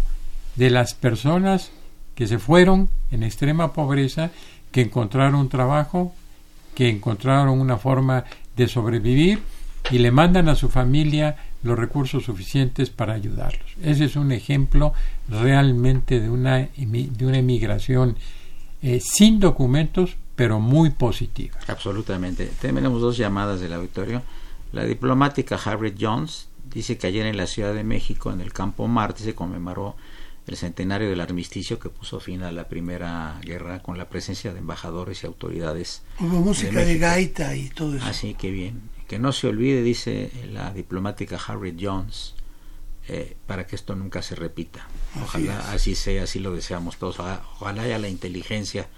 de 0.55 0.71
las 0.71 0.95
personas 0.95 1.73
que 2.15 2.27
se 2.27 2.39
fueron 2.39 2.89
en 3.11 3.23
extrema 3.23 3.73
pobreza, 3.73 4.31
que 4.71 4.81
encontraron 4.81 5.49
trabajo, 5.49 6.15
que 6.75 6.89
encontraron 6.89 7.61
una 7.61 7.77
forma 7.77 8.25
de 8.57 8.69
sobrevivir 8.69 9.43
y 9.91 9.99
le 9.99 10.11
mandan 10.11 10.49
a 10.49 10.55
su 10.55 10.69
familia 10.69 11.37
los 11.63 11.79
recursos 11.79 12.25
suficientes 12.25 12.91
para 12.91 13.15
ayudarlos. 13.15 13.67
Ese 13.83 14.05
es 14.05 14.17
un 14.17 14.33
ejemplo 14.33 14.93
realmente 15.29 16.21
de 16.21 16.31
una, 16.31 16.59
de 16.59 17.27
una 17.27 17.39
emigración 17.39 18.17
eh, 18.83 19.01
sin 19.01 19.41
documentos, 19.41 20.17
pero 20.37 20.61
muy 20.61 20.91
positiva. 20.91 21.59
Absolutamente. 21.67 22.51
Tenemos 22.61 23.01
dos 23.01 23.17
llamadas 23.17 23.59
del 23.59 23.73
auditorio. 23.73 24.23
La 24.73 24.85
diplomática 24.85 25.57
Harriet 25.57 25.97
Jones 25.99 26.49
dice 26.73 26.99
que 26.99 27.07
ayer 27.07 27.27
en 27.27 27.39
la 27.39 27.47
Ciudad 27.47 27.75
de 27.75 27.85
México, 27.85 28.31
en 28.31 28.43
el 28.43 28.53
Campo 28.53 28.87
Marte, 28.87 29.25
se 29.25 29.35
conmemoró 29.35 29.97
el 30.47 30.57
centenario 30.57 31.09
del 31.09 31.21
armisticio 31.21 31.79
que 31.79 31.89
puso 31.89 32.21
fin 32.21 32.43
a 32.43 32.53
la 32.53 32.69
Primera 32.69 33.41
Guerra 33.43 33.83
con 33.83 33.99
la 33.99 34.09
presencia 34.09 34.53
de 34.53 34.61
embajadores 34.61 35.25
y 35.25 35.27
autoridades. 35.27 36.03
Hubo 36.21 36.41
música 36.41 36.85
de, 36.85 36.99
gaita 36.99 37.57
y 37.57 37.71
todo 37.71 37.97
eso. 37.97 38.05
Así 38.05 38.35
que 38.35 38.51
bien. 38.51 38.83
Que 39.09 39.19
no 39.19 39.33
se 39.33 39.47
olvide, 39.47 39.83
dice 39.83 40.31
la 40.53 40.73
diplomática 40.73 41.37
Harriet 41.37 41.77
Jones, 41.81 42.35
eh, 43.09 43.37
para 43.47 43.67
que 43.67 43.75
esto 43.75 43.95
nunca 43.95 44.21
se 44.21 44.35
repita. 44.35 44.87
Ojalá 45.23 45.73
así, 45.73 45.95
sea, 45.95 46.25
así 46.25 46.41
lo 46.41 46.53
deseamos 46.53 46.97
todos. 46.99 47.19
Ojalá 47.19 47.83
haya 47.83 47.99
la 47.99 48.09
inteligencia 48.09 48.89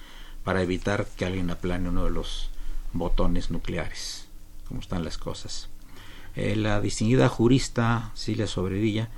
para 0.49 0.63
evitar 0.63 1.07
que 1.15 1.27
alguien 1.27 1.51
aplane 1.51 1.91
uno 1.91 2.05
de 2.05 2.11
los 2.11 2.49
botones 2.95 3.51
nucleares 3.51 4.29
cómo 4.67 4.81
están 4.81 5.05
las 5.05 5.19
cosas. 5.19 5.69
Eh, 6.37 6.57
la 6.57 6.81
distinguida 6.81 7.29
jurista 7.29 8.13
Cilia 8.17 8.47
Sobrevilla 8.47 9.11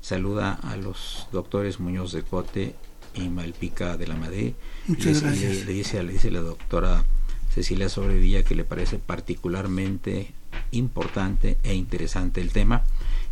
saluda 0.00 0.58
a 0.64 0.74
los 0.76 1.28
doctores 1.30 1.78
Muñoz 1.78 2.10
de 2.10 2.24
Cote 2.24 2.74
y 3.14 3.28
Malpica 3.28 3.96
de 3.96 4.08
la 4.08 4.16
Madrid. 4.16 4.54
Muchas 4.88 5.22
le, 5.22 5.28
gracias. 5.28 5.64
Le, 5.64 5.72
dice, 5.74 6.02
le 6.02 6.12
dice 6.12 6.32
la 6.32 6.40
doctora 6.40 7.04
Cecilia 7.54 7.88
Sobrevilla 7.88 8.42
que 8.42 8.56
le 8.56 8.64
parece 8.64 8.98
particularmente 8.98 10.34
importante 10.72 11.56
e 11.62 11.74
interesante 11.74 12.40
el 12.40 12.50
tema 12.50 12.82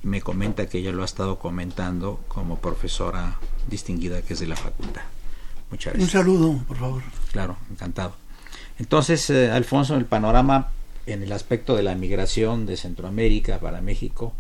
y 0.05 0.07
me 0.07 0.23
comenta 0.23 0.69
que 0.69 0.79
ella 0.79 0.93
lo 0.93 1.03
ha 1.03 1.07
estado 1.07 1.41
comentando 1.41 2.21
como 2.29 2.61
profesora 2.61 3.41
distinguida 3.69 4.23
que 4.23 4.35
es 4.35 4.39
de 4.39 4.47
la 4.47 4.55
facultad. 4.55 5.03
Muchas 5.73 5.95
gracias. 5.95 6.15
Un 6.15 6.21
saludo, 6.21 6.65
por 6.69 6.77
favor. 6.77 7.03
Claro, 7.33 7.57
encantado. 7.71 8.15
Entonces, 8.79 9.29
eh, 9.31 9.51
Alfonso, 9.51 9.97
el 9.97 10.05
panorama 10.05 10.69
en 11.07 11.23
el 11.23 11.33
aspecto 11.33 11.75
de 11.75 11.83
la 11.83 11.95
migración 11.95 12.67
de 12.67 12.77
Centroamérica 12.77 13.59
para 13.59 13.81
México 13.81 14.33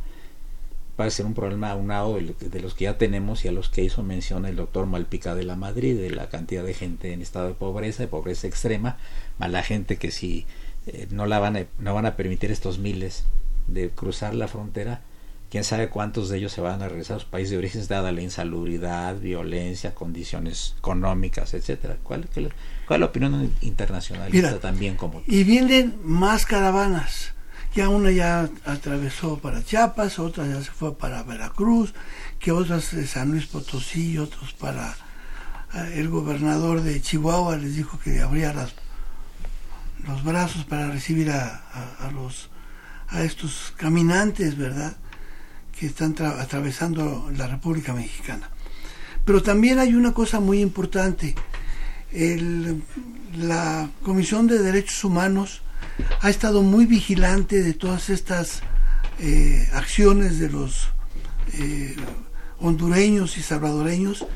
parece 0.94 1.18
ser 1.18 1.26
un 1.26 1.34
problema 1.34 1.70
aunado 1.70 2.18
de 2.18 2.60
los 2.60 2.74
que 2.74 2.84
ya 2.84 2.98
tenemos 2.98 3.44
y 3.44 3.48
a 3.48 3.52
los 3.52 3.70
que 3.70 3.82
hizo 3.82 4.02
mención 4.02 4.44
el 4.44 4.56
doctor 4.56 4.86
Malpica 4.86 5.34
de 5.34 5.44
la 5.44 5.56
Madrid, 5.56 5.98
de 5.98 6.10
la 6.10 6.28
cantidad 6.28 6.62
de 6.62 6.74
gente 6.74 7.12
en 7.12 7.22
estado 7.22 7.48
de 7.48 7.54
pobreza, 7.54 8.02
de 8.02 8.08
pobreza 8.08 8.46
extrema, 8.46 8.98
más 9.38 9.50
la 9.50 9.62
gente 9.62 9.96
que 9.96 10.10
si 10.10 10.46
eh, 10.86 11.08
no, 11.10 11.26
la 11.26 11.38
van 11.38 11.56
a, 11.56 11.64
no 11.78 11.94
van 11.94 12.06
a 12.06 12.14
permitir 12.14 12.52
estos 12.52 12.78
miles 12.78 13.24
de 13.68 13.88
cruzar 13.88 14.34
la 14.34 14.48
frontera, 14.48 15.00
quién 15.52 15.64
sabe 15.64 15.90
cuántos 15.90 16.30
de 16.30 16.38
ellos 16.38 16.50
se 16.50 16.62
van 16.62 16.80
a 16.80 16.88
regresar 16.88 17.18
a 17.18 17.20
sus 17.20 17.28
países 17.28 17.50
de 17.50 17.58
origen 17.58 17.86
dada 17.86 18.10
la 18.10 18.22
insalubridad, 18.22 19.16
violencia, 19.16 19.94
condiciones 19.94 20.74
económicas, 20.78 21.52
etcétera. 21.52 21.98
¿Cuál, 22.02 22.26
cuál, 22.32 22.46
es 22.46 23.00
la 23.00 23.04
opinión 23.04 23.52
internacional 23.60 24.32
también 24.62 24.96
como 24.96 25.22
y 25.26 25.44
vienen 25.44 25.94
más 26.02 26.46
caravanas 26.46 27.34
ya 27.74 27.90
una 27.90 28.10
ya 28.10 28.48
atravesó 28.64 29.40
para 29.40 29.62
Chiapas, 29.62 30.18
otra 30.18 30.46
ya 30.46 30.62
se 30.62 30.70
fue 30.70 30.96
para 30.96 31.22
Veracruz, 31.22 31.92
que 32.38 32.50
otras 32.50 32.96
de 32.96 33.06
San 33.06 33.30
Luis 33.30 33.44
Potosí, 33.44 34.16
otros 34.16 34.54
para 34.54 34.96
eh, 35.74 35.96
el 35.96 36.08
gobernador 36.08 36.80
de 36.80 37.02
Chihuahua 37.02 37.58
les 37.58 37.76
dijo 37.76 38.00
que 38.00 38.22
abría 38.22 38.54
las, 38.54 38.74
los 40.06 40.24
brazos 40.24 40.64
para 40.64 40.90
recibir 40.90 41.30
a, 41.30 42.10
los 42.14 42.48
a 43.08 43.22
estos 43.22 43.74
caminantes, 43.76 44.56
¿verdad? 44.56 44.96
Que 45.78 45.86
están 45.86 46.14
atravesando 46.20 47.30
la 47.36 47.46
República 47.46 47.92
Mexicana. 47.92 48.50
Pero 49.24 49.42
también 49.42 49.78
hay 49.78 49.94
una 49.94 50.12
cosa 50.12 50.40
muy 50.40 50.60
importante. 50.60 51.34
la 53.34 53.88
Comisión 54.02 54.46
de 54.46 54.58
Derechos 54.58 55.02
Humanos 55.04 55.62
ha 56.20 56.30
estado 56.30 56.62
muy 56.62 56.86
vigilante 56.86 57.62
de 57.62 57.74
todas 57.74 58.10
estas 58.10 58.62
eh, 59.18 59.68
acciones 59.72 60.38
de 60.38 60.50
los 60.50 60.88
eh, 61.54 61.96
hondureños 62.60 63.38
y 63.38 63.42
salvadoreños 63.42 64.26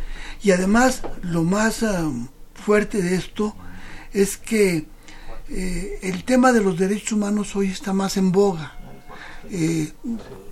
y 0.43 0.51
además 0.51 1.03
lo 1.23 1.43
más 1.43 1.83
ah, 1.83 2.11
fuerte 2.55 3.03
de 3.03 3.17
esto 3.17 3.57
es 4.13 4.37
que 4.37 4.87
eh, 5.49 5.99
el 6.03 6.25
tema 6.25 6.53
de 6.53 6.61
los 6.61 6.79
derechos 6.79 7.13
humanos 7.13 7.57
hoy 7.57 7.71
está 7.71 7.93
más 7.93 8.17
en 8.17 8.33
boga 8.33 8.76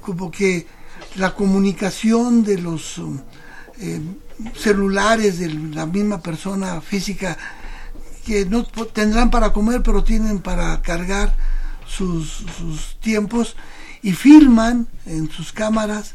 como 0.00 0.30
que 0.30 0.66
la 1.16 1.34
comunicación 1.34 2.44
de 2.44 2.58
los 2.58 3.00
celulares 4.56 5.38
de 5.38 5.48
la 5.48 5.86
misma 5.86 6.20
persona 6.20 6.80
física 6.80 7.36
que 8.24 8.46
no 8.46 8.64
tendrán 8.64 9.30
para 9.30 9.52
comer, 9.52 9.82
pero 9.82 10.02
tienen 10.02 10.40
para 10.40 10.80
cargar 10.82 11.34
sus, 11.86 12.44
tiempos 13.00 13.56
y 14.02 14.12
filman 14.12 14.88
en 15.06 15.30
sus 15.30 15.52
cámaras 15.52 16.14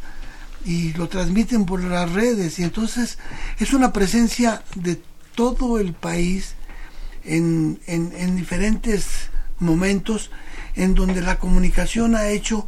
y 0.66 0.94
lo 0.94 1.08
transmiten 1.08 1.66
por 1.66 1.84
las 1.84 2.12
redes. 2.12 2.60
Y 2.60 2.64
entonces 2.64 3.18
es 3.60 3.74
una 3.74 3.94
presencia 3.94 4.64
de 4.76 5.02
todo 5.36 5.80
el 5.80 5.94
país 5.94 6.56
en, 7.24 7.80
en, 7.86 8.36
diferentes 8.36 9.30
momentos 9.60 10.32
en 10.76 10.96
donde 10.96 11.22
la 11.22 11.40
comunicación 11.40 12.16
ha 12.16 12.30
hecho 12.30 12.68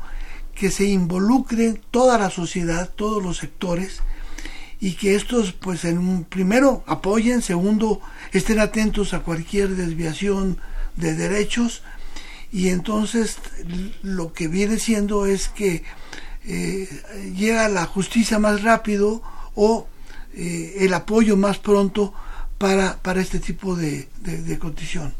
que 0.56 0.72
se 0.72 0.86
involucre 0.86 1.82
toda 1.92 2.18
la 2.18 2.30
sociedad, 2.30 2.90
todos 2.96 3.24
los 3.24 3.38
sectores 3.38 4.02
y 4.80 4.94
que 4.94 5.16
estos 5.16 5.54
pues 5.54 5.86
en 5.86 6.24
primero 6.24 6.84
apoyen, 6.88 7.42
segundo 7.42 8.02
estén 8.32 8.60
atentos 8.60 9.14
a 9.14 9.20
cualquier 9.20 9.70
desviación 9.70 10.58
de 10.96 11.16
derechos 11.16 11.84
y 12.52 12.70
entonces 12.70 13.38
lo 14.02 14.34
que 14.34 14.48
viene 14.48 14.78
siendo 14.80 15.26
es 15.26 15.48
que 15.50 15.84
eh, 16.46 16.90
llega 17.36 17.70
la 17.70 17.86
justicia 17.86 18.40
más 18.40 18.64
rápido 18.64 19.22
o 19.56 19.88
eh, 20.34 20.78
el 20.80 20.94
apoyo 20.94 21.38
más 21.38 21.60
pronto 21.60 22.14
para, 22.58 22.98
para 22.98 23.22
este 23.22 23.40
tipo 23.40 23.76
de, 23.76 24.08
de, 24.20 24.60
condición. 24.60 25.14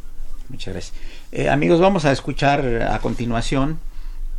Muchas 0.50 0.74
gracias. 0.74 0.98
Eh, 1.34 1.50
amigos, 1.50 1.80
vamos 1.80 2.04
a 2.04 2.12
escuchar 2.12 2.66
a 2.92 3.00
continuación 3.00 3.80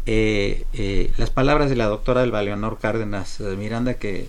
las 0.04 1.30
palabras 1.30 1.70
de 1.70 1.76
la 1.76 1.86
doctora 1.86 2.20
del 2.20 2.32
Leonor 2.32 2.78
Cárdenas 2.78 3.40
Miranda 3.40 3.94
que 3.94 4.28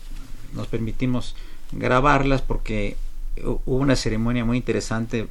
nos 0.53 0.67
permitimos 0.67 1.35
grabarlas 1.71 2.41
porque 2.41 2.95
hubo 3.43 3.77
una 3.77 3.95
ceremonia 3.95 4.45
muy 4.45 4.57
interesante 4.57 5.27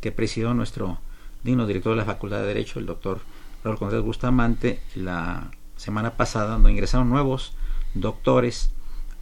que 0.00 0.10
presidió 0.10 0.54
nuestro 0.54 0.98
digno 1.44 1.66
director 1.66 1.92
de 1.92 1.98
la 1.98 2.04
Facultad 2.04 2.40
de 2.40 2.46
Derecho, 2.46 2.78
el 2.78 2.86
doctor 2.86 3.20
Raúl 3.62 3.78
Contreras 3.78 4.04
Bustamante, 4.04 4.80
la 4.94 5.50
semana 5.76 6.16
pasada, 6.16 6.54
donde 6.54 6.72
ingresaron 6.72 7.08
nuevos 7.08 7.54
doctores 7.94 8.70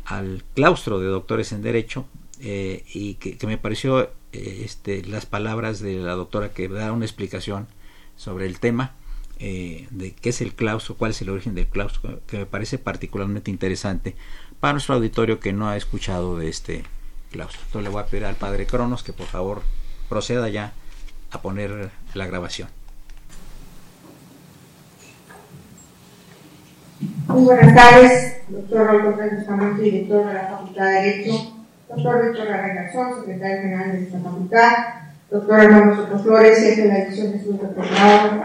al 0.07 0.45
claustro 0.55 0.99
de 0.99 1.09
doctores 1.09 1.53
en 1.53 1.63
Derecho 1.63 2.07
eh, 2.41 2.85
y 2.95 3.15
que, 3.15 3.37
me 3.47 3.59
pareció 3.59 4.01
eh, 4.03 4.11
este, 4.33 5.05
las 5.05 5.27
palabras 5.27 5.81
de 5.81 5.95
la 5.97 6.13
doctora 6.13 6.53
que 6.53 6.69
da 6.69 6.93
una 6.93 7.05
explicación 7.05 7.67
sobre 8.17 8.47
el 8.47 8.61
tema 8.61 8.93
eh, 9.39 9.87
de 9.91 10.13
qué 10.13 10.29
es 10.29 10.41
el 10.41 10.55
claustro, 10.55 10.97
cuál 10.97 11.13
es 11.13 11.23
el 11.23 11.31
origen 11.31 11.55
del 11.55 11.67
claustro, 11.67 12.21
que 12.27 12.39
me 12.39 12.47
parece 12.47 12.79
particularmente 12.79 13.51
interesante 13.51 14.15
para 14.61 14.75
nuestro 14.75 14.95
auditorio 14.95 15.41
que 15.41 15.53
no 15.53 15.69
ha 15.69 15.77
escuchado 15.77 16.37
de 16.37 16.49
este 16.49 16.85
claustro. 17.31 17.61
Entonces 17.67 17.85
le 17.85 17.91
voy 17.91 18.03
a 18.03 18.07
pedir 18.07 18.27
al 18.27 18.37
padre 18.37 18.67
Cronos 18.67 19.03
que 19.03 19.13
por 19.13 19.27
favor 19.27 19.63
proceda 20.09 20.49
ya 20.49 20.73
a 21.31 21.41
poner 21.41 21.91
la 22.15 22.27
grabación. 22.27 22.69
Muy 27.29 27.45
buenas 27.45 27.75
tardes, 27.75 28.43
doctor 28.49 29.37
Bustamante, 29.37 29.83
director 29.83 30.27
de 30.27 30.35
la 30.35 30.49
Facultad 30.49 30.85
de 30.85 30.93
Derecho, 30.93 31.60
doctor 31.91 32.25
Víctor 32.25 32.49
Arregazón, 32.49 33.15
secretario 33.17 33.63
general 33.63 33.93
de 33.93 34.03
esta 34.05 34.19
facultad, 34.21 34.73
doctor 35.29 35.61
Armando 35.61 35.97
Soto 35.97 36.19
Flores, 36.21 36.59
jefe 36.59 36.83
de 36.83 36.89
la 36.89 36.99
División 37.01 37.33
de 37.33 37.37
Estudios 37.39 37.61
de 37.61 38.43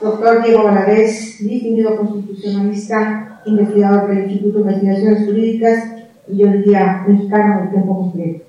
doctor 0.00 0.42
Diego 0.44 0.64
Valadez, 0.64 1.38
distinguido 1.40 1.96
constitucionalista, 1.96 3.40
investigador 3.46 4.08
del 4.08 4.30
Instituto 4.30 4.58
de 4.58 4.72
Investigaciones 4.72 5.26
Jurídicas 5.26 5.84
y 6.28 6.38
yo 6.38 6.46
diría 6.48 7.04
mexicano 7.06 7.62
de 7.62 7.68
tiempo 7.68 7.96
completo. 7.96 8.44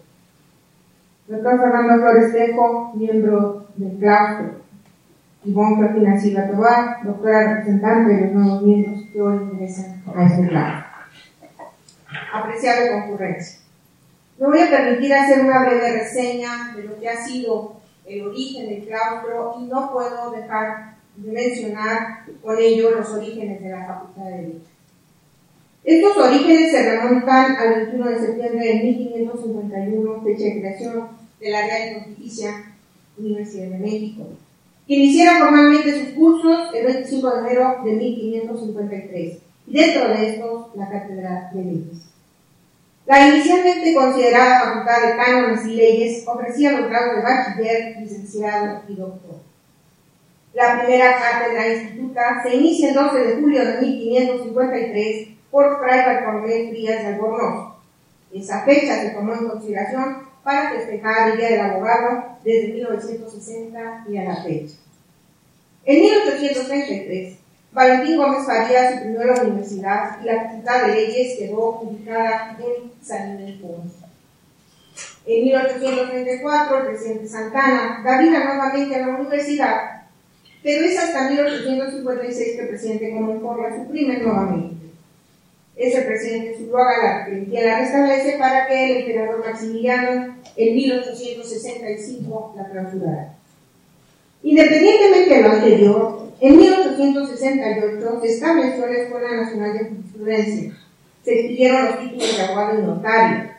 Doctor 1.27 1.59
Fernando 1.59 2.03
Flores 2.03 2.33
Tejo, 2.33 2.93
miembro 2.95 3.65
del 3.75 3.97
claustro. 3.97 4.65
Ivonne 5.43 5.87
Cristina 5.87 6.17
Silva 6.19 6.47
Tobar, 6.47 7.03
doctora 7.03 7.55
representante 7.55 8.13
de 8.13 8.21
los 8.21 8.31
nuevos 8.33 8.61
miembros 8.63 9.05
que 9.11 9.21
hoy 9.21 9.37
ingresan 9.51 10.01
a 10.15 10.25
este 10.25 10.47
claustro. 10.47 10.85
Apreciable 12.33 12.91
concurrencia. 12.91 13.64
Me 14.37 14.47
voy 14.47 14.59
a 14.59 14.69
permitir 14.69 15.13
hacer 15.13 15.45
una 15.45 15.63
breve 15.63 15.93
reseña 15.93 16.73
de 16.75 16.83
lo 16.83 16.99
que 16.99 17.09
ha 17.09 17.25
sido 17.25 17.75
el 18.05 18.27
origen 18.27 18.69
del 18.69 18.85
claustro 18.85 19.55
y 19.59 19.65
no 19.65 19.91
puedo 19.91 20.31
dejar 20.31 20.95
de 21.15 21.31
mencionar 21.31 22.25
con 22.41 22.57
ello 22.59 22.91
los 22.91 23.09
orígenes 23.11 23.61
de 23.61 23.69
la 23.69 23.85
Facultad 23.85 24.25
de 24.25 24.31
Derecho. 24.31 24.69
Estos 25.85 26.17
orígenes 26.17 26.71
se 26.71 26.97
remontan 26.97 27.55
al 27.55 27.75
21 27.75 28.09
de 28.09 28.19
septiembre 28.19 28.65
de 28.65 28.83
1551, 28.83 30.21
fecha 30.23 30.43
de 30.43 30.59
creación 30.59 31.07
de 31.39 31.49
la 31.49 31.61
Real 31.61 32.03
Pontificia 32.03 32.73
Universidad 33.17 33.69
de 33.69 33.77
México, 33.77 34.27
que 34.87 34.95
iniciara 34.95 35.39
formalmente 35.39 35.99
sus 35.99 36.13
cursos 36.15 36.73
el 36.73 36.85
25 36.85 37.29
de 37.29 37.39
enero 37.39 37.75
de 37.85 37.91
1553, 37.93 39.37
y 39.67 39.73
dentro 39.73 40.07
de 40.09 40.29
estos 40.29 40.75
la 40.75 40.89
Cátedra 40.89 41.51
de 41.53 41.63
Leyes. 41.63 42.04
La 43.05 43.27
inicialmente 43.27 43.93
considerada 43.93 44.61
Facultad 44.61 45.01
de 45.07 45.15
Cánones 45.15 45.65
y 45.67 45.75
Leyes 45.75 46.27
ofrecía 46.27 46.71
los 46.71 46.89
grados 46.89 47.17
de 47.17 47.21
bachiller, 47.21 47.97
licenciado 47.99 48.81
y 48.87 48.95
doctor. 48.95 49.35
La 50.53 50.79
primera 50.79 51.19
cátedra 51.19 51.67
instituta 51.67 52.41
se 52.41 52.55
inicia 52.55 52.89
el 52.89 52.95
12 52.95 53.19
de 53.19 53.35
julio 53.35 53.63
de 53.63 53.81
1553 53.81 55.27
por 55.51 55.79
Fray 55.79 55.99
Bartolomé 55.99 56.69
Frías 56.69 57.03
de 57.03 57.07
Albornoz. 57.13 57.75
Esa 58.33 58.63
fecha 58.63 59.01
se 59.01 59.09
tomó 59.11 59.33
en 59.35 59.49
consideración 59.49 60.23
para 60.43 60.71
festejar 60.71 61.31
el 61.31 61.37
Día 61.37 61.49
del 61.49 61.61
Abogado 61.61 62.37
desde 62.43 62.73
1960 62.73 64.05
y 64.09 64.17
a 64.17 64.23
la 64.23 64.43
fecha. 64.43 64.75
En 65.85 66.01
1833, 66.01 67.37
Valentín 67.75 68.15
Gómez 68.15 68.45
Farías 68.45 68.93
suprimió 68.93 69.25
la 69.25 69.41
universidad 69.41 70.17
y 70.23 70.25
la 70.25 70.43
Facultad 70.43 70.87
de 70.87 70.93
Leyes 70.93 71.37
quedó 71.37 71.81
ubicada 71.81 72.57
en 72.57 72.91
San 73.05 73.35
Miguel 73.35 73.59
En 75.25 75.43
1834, 75.43 76.77
el 76.77 76.85
presidente 76.85 77.27
Santana 77.27 78.01
da 78.01 78.21
vida 78.21 78.45
nuevamente 78.45 78.95
a 78.95 78.99
la 78.99 79.17
universidad, 79.17 80.03
pero 80.63 80.85
es 80.85 80.97
hasta 80.97 81.29
1856 81.29 82.55
que 82.55 82.61
el 82.61 82.69
presidente 82.69 83.11
Comonfort 83.13 83.61
la 83.61 83.75
suprime 83.75 84.19
nuevamente. 84.19 84.75
es 85.75 85.95
el 85.95 86.05
presidente 86.05 86.57
Zuluaga 86.57 87.25
quien 87.25 87.65
la 87.65 87.79
restablece 87.79 88.37
para 88.39 88.67
que 88.67 88.85
el 88.85 88.97
emperador 89.01 89.45
Maximiliano 89.45 90.37
en 90.55 90.75
1865 90.75 92.53
la 92.55 92.69
clausurara. 92.69 93.33
Independientemente 94.43 95.35
de 95.35 95.41
lo 95.41 95.51
anterior, 95.51 96.24
en 96.41 96.57
1868 96.57 98.19
se 98.21 98.33
estableció 98.33 98.87
la 98.87 98.97
Escuela 98.97 99.31
Nacional 99.31 99.73
de 99.73 99.85
Jurisprudencia. 99.85 100.77
Se 101.23 101.39
expidieron 101.39 101.85
los 101.85 101.99
títulos 101.99 102.37
de 102.37 102.43
abogado 102.43 102.79
y 102.79 102.83
notario. 102.83 103.55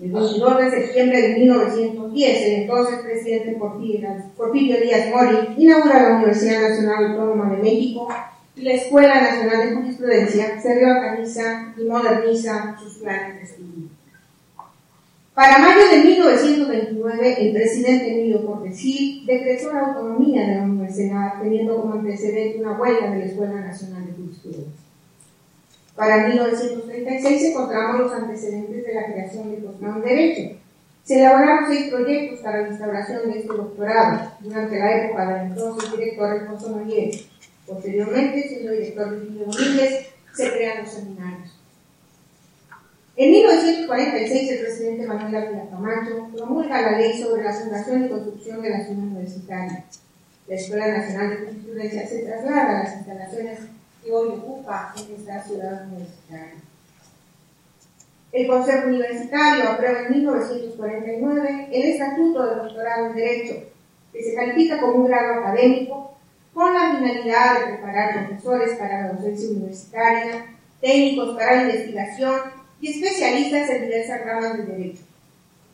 El 0.00 0.12
22 0.12 0.58
de 0.58 0.70
septiembre 0.70 1.22
de 1.22 1.38
1910, 1.38 2.42
el 2.46 2.52
entonces 2.62 3.00
presidente 3.00 3.56
Porfirio 3.58 4.80
Díaz 4.80 5.10
Mori 5.10 5.54
inaugura 5.58 6.02
la 6.02 6.16
Universidad 6.16 6.62
Nacional 6.62 7.04
Autónoma 7.12 7.54
de 7.54 7.62
México 7.62 8.08
y 8.56 8.62
la 8.62 8.74
Escuela 8.74 9.20
Nacional 9.20 9.68
de 9.68 9.76
Jurisprudencia 9.76 10.60
se 10.60 10.74
reorganiza 10.74 11.74
y 11.76 11.84
moderniza 11.84 12.76
sus 12.82 12.98
planes 12.98 13.36
de 13.36 13.42
estudio. 13.42 14.01
Para 15.34 15.58
mayo 15.60 15.88
de 15.88 16.04
1929, 16.04 17.36
el 17.38 17.52
presidente 17.54 18.12
Emilio 18.12 18.44
Cortesí 18.44 19.24
decretó 19.26 19.72
la 19.72 19.86
autonomía 19.86 20.46
de 20.46 20.54
la 20.56 20.62
universidad, 20.64 21.40
teniendo 21.40 21.80
como 21.80 21.94
antecedente 21.94 22.60
una 22.60 22.78
huelga 22.78 23.10
de 23.10 23.18
la 23.18 23.24
Escuela 23.24 23.60
Nacional 23.60 24.04
de 24.04 24.12
Jurisprudencia. 24.12 24.82
Para 25.96 26.28
1936 26.28 27.44
encontramos 27.44 28.00
los 28.00 28.12
antecedentes 28.12 28.84
de 28.84 28.94
la 28.94 29.06
creación 29.06 29.50
del 29.50 29.62
posgrado 29.62 29.96
en 29.96 30.02
Derecho. 30.02 30.56
Se 31.02 31.18
elaboraron 31.18 31.64
seis 31.66 31.90
proyectos 31.90 32.40
para 32.40 32.62
la 32.62 32.68
instauración 32.68 33.32
de 33.32 33.38
este 33.38 33.54
doctorado 33.54 34.32
durante 34.40 34.78
la 34.78 35.04
época 35.04 35.34
del 35.34 35.46
entonces 35.50 35.92
director 35.92 36.30
Alfonso 36.30 36.76
Noriega. 36.76 37.18
Posteriormente, 37.66 38.48
siendo 38.48 38.72
director 38.72 39.10
de 39.10 39.44
Domínguez, 39.44 40.08
se 40.34 40.52
crean 40.52 40.82
los 40.82 40.92
seminarios. 40.92 41.51
En 43.14 43.30
1946, 43.30 44.52
el 44.52 44.60
presidente 44.60 45.06
Manuel 45.06 45.36
Ávila 45.36 45.68
Camacho 45.68 46.28
promulga 46.34 46.80
la 46.80 46.98
ley 46.98 47.22
sobre 47.22 47.44
la 47.44 47.52
fundación 47.52 48.06
y 48.06 48.08
construcción 48.08 48.62
de 48.62 48.70
la 48.70 48.84
ciudad 48.84 49.02
universitaria. 49.02 49.84
La 50.46 50.54
Escuela 50.54 50.88
Nacional 50.88 51.30
de 51.30 51.36
Jurisprudencia 51.36 52.08
se 52.08 52.22
traslada 52.22 52.80
a 52.80 52.84
las 52.84 52.96
instalaciones 52.96 53.58
que 54.02 54.12
hoy 54.12 54.28
ocupa 54.30 54.94
en 54.96 55.14
esta 55.14 55.42
ciudad 55.42 55.86
universitaria. 55.88 56.54
El 58.32 58.46
Consejo 58.46 58.88
Universitario 58.88 59.68
aprueba 59.68 60.00
en 60.06 60.12
1949 60.12 61.68
el 61.70 61.82
Estatuto 61.82 62.46
de 62.46 62.54
Doctorado 62.62 63.06
en 63.08 63.14
Derecho, 63.14 63.54
que 64.10 64.24
se 64.24 64.34
califica 64.34 64.80
como 64.80 64.94
un 64.94 65.06
grado 65.08 65.34
académico 65.34 66.16
con 66.54 66.72
la 66.72 66.96
finalidad 66.96 67.60
de 67.60 67.72
preparar 67.74 68.26
profesores 68.26 68.78
para 68.78 69.02
la 69.02 69.12
docencia 69.12 69.50
universitaria, 69.50 70.46
técnicos 70.80 71.36
para 71.36 71.56
la 71.56 71.62
investigación 71.64 72.61
y 72.82 72.90
especialistas 72.90 73.70
en 73.70 73.82
diversas 73.82 74.24
ramas 74.26 74.58
del 74.58 74.66
derecho. 74.66 75.02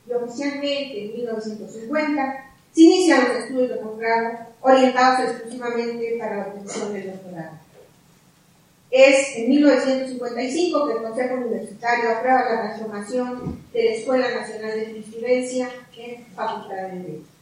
Y 0.06 0.12
oficialmente 0.12 1.04
en 1.06 1.14
1950 1.14 2.44
se 2.74 2.80
inician 2.82 3.24
los 3.26 3.44
estudios 3.44 3.70
de 3.70 3.76
posgrado 3.76 4.38
orientados 4.60 5.30
exclusivamente 5.30 6.16
para 6.18 6.36
la 6.36 6.46
obtención 6.48 6.92
del 6.92 7.12
doctorado. 7.12 7.58
Es 8.90 9.36
en 9.36 9.48
1955 9.48 10.86
que 10.86 10.92
el 10.92 11.02
Consejo 11.02 11.34
Universitario 11.34 12.10
aprueba 12.10 12.44
la 12.44 12.62
transformación 12.62 13.64
de 13.72 13.84
la 13.84 13.90
Escuela 13.90 14.34
Nacional 14.34 14.78
de 14.78 14.86
Jurisprudencia 14.86 15.70
en 15.96 16.26
Facultad 16.26 16.76
de 16.76 16.98
Derecho. 16.98 17.38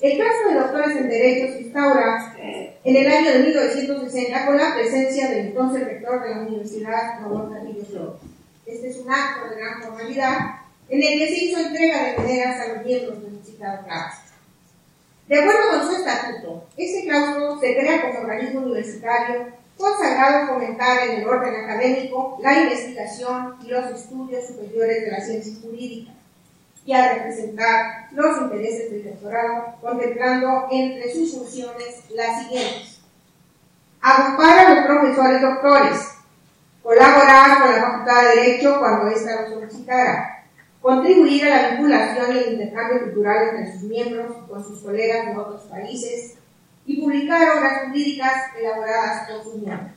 El 0.00 0.18
caso 0.18 0.48
de 0.48 0.60
doctores 0.60 0.96
en 0.96 1.08
Derecho 1.08 1.52
se 1.54 1.60
instaura 1.62 2.36
en 2.84 2.96
el 2.96 3.06
año 3.06 3.32
de 3.32 3.38
1960 3.40 4.46
con 4.46 4.56
la 4.56 4.74
presencia 4.74 5.28
del 5.28 5.46
entonces 5.46 5.84
rector 5.84 6.22
de 6.22 6.34
la 6.34 6.40
Universidad, 6.42 7.18
Flores. 7.18 7.77
Este 8.68 8.90
es 8.90 8.98
un 8.98 9.10
acto 9.10 9.48
de 9.48 9.56
gran 9.56 9.82
formalidad 9.82 10.38
en 10.90 11.02
el 11.02 11.18
que 11.18 11.28
se 11.28 11.44
hizo 11.44 11.58
entrega 11.58 12.02
de 12.02 12.18
medidas 12.18 12.60
a 12.60 12.74
los 12.74 12.84
miembros 12.84 13.22
del 13.22 13.42
citado 13.42 13.82
claustro. 13.86 14.36
De 15.26 15.40
acuerdo 15.40 15.60
con 15.70 15.86
su 15.86 15.96
estatuto, 15.96 16.66
este 16.76 17.04
claustro 17.04 17.58
se 17.60 17.76
crea 17.78 18.02
como 18.02 18.20
organismo 18.20 18.60
universitario 18.60 19.46
consagrado 19.78 20.44
a 20.44 20.46
fomentar 20.48 21.08
en 21.08 21.20
el 21.20 21.28
orden 21.28 21.64
académico 21.64 22.38
la 22.42 22.60
investigación 22.60 23.56
y 23.64 23.68
los 23.68 23.86
estudios 23.86 24.46
superiores 24.46 25.02
de 25.02 25.10
la 25.12 25.20
ciencia 25.20 25.54
jurídica 25.62 26.12
y 26.84 26.92
a 26.92 27.14
representar 27.14 28.08
los 28.12 28.38
intereses 28.42 28.90
del 28.90 29.04
doctorado, 29.04 29.76
contemplando 29.80 30.68
entre 30.70 31.10
sus 31.14 31.34
funciones 31.34 32.02
las 32.10 32.42
siguientes. 32.42 33.00
Agrupar 34.02 34.58
a 34.58 34.74
los 34.74 34.86
profesores 34.86 35.40
doctores, 35.40 36.17
colaborar 36.88 37.60
con 37.60 37.70
la 37.70 37.82
Facultad 37.82 38.22
de 38.22 38.40
Derecho 38.40 38.78
cuando 38.78 39.08
ésta 39.08 39.42
lo 39.42 39.50
solicitara, 39.50 40.46
contribuir 40.80 41.44
a 41.44 41.50
la 41.50 41.68
vinculación 41.72 42.34
y 42.34 42.38
el 42.38 42.54
intercambio 42.54 43.02
cultural 43.02 43.50
entre 43.50 43.74
sus 43.74 43.82
miembros 43.82 44.34
con 44.48 44.64
sus 44.64 44.80
colegas 44.80 45.26
de 45.26 45.36
otros 45.36 45.64
países 45.64 46.38
y 46.86 46.98
publicar 46.98 47.58
obras 47.58 47.82
jurídicas 47.84 48.32
elaboradas 48.58 49.28
por 49.28 49.44
sus 49.44 49.56
miembros. 49.56 49.92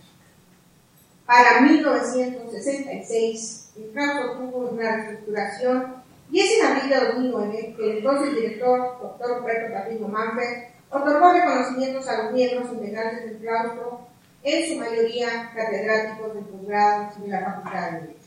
Para 1.25 1.61
1966, 1.61 3.71
el 3.77 3.93
caso 3.93 4.33
tuvo 4.33 4.71
una 4.71 4.97
reestructuración 4.97 6.03
y 6.29 6.41
es 6.41 6.59
en 6.59 6.65
abril 6.65 6.89
de 6.89 7.05
2009 7.05 7.75
que 7.77 7.89
el 7.89 7.99
entonces 7.99 8.35
director, 8.35 8.99
doctor 9.01 9.39
Roberto 9.39 9.73
Patricio 9.73 10.09
Manfred, 10.09 10.63
otorgó 10.89 11.31
reconocimientos 11.31 12.05
a 12.09 12.23
los 12.23 12.33
miembros 12.33 12.69
integrantes 12.73 13.23
del 13.23 13.37
claustro 13.37 14.10
en 14.43 14.67
su 14.67 14.79
mayoría 14.79 15.51
catedráticos 15.55 16.33
de 16.33 16.41
posgrado 16.41 17.09
de 17.17 17.27
la 17.27 17.41
Facultad 17.41 17.91
de 17.91 17.99
Derecho. 17.99 18.21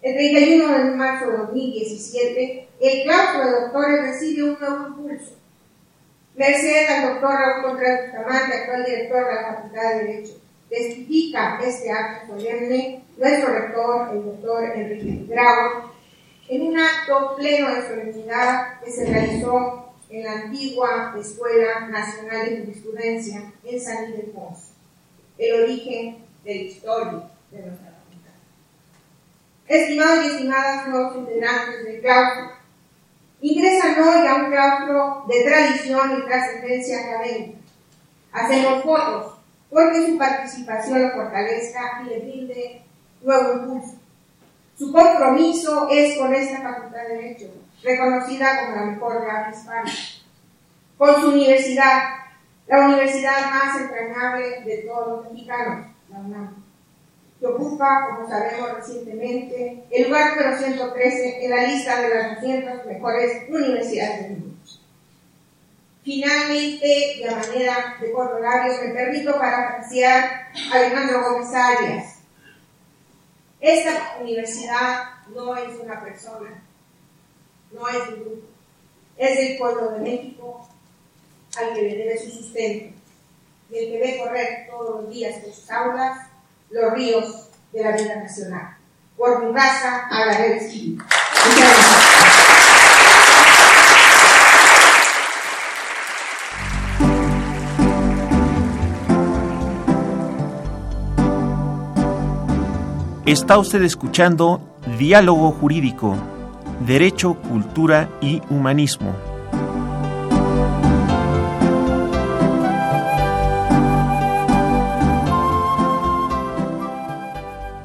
El 0.00 0.14
31 0.14 0.78
de 0.78 0.96
marzo 0.96 1.30
de 1.30 1.36
2017, 1.38 2.68
el 2.80 3.02
claustro 3.02 3.44
de 3.44 3.60
doctores 3.60 4.02
recibe 4.02 4.50
un 4.50 4.58
nuevo 4.58 4.86
impulso. 4.86 5.32
Merced 6.36 6.86
al 6.88 7.14
doctor 7.14 7.30
Raúl 7.34 7.64
Contreras 7.64 8.12
Bustamante, 8.12 8.56
actual 8.56 8.84
director 8.84 9.26
de 9.26 9.34
la 9.34 9.54
Facultad 9.54 9.90
de 9.90 10.04
Derecho, 10.04 10.40
testifica 10.70 11.58
este 11.64 11.90
acto 11.90 12.38
solemne 12.38 13.04
nuestro 13.16 13.52
rector, 13.52 14.08
el 14.12 14.24
doctor 14.24 14.64
Enrique 14.76 15.26
Grau, 15.26 15.90
en 16.48 16.62
un 16.62 16.78
acto 16.78 17.34
pleno 17.36 17.74
de 17.74 17.88
solemnidad 17.88 18.80
que 18.80 18.90
se 18.90 19.04
realizó 19.04 19.92
en 20.08 20.24
la 20.24 20.32
antigua 20.32 21.14
Escuela 21.20 21.88
Nacional 21.88 22.48
de 22.48 22.58
Jurisprudencia 22.60 23.52
en 23.64 23.80
San 23.80 24.10
Ildefonso 24.10 24.67
el 25.38 25.62
origen 25.62 26.24
de 26.44 26.54
la 26.54 26.60
historia 26.62 27.22
de 27.50 27.58
nuestra 27.62 27.92
facultad. 27.92 28.34
Estimados 29.68 30.24
y 30.24 30.28
estimadas 30.28 30.88
nuevos 30.88 31.16
integrantes 31.16 31.84
del 31.84 32.00
claustro, 32.00 32.50
ingresan 33.40 34.02
hoy 34.02 34.26
a 34.26 34.34
un 34.34 34.50
claustro 34.50 35.24
de 35.28 35.44
tradición 35.44 36.18
y 36.18 36.26
trascendencia 36.26 36.98
académica. 36.98 37.58
Hacemos 38.32 38.82
fotos 38.82 39.34
porque 39.70 40.06
su 40.06 40.18
participación 40.18 41.02
lo 41.02 41.10
fortalezca 41.10 42.02
y 42.02 42.08
le 42.08 42.18
brinde 42.20 42.82
nuevo 43.22 43.52
impulso. 43.54 43.98
Su 44.78 44.92
compromiso 44.92 45.88
es 45.90 46.18
con 46.18 46.34
esta 46.34 46.62
Facultad 46.62 47.02
de 47.08 47.16
Derecho, 47.16 47.50
reconocida 47.82 48.60
como 48.60 48.76
la 48.76 48.82
mejor 48.92 49.20
de 49.20 49.56
hispana, 49.56 49.92
con 50.96 51.20
su 51.20 51.28
universidad, 51.30 52.27
la 52.68 52.86
universidad 52.86 53.50
más 53.50 53.80
entrañable 53.80 54.60
de 54.60 54.76
todos 54.86 55.08
los 55.08 55.32
mexicanos, 55.32 55.86
la 56.10 56.18
UNAM, 56.18 56.64
que 57.40 57.46
ocupa, 57.46 58.08
como 58.10 58.28
sabemos 58.28 58.74
recientemente, 58.74 59.84
el 59.90 60.04
lugar 60.04 60.36
número 60.36 60.58
113 60.58 61.44
en 61.44 61.50
la 61.50 61.66
lista 61.66 62.02
de 62.02 62.14
las 62.14 62.40
200 62.40 62.86
mejores 62.86 63.48
universidades 63.48 64.22
del 64.22 64.38
mundo. 64.38 64.56
Finalmente, 66.04 67.16
y 67.18 67.24
a 67.24 67.36
manera 67.36 67.96
de 68.00 68.12
corolario, 68.12 68.72
me 68.82 68.94
permito 68.94 69.38
parafrasear 69.38 70.48
a 70.70 70.74
Alejandro 70.74 71.22
Gómez 71.22 71.54
Arias. 71.54 72.18
Esta 73.60 74.16
universidad 74.20 75.04
no 75.34 75.56
es 75.56 75.78
una 75.80 76.00
persona, 76.02 76.62
no 77.72 77.88
es 77.88 78.08
un 78.08 78.20
grupo, 78.20 78.46
es 79.16 79.38
el 79.38 79.58
pueblo 79.58 79.90
de 79.92 80.00
México 80.00 80.68
al 81.58 81.74
que 81.74 81.82
le 81.82 81.96
debe 81.96 82.18
su 82.18 82.30
sustento 82.30 82.94
y 83.70 83.78
el 83.78 83.92
que 83.92 83.98
ve 83.98 84.18
correr 84.18 84.66
todos 84.70 85.02
los 85.02 85.10
días 85.10 85.42
por 85.42 85.52
sus 85.52 85.70
aulas 85.70 86.28
los 86.70 86.92
ríos 86.92 87.48
de 87.72 87.82
la 87.82 87.92
vida 87.92 88.16
nacional. 88.16 88.76
Por 89.16 89.44
mi 89.44 89.52
raza 89.52 90.08
de 90.38 90.56
espíritu. 90.56 91.04
Está 103.26 103.58
usted 103.58 103.82
escuchando 103.82 104.60
Diálogo 104.98 105.52
Jurídico, 105.52 106.16
Derecho, 106.86 107.34
Cultura 107.34 108.08
y 108.22 108.40
Humanismo. 108.48 109.27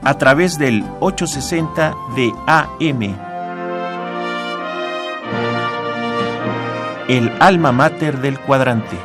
A 0.03 0.17
través 0.17 0.57
del 0.57 0.83
860 0.99 1.95
de 2.15 2.31
AM. 2.47 3.15
El 7.07 7.31
alma 7.39 7.71
mater 7.71 8.19
del 8.19 8.39
cuadrante. 8.39 8.97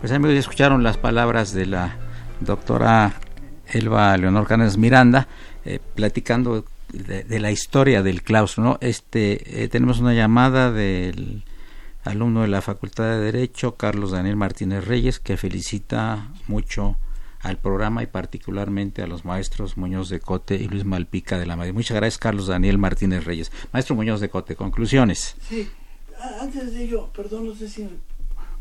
Pues 0.00 0.12
amigos, 0.12 0.34
ya 0.34 0.40
escucharon 0.40 0.82
las 0.82 0.96
palabras 0.96 1.52
de 1.52 1.66
la 1.66 1.96
doctora 2.40 3.12
Elba 3.72 4.16
Leonor 4.16 4.46
Canes 4.46 4.76
Miranda, 4.76 5.28
eh, 5.64 5.80
platicando 5.94 6.64
de, 6.92 7.38
la 7.38 7.50
historia 7.50 8.02
del 8.02 8.22
claustro. 8.22 8.64
¿no? 8.64 8.78
Este, 8.80 9.62
eh, 9.62 9.68
tenemos 9.68 9.98
una 10.00 10.14
llamada 10.14 10.72
del 10.72 11.44
alumno 12.04 12.42
de 12.42 12.48
la 12.48 12.62
Facultad 12.62 13.04
de 13.04 13.18
Derecho, 13.18 13.76
Carlos 13.76 14.12
Daniel 14.12 14.36
Martínez 14.36 14.84
Reyes, 14.86 15.18
que 15.18 15.36
felicita 15.36 16.28
mucho 16.46 16.96
al 17.40 17.58
programa 17.58 18.02
y 18.02 18.06
particularmente 18.06 19.02
a 19.02 19.06
los 19.06 19.24
maestros 19.24 19.76
Muñoz 19.76 20.08
de 20.08 20.20
Cote 20.20 20.56
y 20.56 20.66
Luis 20.66 20.84
Malpica 20.84 21.38
de 21.38 21.46
la 21.46 21.56
Madrid. 21.56 21.72
Muchas 21.72 21.96
gracias, 21.96 22.18
Carlos 22.18 22.48
Daniel 22.48 22.78
Martínez 22.78 23.24
Reyes. 23.24 23.52
Maestro 23.72 23.94
Muñoz 23.94 24.20
de 24.20 24.28
Cote, 24.28 24.56
conclusiones. 24.56 25.36
Sí, 25.48 25.68
antes 26.40 26.72
de 26.72 26.84
ello, 26.84 27.10
perdón, 27.14 27.46
no 27.46 27.54
sé 27.54 27.68
si 27.68 27.88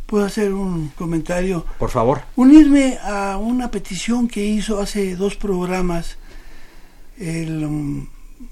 puedo 0.07 0.25
hacer 0.25 0.53
un 0.53 0.89
comentario. 0.89 1.65
Por 1.77 1.91
favor. 1.91 2.21
Unirme 2.35 2.97
a 3.03 3.37
una 3.37 3.69
petición 3.69 4.27
que 4.27 4.43
hizo 4.43 4.81
hace 4.81 5.15
dos 5.15 5.35
programas 5.35 6.17
el 7.19 7.63
um, 7.65 8.07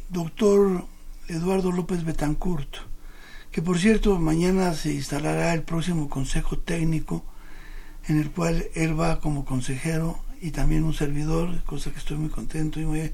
doctor 0.09 0.85
Eduardo 1.27 1.71
López 1.71 2.03
Betancourt, 2.03 2.77
que 3.51 3.61
por 3.61 3.79
cierto 3.79 4.19
mañana 4.19 4.73
se 4.73 4.93
instalará 4.93 5.53
el 5.53 5.63
próximo 5.63 6.09
Consejo 6.09 6.57
Técnico, 6.57 7.23
en 8.07 8.19
el 8.19 8.31
cual 8.31 8.65
él 8.75 8.99
va 8.99 9.19
como 9.19 9.45
consejero 9.45 10.19
y 10.41 10.51
también 10.51 10.83
un 10.83 10.93
servidor, 10.93 11.63
cosa 11.63 11.91
que 11.91 11.99
estoy 11.99 12.17
muy 12.17 12.29
contento 12.29 12.79
y 12.79 12.85
muy 12.85 13.11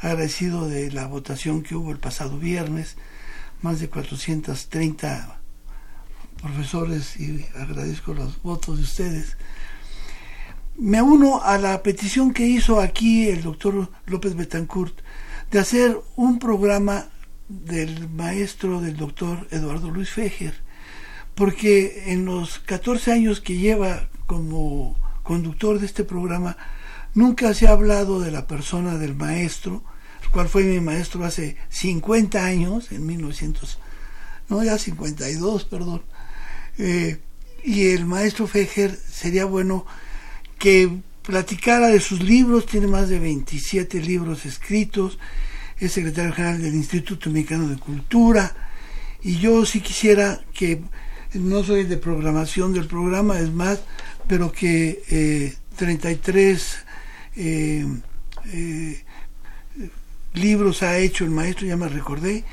agradecido 0.00 0.68
de 0.68 0.90
la 0.90 1.06
votación 1.06 1.62
que 1.62 1.74
hubo 1.76 1.92
el 1.92 1.98
pasado 1.98 2.38
viernes, 2.38 2.96
más 3.62 3.80
de 3.80 3.88
430 3.88 5.40
profesores 6.42 7.18
y 7.18 7.46
agradezco 7.56 8.14
los 8.14 8.40
votos 8.42 8.78
de 8.78 8.84
ustedes. 8.84 9.36
Me 10.78 11.00
uno 11.00 11.42
a 11.42 11.58
la 11.58 11.82
petición 11.82 12.32
que 12.32 12.46
hizo 12.46 12.80
aquí 12.80 13.28
el 13.28 13.42
doctor 13.42 13.90
López 14.06 14.34
Betancourt 14.36 14.98
de 15.50 15.58
hacer 15.58 15.98
un 16.16 16.38
programa 16.38 17.06
del 17.48 18.08
maestro 18.08 18.80
del 18.80 18.96
doctor 18.96 19.46
Eduardo 19.50 19.90
Luis 19.90 20.10
Fejer, 20.10 20.54
porque 21.34 22.12
en 22.12 22.24
los 22.24 22.58
14 22.58 23.12
años 23.12 23.40
que 23.40 23.56
lleva 23.56 24.08
como 24.26 24.96
conductor 25.22 25.78
de 25.78 25.86
este 25.86 26.04
programa, 26.04 26.56
nunca 27.14 27.54
se 27.54 27.66
ha 27.66 27.72
hablado 27.72 28.20
de 28.20 28.30
la 28.30 28.46
persona 28.46 28.96
del 28.96 29.14
maestro, 29.14 29.82
el 30.22 30.30
cual 30.30 30.48
fue 30.48 30.64
mi 30.64 30.80
maestro 30.80 31.24
hace 31.24 31.56
50 31.68 32.44
años, 32.44 32.92
en 32.92 33.06
1900, 33.06 33.78
no 34.48 34.62
ya 34.62 34.78
52, 34.78 35.64
perdón, 35.64 36.02
eh, 36.78 37.18
y 37.64 37.88
el 37.88 38.04
maestro 38.04 38.46
Fejer 38.46 38.96
sería 39.10 39.44
bueno 39.44 39.86
que 40.58 40.90
platicara 41.22 41.88
de 41.88 42.00
sus 42.00 42.22
libros, 42.22 42.66
tiene 42.66 42.86
más 42.86 43.08
de 43.08 43.18
27 43.18 44.00
libros 44.00 44.46
escritos, 44.46 45.18
es 45.78 45.92
secretario 45.92 46.32
general 46.32 46.62
del 46.62 46.74
Instituto 46.74 47.30
Mexicano 47.30 47.68
de 47.68 47.76
Cultura, 47.76 48.54
y 49.22 49.38
yo 49.38 49.66
sí 49.66 49.80
quisiera 49.80 50.40
que, 50.54 50.80
no 51.34 51.64
soy 51.64 51.84
de 51.84 51.96
programación 51.96 52.72
del 52.72 52.86
programa, 52.86 53.40
es 53.40 53.50
más, 53.50 53.80
pero 54.28 54.52
que 54.52 55.02
eh, 55.10 55.54
33 55.76 56.76
eh, 57.36 57.86
eh, 58.52 59.02
libros 60.34 60.82
ha 60.82 60.98
hecho 60.98 61.24
el 61.24 61.30
maestro, 61.30 61.66
ya 61.66 61.76
me 61.76 61.88
recordé, 61.88 62.44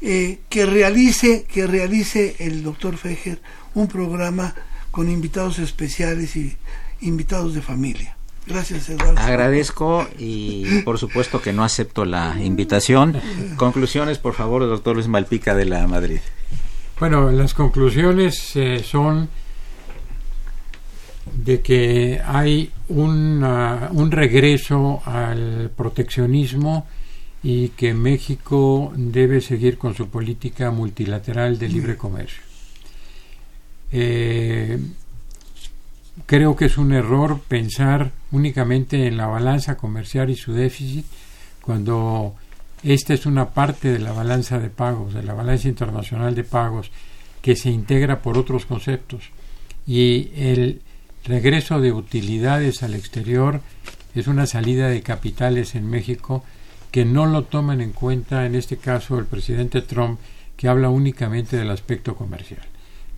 eh, 0.00 0.40
que 0.48 0.66
realice 0.66 1.44
que 1.44 1.66
realice 1.66 2.36
el 2.38 2.62
doctor 2.62 2.96
Fejer 2.96 3.40
un 3.74 3.88
programa 3.88 4.54
con 4.90 5.10
invitados 5.10 5.58
especiales 5.58 6.36
y 6.36 6.56
invitados 7.00 7.54
de 7.54 7.62
familia. 7.62 8.16
Gracias, 8.46 8.88
Eduardo. 8.88 9.18
Agradezco 9.18 10.06
y 10.18 10.82
por 10.82 10.98
supuesto 10.98 11.42
que 11.42 11.52
no 11.52 11.64
acepto 11.64 12.04
la 12.04 12.36
invitación. 12.40 13.20
Conclusiones, 13.56 14.18
por 14.18 14.34
favor, 14.34 14.62
doctor 14.62 14.94
Luis 14.94 15.08
Malpica 15.08 15.54
de 15.54 15.64
la 15.64 15.86
Madrid. 15.86 16.20
Bueno, 17.00 17.30
las 17.30 17.54
conclusiones 17.54 18.54
eh, 18.54 18.82
son 18.84 19.28
de 21.34 21.60
que 21.60 22.20
hay 22.24 22.70
un 22.88 24.08
regreso 24.10 25.02
al 25.04 25.70
proteccionismo 25.76 26.86
y 27.42 27.68
que 27.70 27.94
México 27.94 28.92
debe 28.96 29.40
seguir 29.40 29.78
con 29.78 29.94
su 29.94 30.08
política 30.08 30.70
multilateral 30.70 31.58
de 31.58 31.68
libre 31.68 31.96
comercio. 31.96 32.42
Eh, 33.92 34.78
creo 36.26 36.56
que 36.56 36.64
es 36.66 36.78
un 36.78 36.92
error 36.92 37.40
pensar 37.46 38.12
únicamente 38.32 39.06
en 39.06 39.16
la 39.16 39.26
balanza 39.26 39.76
comercial 39.76 40.30
y 40.30 40.36
su 40.36 40.52
déficit 40.52 41.04
cuando 41.60 42.34
esta 42.82 43.14
es 43.14 43.26
una 43.26 43.50
parte 43.50 43.92
de 43.92 43.98
la 43.98 44.12
balanza 44.12 44.58
de 44.58 44.70
pagos, 44.70 45.14
de 45.14 45.22
la 45.22 45.34
balanza 45.34 45.68
internacional 45.68 46.34
de 46.34 46.44
pagos 46.44 46.90
que 47.42 47.56
se 47.56 47.70
integra 47.70 48.22
por 48.22 48.38
otros 48.38 48.66
conceptos 48.66 49.30
y 49.86 50.30
el 50.36 50.80
regreso 51.24 51.80
de 51.80 51.92
utilidades 51.92 52.82
al 52.82 52.94
exterior 52.94 53.60
es 54.14 54.26
una 54.26 54.46
salida 54.46 54.88
de 54.88 55.02
capitales 55.02 55.74
en 55.74 55.88
México 55.88 56.44
que 56.90 57.04
no 57.04 57.26
lo 57.26 57.44
toman 57.44 57.80
en 57.80 57.92
cuenta, 57.92 58.46
en 58.46 58.54
este 58.54 58.76
caso 58.76 59.18
el 59.18 59.26
presidente 59.26 59.82
Trump, 59.82 60.18
que 60.56 60.68
habla 60.68 60.88
únicamente 60.88 61.56
del 61.56 61.70
aspecto 61.70 62.16
comercial. 62.16 62.62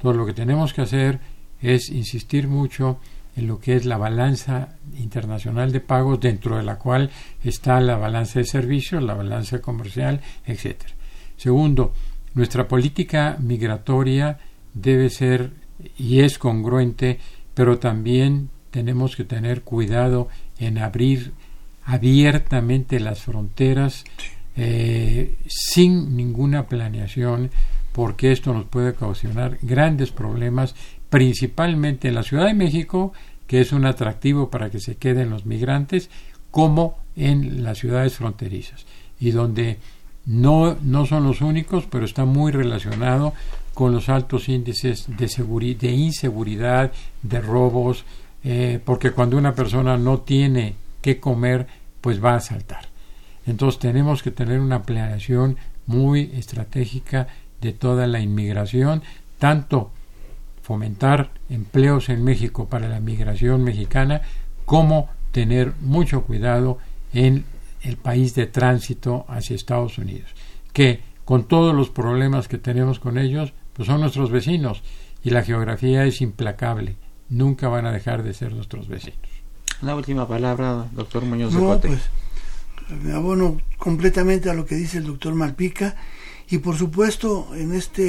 Todo 0.00 0.12
lo 0.12 0.26
que 0.26 0.32
tenemos 0.32 0.72
que 0.72 0.82
hacer 0.82 1.20
es 1.60 1.90
insistir 1.90 2.48
mucho 2.48 2.98
en 3.36 3.46
lo 3.46 3.60
que 3.60 3.76
es 3.76 3.84
la 3.84 3.96
balanza 3.96 4.76
internacional 4.96 5.70
de 5.70 5.80
pagos, 5.80 6.20
dentro 6.20 6.56
de 6.56 6.64
la 6.64 6.76
cual 6.78 7.10
está 7.44 7.80
la 7.80 7.96
balanza 7.96 8.40
de 8.40 8.44
servicios, 8.44 9.02
la 9.02 9.14
balanza 9.14 9.60
comercial, 9.60 10.20
etc. 10.44 10.76
Segundo, 11.36 11.92
nuestra 12.34 12.66
política 12.66 13.36
migratoria 13.40 14.38
debe 14.74 15.08
ser 15.08 15.52
y 15.96 16.20
es 16.20 16.38
congruente, 16.38 17.20
pero 17.54 17.78
también 17.78 18.50
tenemos 18.70 19.14
que 19.14 19.24
tener 19.24 19.62
cuidado 19.62 20.28
en 20.58 20.78
abrir 20.78 21.32
abiertamente 21.88 23.00
las 23.00 23.22
fronteras 23.22 24.04
eh, 24.56 25.36
sin 25.46 26.16
ninguna 26.16 26.66
planeación 26.66 27.50
porque 27.92 28.30
esto 28.30 28.52
nos 28.52 28.66
puede 28.66 28.94
causar 28.94 29.58
grandes 29.62 30.10
problemas 30.10 30.74
principalmente 31.08 32.08
en 32.08 32.14
la 32.14 32.22
Ciudad 32.22 32.46
de 32.46 32.52
México 32.52 33.14
que 33.46 33.62
es 33.62 33.72
un 33.72 33.86
atractivo 33.86 34.50
para 34.50 34.68
que 34.68 34.80
se 34.80 34.96
queden 34.96 35.30
los 35.30 35.46
migrantes 35.46 36.10
como 36.50 36.98
en 37.16 37.64
las 37.64 37.78
ciudades 37.78 38.16
fronterizas 38.16 38.84
y 39.18 39.30
donde 39.30 39.78
no, 40.26 40.76
no 40.82 41.06
son 41.06 41.24
los 41.24 41.40
únicos 41.40 41.84
pero 41.90 42.04
está 42.04 42.26
muy 42.26 42.52
relacionado 42.52 43.32
con 43.72 43.92
los 43.92 44.10
altos 44.10 44.50
índices 44.50 45.06
de, 45.06 45.74
de 45.78 45.90
inseguridad, 45.92 46.92
de 47.22 47.40
robos, 47.40 48.04
eh, 48.42 48.80
porque 48.84 49.12
cuando 49.12 49.38
una 49.38 49.54
persona 49.54 49.96
no 49.96 50.18
tiene 50.18 50.74
que 51.14 51.20
comer, 51.20 51.66
pues 52.02 52.22
va 52.22 52.34
a 52.34 52.40
saltar. 52.40 52.88
Entonces 53.46 53.80
tenemos 53.80 54.22
que 54.22 54.30
tener 54.30 54.60
una 54.60 54.82
planeación 54.82 55.56
muy 55.86 56.30
estratégica 56.34 57.28
de 57.62 57.72
toda 57.72 58.06
la 58.06 58.20
inmigración, 58.20 59.02
tanto 59.38 59.90
fomentar 60.62 61.30
empleos 61.48 62.10
en 62.10 62.22
México 62.24 62.68
para 62.68 62.88
la 62.88 63.00
migración 63.00 63.64
mexicana, 63.64 64.20
como 64.66 65.08
tener 65.32 65.72
mucho 65.80 66.24
cuidado 66.24 66.76
en 67.14 67.46
el 67.82 67.96
país 67.96 68.34
de 68.34 68.46
tránsito 68.46 69.24
hacia 69.28 69.56
Estados 69.56 69.96
Unidos, 69.96 70.28
que 70.74 71.00
con 71.24 71.44
todos 71.44 71.74
los 71.74 71.88
problemas 71.88 72.48
que 72.48 72.58
tenemos 72.58 73.00
con 73.00 73.16
ellos, 73.16 73.54
pues 73.72 73.86
son 73.86 74.02
nuestros 74.02 74.30
vecinos 74.30 74.82
y 75.24 75.30
la 75.30 75.42
geografía 75.42 76.04
es 76.04 76.20
implacable, 76.20 76.96
nunca 77.30 77.68
van 77.68 77.86
a 77.86 77.92
dejar 77.92 78.22
de 78.22 78.34
ser 78.34 78.52
nuestros 78.52 78.88
vecinos. 78.88 79.27
La 79.80 79.94
última 79.94 80.26
palabra, 80.26 80.86
doctor 80.92 81.24
Muñoz 81.24 81.54
de 81.54 81.60
no, 81.60 81.80
Pues, 81.80 82.00
me 83.02 83.12
abono 83.12 83.60
completamente 83.76 84.50
a 84.50 84.54
lo 84.54 84.66
que 84.66 84.74
dice 84.74 84.98
el 84.98 85.06
doctor 85.06 85.34
Malpica 85.34 85.94
y 86.48 86.58
por 86.58 86.76
supuesto 86.76 87.48
en 87.54 87.74
esta 87.74 88.02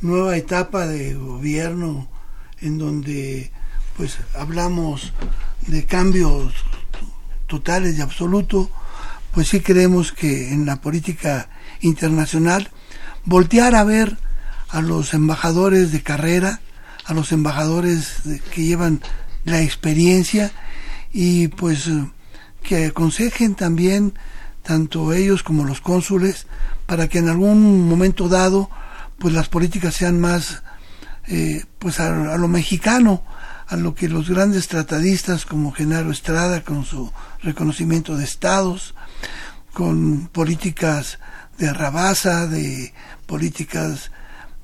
nueva 0.00 0.36
etapa 0.36 0.86
de 0.86 1.14
gobierno 1.14 2.08
en 2.60 2.78
donde 2.78 3.50
pues 3.96 4.18
hablamos 4.34 5.12
de 5.66 5.86
cambios 5.86 6.52
totales 7.46 7.98
y 7.98 8.02
absolutos 8.02 8.68
pues 9.32 9.48
sí 9.48 9.60
creemos 9.60 10.12
que 10.12 10.52
en 10.52 10.66
la 10.66 10.80
política 10.80 11.48
internacional 11.80 12.70
voltear 13.24 13.74
a 13.74 13.84
ver 13.84 14.18
a 14.68 14.82
los 14.82 15.14
embajadores 15.14 15.90
de 15.90 16.02
carrera, 16.02 16.60
a 17.04 17.14
los 17.14 17.32
embajadores 17.32 18.22
que 18.54 18.62
llevan 18.62 19.00
la 19.44 19.62
experiencia 19.62 20.52
y 21.12 21.48
pues 21.48 21.90
que 22.62 22.86
aconsejen 22.86 23.54
también 23.54 24.14
tanto 24.62 25.12
ellos 25.12 25.42
como 25.42 25.64
los 25.64 25.80
cónsules 25.80 26.46
para 26.86 27.08
que 27.08 27.18
en 27.18 27.28
algún 27.28 27.88
momento 27.88 28.28
dado 28.28 28.70
pues 29.18 29.34
las 29.34 29.48
políticas 29.48 29.94
sean 29.94 30.20
más 30.20 30.62
eh, 31.28 31.64
pues 31.78 32.00
a, 32.00 32.10
lo 32.10 32.48
mexicano 32.48 33.22
a 33.68 33.76
lo 33.76 33.94
que 33.94 34.08
los 34.08 34.28
grandes 34.28 34.68
tratadistas 34.68 35.46
como 35.46 35.72
Genaro 35.72 36.10
Estrada 36.10 36.62
con 36.62 36.84
su 36.84 37.12
reconocimiento 37.42 38.16
de 38.16 38.24
estados 38.24 38.94
con 39.72 40.28
políticas 40.28 41.18
de 41.58 41.72
Rabasa 41.72 42.46
de 42.46 42.92
políticas 43.26 44.10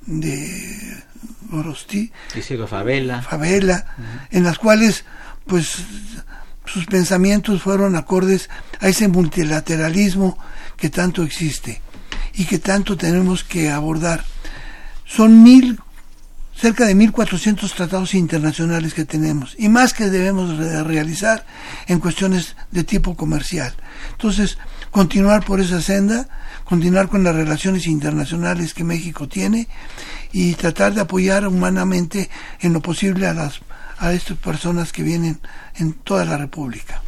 de 0.07 1.05
Orosti 1.53 2.13
Favela. 2.67 3.23
Favela 3.23 3.87
en 4.31 4.45
las 4.45 4.59
cuales 4.59 5.05
pues 5.49 5.79
sus 6.67 6.87
pensamientos 6.87 7.63
fueron 7.63 7.97
acordes 7.97 8.51
a 8.81 8.89
ese 8.89 9.09
multilateralismo 9.09 10.39
que 10.77 10.91
tanto 10.91 11.23
existe 11.23 11.81
y 12.35 12.45
que 12.45 12.59
tanto 12.59 12.97
tenemos 12.97 13.43
que 13.43 13.71
abordar. 13.71 14.25
Son 15.07 15.43
mil, 15.43 15.81
cerca 16.55 16.85
de 16.85 16.95
1.400 16.95 17.73
tratados 17.75 18.15
internacionales 18.15 18.93
que 18.93 19.07
tenemos 19.07 19.57
y 19.59 19.69
más 19.69 19.95
que 19.95 20.11
debemos 20.11 20.57
realizar 20.87 21.47
en 21.87 21.99
cuestiones 21.99 22.55
de 22.71 22.85
tipo 22.85 23.17
comercial. 23.17 23.75
Entonces, 24.13 24.59
continuar 24.91 25.45
por 25.45 25.61
esa 25.61 25.81
senda, 25.81 26.29
continuar 26.65 27.09
con 27.09 27.25
las 27.25 27.35
relaciones 27.35 27.87
internacionales 27.87 28.75
que 28.75 28.85
México 28.85 29.27
tiene 29.27 29.69
y 30.33 30.53
tratar 30.55 30.93
de 30.93 31.01
apoyar 31.01 31.49
humanamente 31.49 32.29
en 32.61 32.75
lo 32.75 32.83
posible 32.83 33.27
a 33.27 33.35
las 33.35 33.61
a 33.99 34.13
estas 34.13 34.39
personas 34.39 34.93
que 34.93 35.03
vienen 35.03 35.41
en 35.77 35.93
toda 35.93 36.25
la 36.25 36.37
República. 36.37 37.03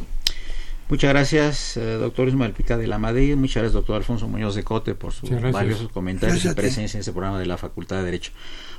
Muchas 0.89 1.09
gracias, 1.09 1.77
eh, 1.77 1.93
doctor 1.93 2.27
Ismael 2.27 2.51
Pica 2.51 2.77
de 2.77 2.85
la 2.85 2.97
Madrid. 2.97 3.37
Muchas 3.37 3.63
gracias, 3.63 3.73
doctor 3.73 3.95
Alfonso 3.95 4.27
Muñoz 4.27 4.55
de 4.55 4.63
Cote, 4.65 4.93
por 4.93 5.13
sus 5.13 5.29
valiosos 5.29 5.89
comentarios 5.89 6.43
y 6.43 6.49
presencia 6.49 6.97
en 6.97 6.99
este 6.99 7.13
programa 7.13 7.39
de 7.39 7.45
la 7.45 7.57
Facultad 7.57 7.97
de 7.97 8.03
Derecho. 8.03 8.33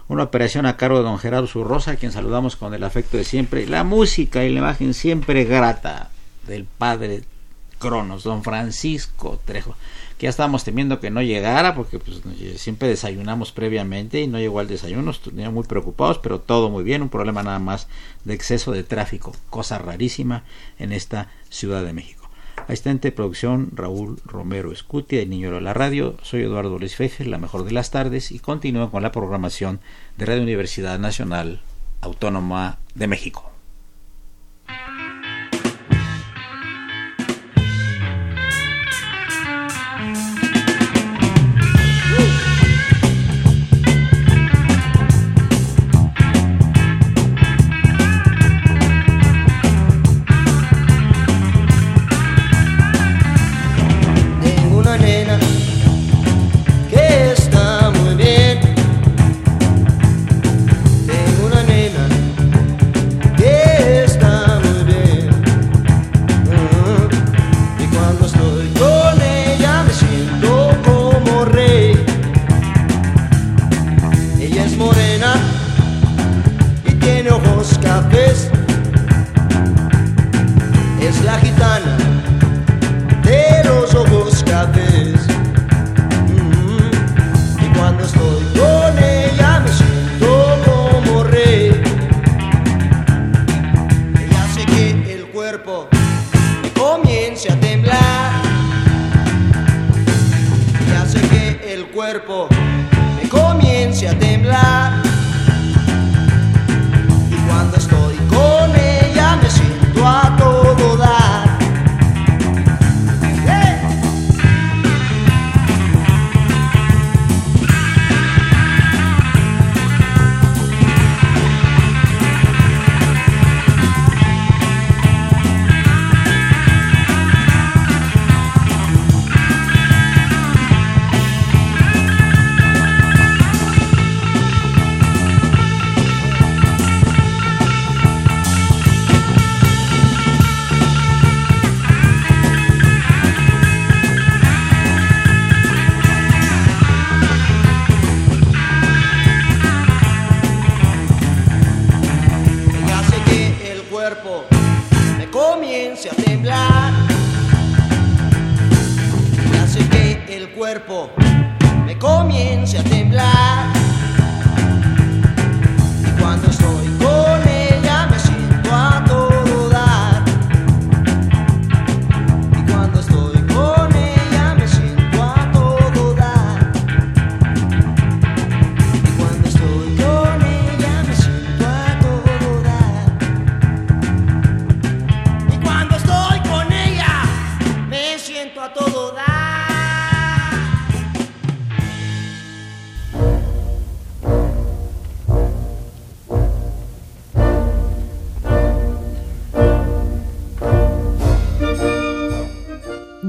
Una 0.09 0.25
operación 0.25 0.67
a 0.67 0.77
cargo 0.77 0.99
de 0.99 1.05
don 1.05 1.19
Gerardo 1.19 1.47
Surrosa, 1.47 1.93
a 1.93 1.97
quien 1.97 2.13
saludamos 2.13 2.57
con 2.57 2.75
el 2.75 2.85
afecto 2.85 3.17
de 3.17 3.25
siempre. 3.25 3.67
La 3.67 3.83
música 3.83 4.45
y 4.45 4.53
la 4.53 4.59
imagen 4.59 4.93
siempre 4.93 5.45
grata 5.45 6.11
del 6.47 6.65
padre 6.67 7.23
Cronos, 7.79 8.25
don 8.25 8.45
Francisco 8.45 9.41
Trejo 9.45 9.75
ya 10.23 10.31
estábamos 10.31 10.63
temiendo 10.63 11.01
que 11.01 11.11
no 11.11 11.21
llegara 11.21 11.75
porque 11.75 11.99
pues, 11.99 12.21
siempre 12.57 12.87
desayunamos 12.87 13.51
previamente 13.51 14.21
y 14.21 14.29
no 14.29 14.39
llegó 14.39 14.61
al 14.61 14.69
desayuno, 14.69 15.11
estuvimos 15.11 15.53
muy 15.53 15.65
preocupados, 15.65 16.19
pero 16.19 16.41
todo 16.41 16.71
muy 16.71 16.85
bien, 16.85 17.03
un 17.03 17.09
problema 17.09 17.43
nada 17.43 17.59
más 17.59 17.89
de 18.25 18.35
exceso 18.35 18.71
de 18.71 18.85
tráfico, 18.85 19.33
cosa 19.51 19.79
rarísima 19.79 20.45
en 20.79 20.93
esta 20.93 21.29
Ciudad 21.51 21.85
de 21.85 21.93
México. 21.93 22.29
Asistente 22.69 23.09
de 23.09 23.13
producción 23.17 23.71
Raúl 23.75 24.21
Romero 24.25 24.71
Escutia 24.71 25.19
de 25.19 25.27
Niño 25.27 25.51
de 25.51 25.61
la 25.61 25.75
Radio, 25.75 26.17
soy 26.23 26.43
Eduardo 26.43 26.79
Luis 26.79 26.95
Fejer, 26.95 27.27
la 27.27 27.39
mejor 27.39 27.65
de 27.65 27.73
las 27.73 27.91
tardes 27.91 28.31
y 28.31 28.39
continúo 28.39 28.93
con 28.93 29.03
la 29.03 29.11
programación 29.11 29.81
de 30.19 30.27
Radio 30.27 30.43
Universidad 30.43 31.01
Nacional 31.01 31.63
Autónoma 32.01 32.79
de 32.95 33.09
México. 33.09 33.52